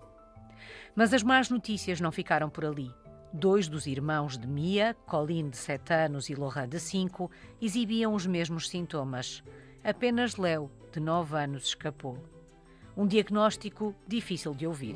Mas 0.95 1.13
as 1.13 1.23
más 1.23 1.49
notícias 1.49 2.01
não 2.01 2.11
ficaram 2.11 2.49
por 2.49 2.65
ali. 2.65 2.93
Dois 3.31 3.67
dos 3.67 3.87
irmãos 3.87 4.37
de 4.37 4.47
Mia, 4.47 4.95
Colin 5.05 5.49
de 5.49 5.57
7 5.57 5.93
anos 5.93 6.29
e 6.29 6.35
Laurent 6.35 6.69
de 6.69 6.79
5, 6.79 7.29
exibiam 7.61 8.13
os 8.13 8.25
mesmos 8.25 8.67
sintomas. 8.69 9.43
Apenas 9.83 10.35
Leo, 10.35 10.69
de 10.91 10.99
9 10.99 11.37
anos, 11.37 11.65
escapou. 11.65 12.17
Um 12.99 13.07
diagnóstico 13.07 13.95
difícil 14.05 14.53
de 14.53 14.67
ouvir. 14.67 14.93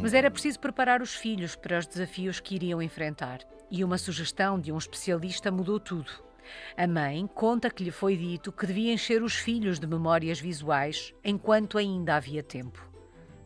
Mas 0.00 0.14
era 0.14 0.30
preciso 0.30 0.60
preparar 0.60 1.02
os 1.02 1.12
filhos 1.12 1.56
para 1.56 1.76
os 1.76 1.88
desafios 1.88 2.38
que 2.38 2.54
iriam 2.54 2.80
enfrentar. 2.80 3.40
E 3.68 3.82
uma 3.82 3.98
sugestão 3.98 4.60
de 4.60 4.70
um 4.70 4.78
especialista 4.78 5.50
mudou 5.50 5.80
tudo. 5.80 6.12
A 6.76 6.86
mãe 6.86 7.28
conta 7.34 7.68
que 7.68 7.82
lhe 7.82 7.90
foi 7.90 8.16
dito 8.16 8.52
que 8.52 8.64
devia 8.64 8.92
encher 8.92 9.24
os 9.24 9.34
filhos 9.34 9.80
de 9.80 9.88
memórias 9.88 10.38
visuais 10.38 11.12
enquanto 11.24 11.78
ainda 11.78 12.14
havia 12.14 12.44
tempo. 12.44 12.88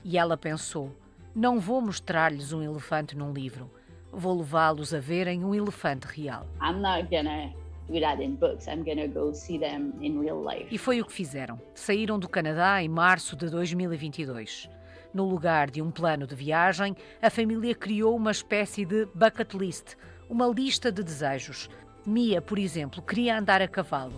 E 0.04 0.18
ela 0.18 0.36
pensou: 0.36 0.94
não 1.34 1.58
vou 1.58 1.80
mostrar-lhes 1.80 2.52
um 2.52 2.62
elefante 2.62 3.16
num 3.16 3.32
livro, 3.32 3.70
vou 4.12 4.36
levá-los 4.36 4.92
a 4.92 5.00
verem 5.00 5.42
um 5.42 5.54
elefante 5.54 6.06
real. 6.06 6.46
I'm 6.60 6.82
not 6.82 7.08
gonna 7.08 7.54
do 7.88 8.00
that 8.00 8.22
in 8.22 8.36
books. 8.36 8.66
I'm 8.66 8.84
gonna 8.84 9.08
go 9.08 9.32
see 9.32 9.58
them 9.58 9.92
in 10.00 10.20
real 10.20 10.42
life. 10.42 10.66
E 10.70 10.78
foi 10.78 11.00
o 11.00 11.04
que 11.04 11.12
fizeram. 11.12 11.60
Saíram 11.74 12.18
do 12.18 12.28
Canadá 12.28 12.82
em 12.82 12.88
março 12.88 13.36
de 13.36 13.48
2022. 13.50 14.68
No 15.12 15.24
lugar 15.24 15.70
de 15.70 15.80
um 15.80 15.90
plano 15.90 16.26
de 16.26 16.34
viagem, 16.34 16.94
a 17.20 17.30
família 17.30 17.74
criou 17.74 18.14
uma 18.14 18.30
espécie 18.30 18.84
de 18.84 19.06
bucket 19.14 19.54
list, 19.54 19.96
uma 20.28 20.46
lista 20.46 20.92
de 20.92 21.02
desejos, 21.02 21.68
Mia, 22.08 22.40
por 22.40 22.58
exemplo, 22.58 23.02
queria 23.02 23.38
andar 23.38 23.60
a 23.60 23.68
cavalo. 23.68 24.14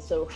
So 0.00 0.28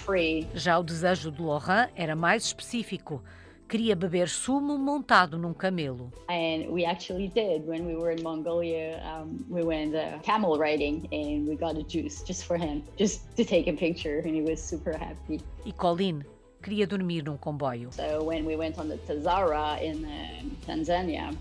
Já 0.54 0.78
o 0.78 0.82
desejo 0.82 1.30
de 1.30 1.42
Laurent 1.42 1.90
era 1.94 2.16
mais 2.16 2.44
específico. 2.44 3.22
Queria 3.70 3.94
beber 3.94 4.26
sumo 4.26 4.76
montado 4.76 5.38
num 5.38 5.54
camelo. 5.54 6.10
And 6.28 6.68
we 6.70 6.84
actually 6.84 7.28
did 7.28 7.64
when 7.64 7.86
we 7.86 7.94
were 7.94 8.10
in 8.10 8.20
Mongolia. 8.20 9.00
Um, 9.04 9.44
we 9.48 9.62
went 9.62 9.94
uh, 9.94 10.18
camel 10.24 10.58
riding 10.58 11.06
and 11.12 11.46
we 11.46 11.54
got 11.54 11.76
a 11.76 11.84
juice 11.84 12.20
just 12.22 12.46
for 12.46 12.56
him, 12.56 12.82
just 12.98 13.20
to 13.36 13.44
take 13.44 13.68
a 13.68 13.72
picture, 13.72 14.18
and 14.24 14.34
he 14.34 14.42
was 14.42 14.60
super 14.60 14.98
happy. 14.98 15.40
E 15.64 15.70
Colin 15.70 16.24
queria 16.60 16.84
dormir 16.84 17.22
num 17.22 17.38
comboio. 17.38 17.92
So 17.92 18.24
when 18.24 18.44
we 18.44 18.56
went 18.56 18.76
on 18.76 18.88
the 18.88 18.98
Tazara 19.06 19.80
in 19.80 20.04
uh, 20.04 20.42
Tanzania, 20.66 21.36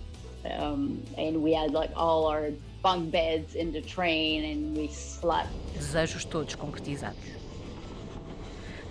um, 0.60 1.02
and 1.18 1.42
we 1.42 1.52
had 1.52 1.72
like 1.72 1.90
all 1.96 2.28
our 2.28 2.52
bunk 2.84 3.10
beds 3.10 3.56
in 3.56 3.72
the 3.72 3.82
train 3.82 4.44
and 4.46 4.78
we 4.78 4.88
slept. 4.90 5.50
Desejos 5.74 6.26
todos 6.26 6.56
concretizados. 6.56 7.18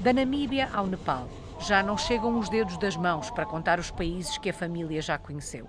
Da 0.00 0.12
Namíbia 0.12 0.68
ao 0.74 0.86
Nepal, 0.86 1.28
já 1.58 1.82
não 1.82 1.96
chegam 1.96 2.38
os 2.38 2.48
dedos 2.48 2.76
das 2.78 2.96
mãos 2.96 3.30
para 3.30 3.46
contar 3.46 3.78
os 3.78 3.90
países 3.90 4.38
que 4.38 4.50
a 4.50 4.54
família 4.54 5.00
já 5.02 5.18
conheceu. 5.18 5.68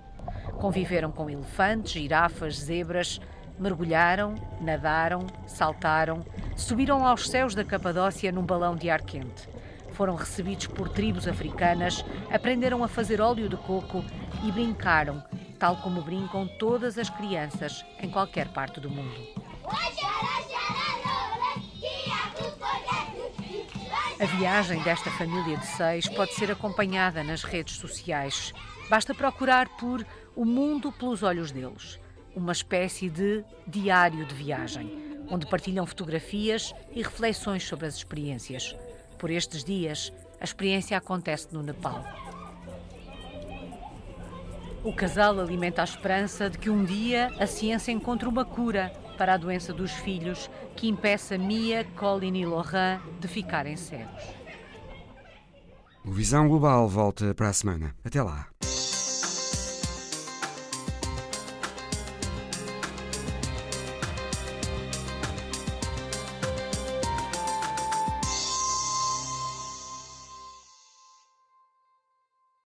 Conviveram 0.58 1.10
com 1.10 1.28
elefantes, 1.28 1.92
girafas, 1.92 2.56
zebras, 2.56 3.20
mergulharam, 3.58 4.34
nadaram, 4.60 5.26
saltaram, 5.46 6.24
subiram 6.56 7.06
aos 7.06 7.28
céus 7.28 7.54
da 7.54 7.64
Capadócia 7.64 8.32
num 8.32 8.44
balão 8.44 8.76
de 8.76 8.88
ar 8.88 9.02
quente. 9.02 9.48
Foram 9.92 10.14
recebidos 10.14 10.66
por 10.66 10.88
tribos 10.88 11.28
africanas, 11.28 12.04
aprenderam 12.30 12.82
a 12.82 12.88
fazer 12.88 13.20
óleo 13.20 13.48
de 13.48 13.56
coco 13.56 14.04
e 14.44 14.50
brincaram 14.52 15.22
tal 15.60 15.76
como 15.76 16.00
brincam 16.00 16.48
todas 16.58 16.96
as 16.96 17.10
crianças 17.10 17.84
em 18.00 18.10
qualquer 18.10 18.48
parte 18.48 18.80
do 18.80 18.88
mundo. 18.88 19.28
A 24.20 24.26
viagem 24.26 24.82
desta 24.82 25.10
família 25.10 25.56
de 25.56 25.66
seis 25.66 26.06
pode 26.06 26.34
ser 26.34 26.52
acompanhada 26.52 27.24
nas 27.24 27.42
redes 27.42 27.76
sociais. 27.76 28.52
Basta 28.90 29.14
procurar 29.14 29.66
por 29.78 30.06
O 30.36 30.44
Mundo 30.44 30.92
pelos 30.92 31.22
Olhos 31.22 31.50
deles, 31.50 31.98
uma 32.36 32.52
espécie 32.52 33.08
de 33.08 33.42
diário 33.66 34.26
de 34.26 34.34
viagem, 34.34 35.24
onde 35.30 35.46
partilham 35.46 35.86
fotografias 35.86 36.74
e 36.92 37.02
reflexões 37.02 37.64
sobre 37.66 37.86
as 37.86 37.94
experiências. 37.94 38.76
Por 39.18 39.30
estes 39.30 39.64
dias, 39.64 40.12
a 40.38 40.44
experiência 40.44 40.98
acontece 40.98 41.48
no 41.50 41.62
Nepal. 41.62 42.04
O 44.84 44.92
casal 44.92 45.40
alimenta 45.40 45.80
a 45.80 45.84
esperança 45.84 46.50
de 46.50 46.58
que 46.58 46.68
um 46.68 46.84
dia 46.84 47.32
a 47.38 47.46
ciência 47.46 47.90
encontre 47.90 48.28
uma 48.28 48.44
cura 48.44 48.92
para 49.20 49.34
a 49.34 49.36
doença 49.36 49.70
dos 49.74 49.90
filhos 49.92 50.50
que 50.74 50.88
impeça 50.88 51.36
Mia, 51.36 51.84
Colin 51.94 52.38
e 52.38 52.46
Laurent 52.46 53.02
de 53.20 53.28
ficarem 53.28 53.76
cegos. 53.76 54.24
O 56.02 56.10
Visão 56.10 56.48
Global 56.48 56.88
volta 56.88 57.34
para 57.34 57.50
a 57.50 57.52
semana. 57.52 57.94
Até 58.02 58.22
lá. 58.22 58.46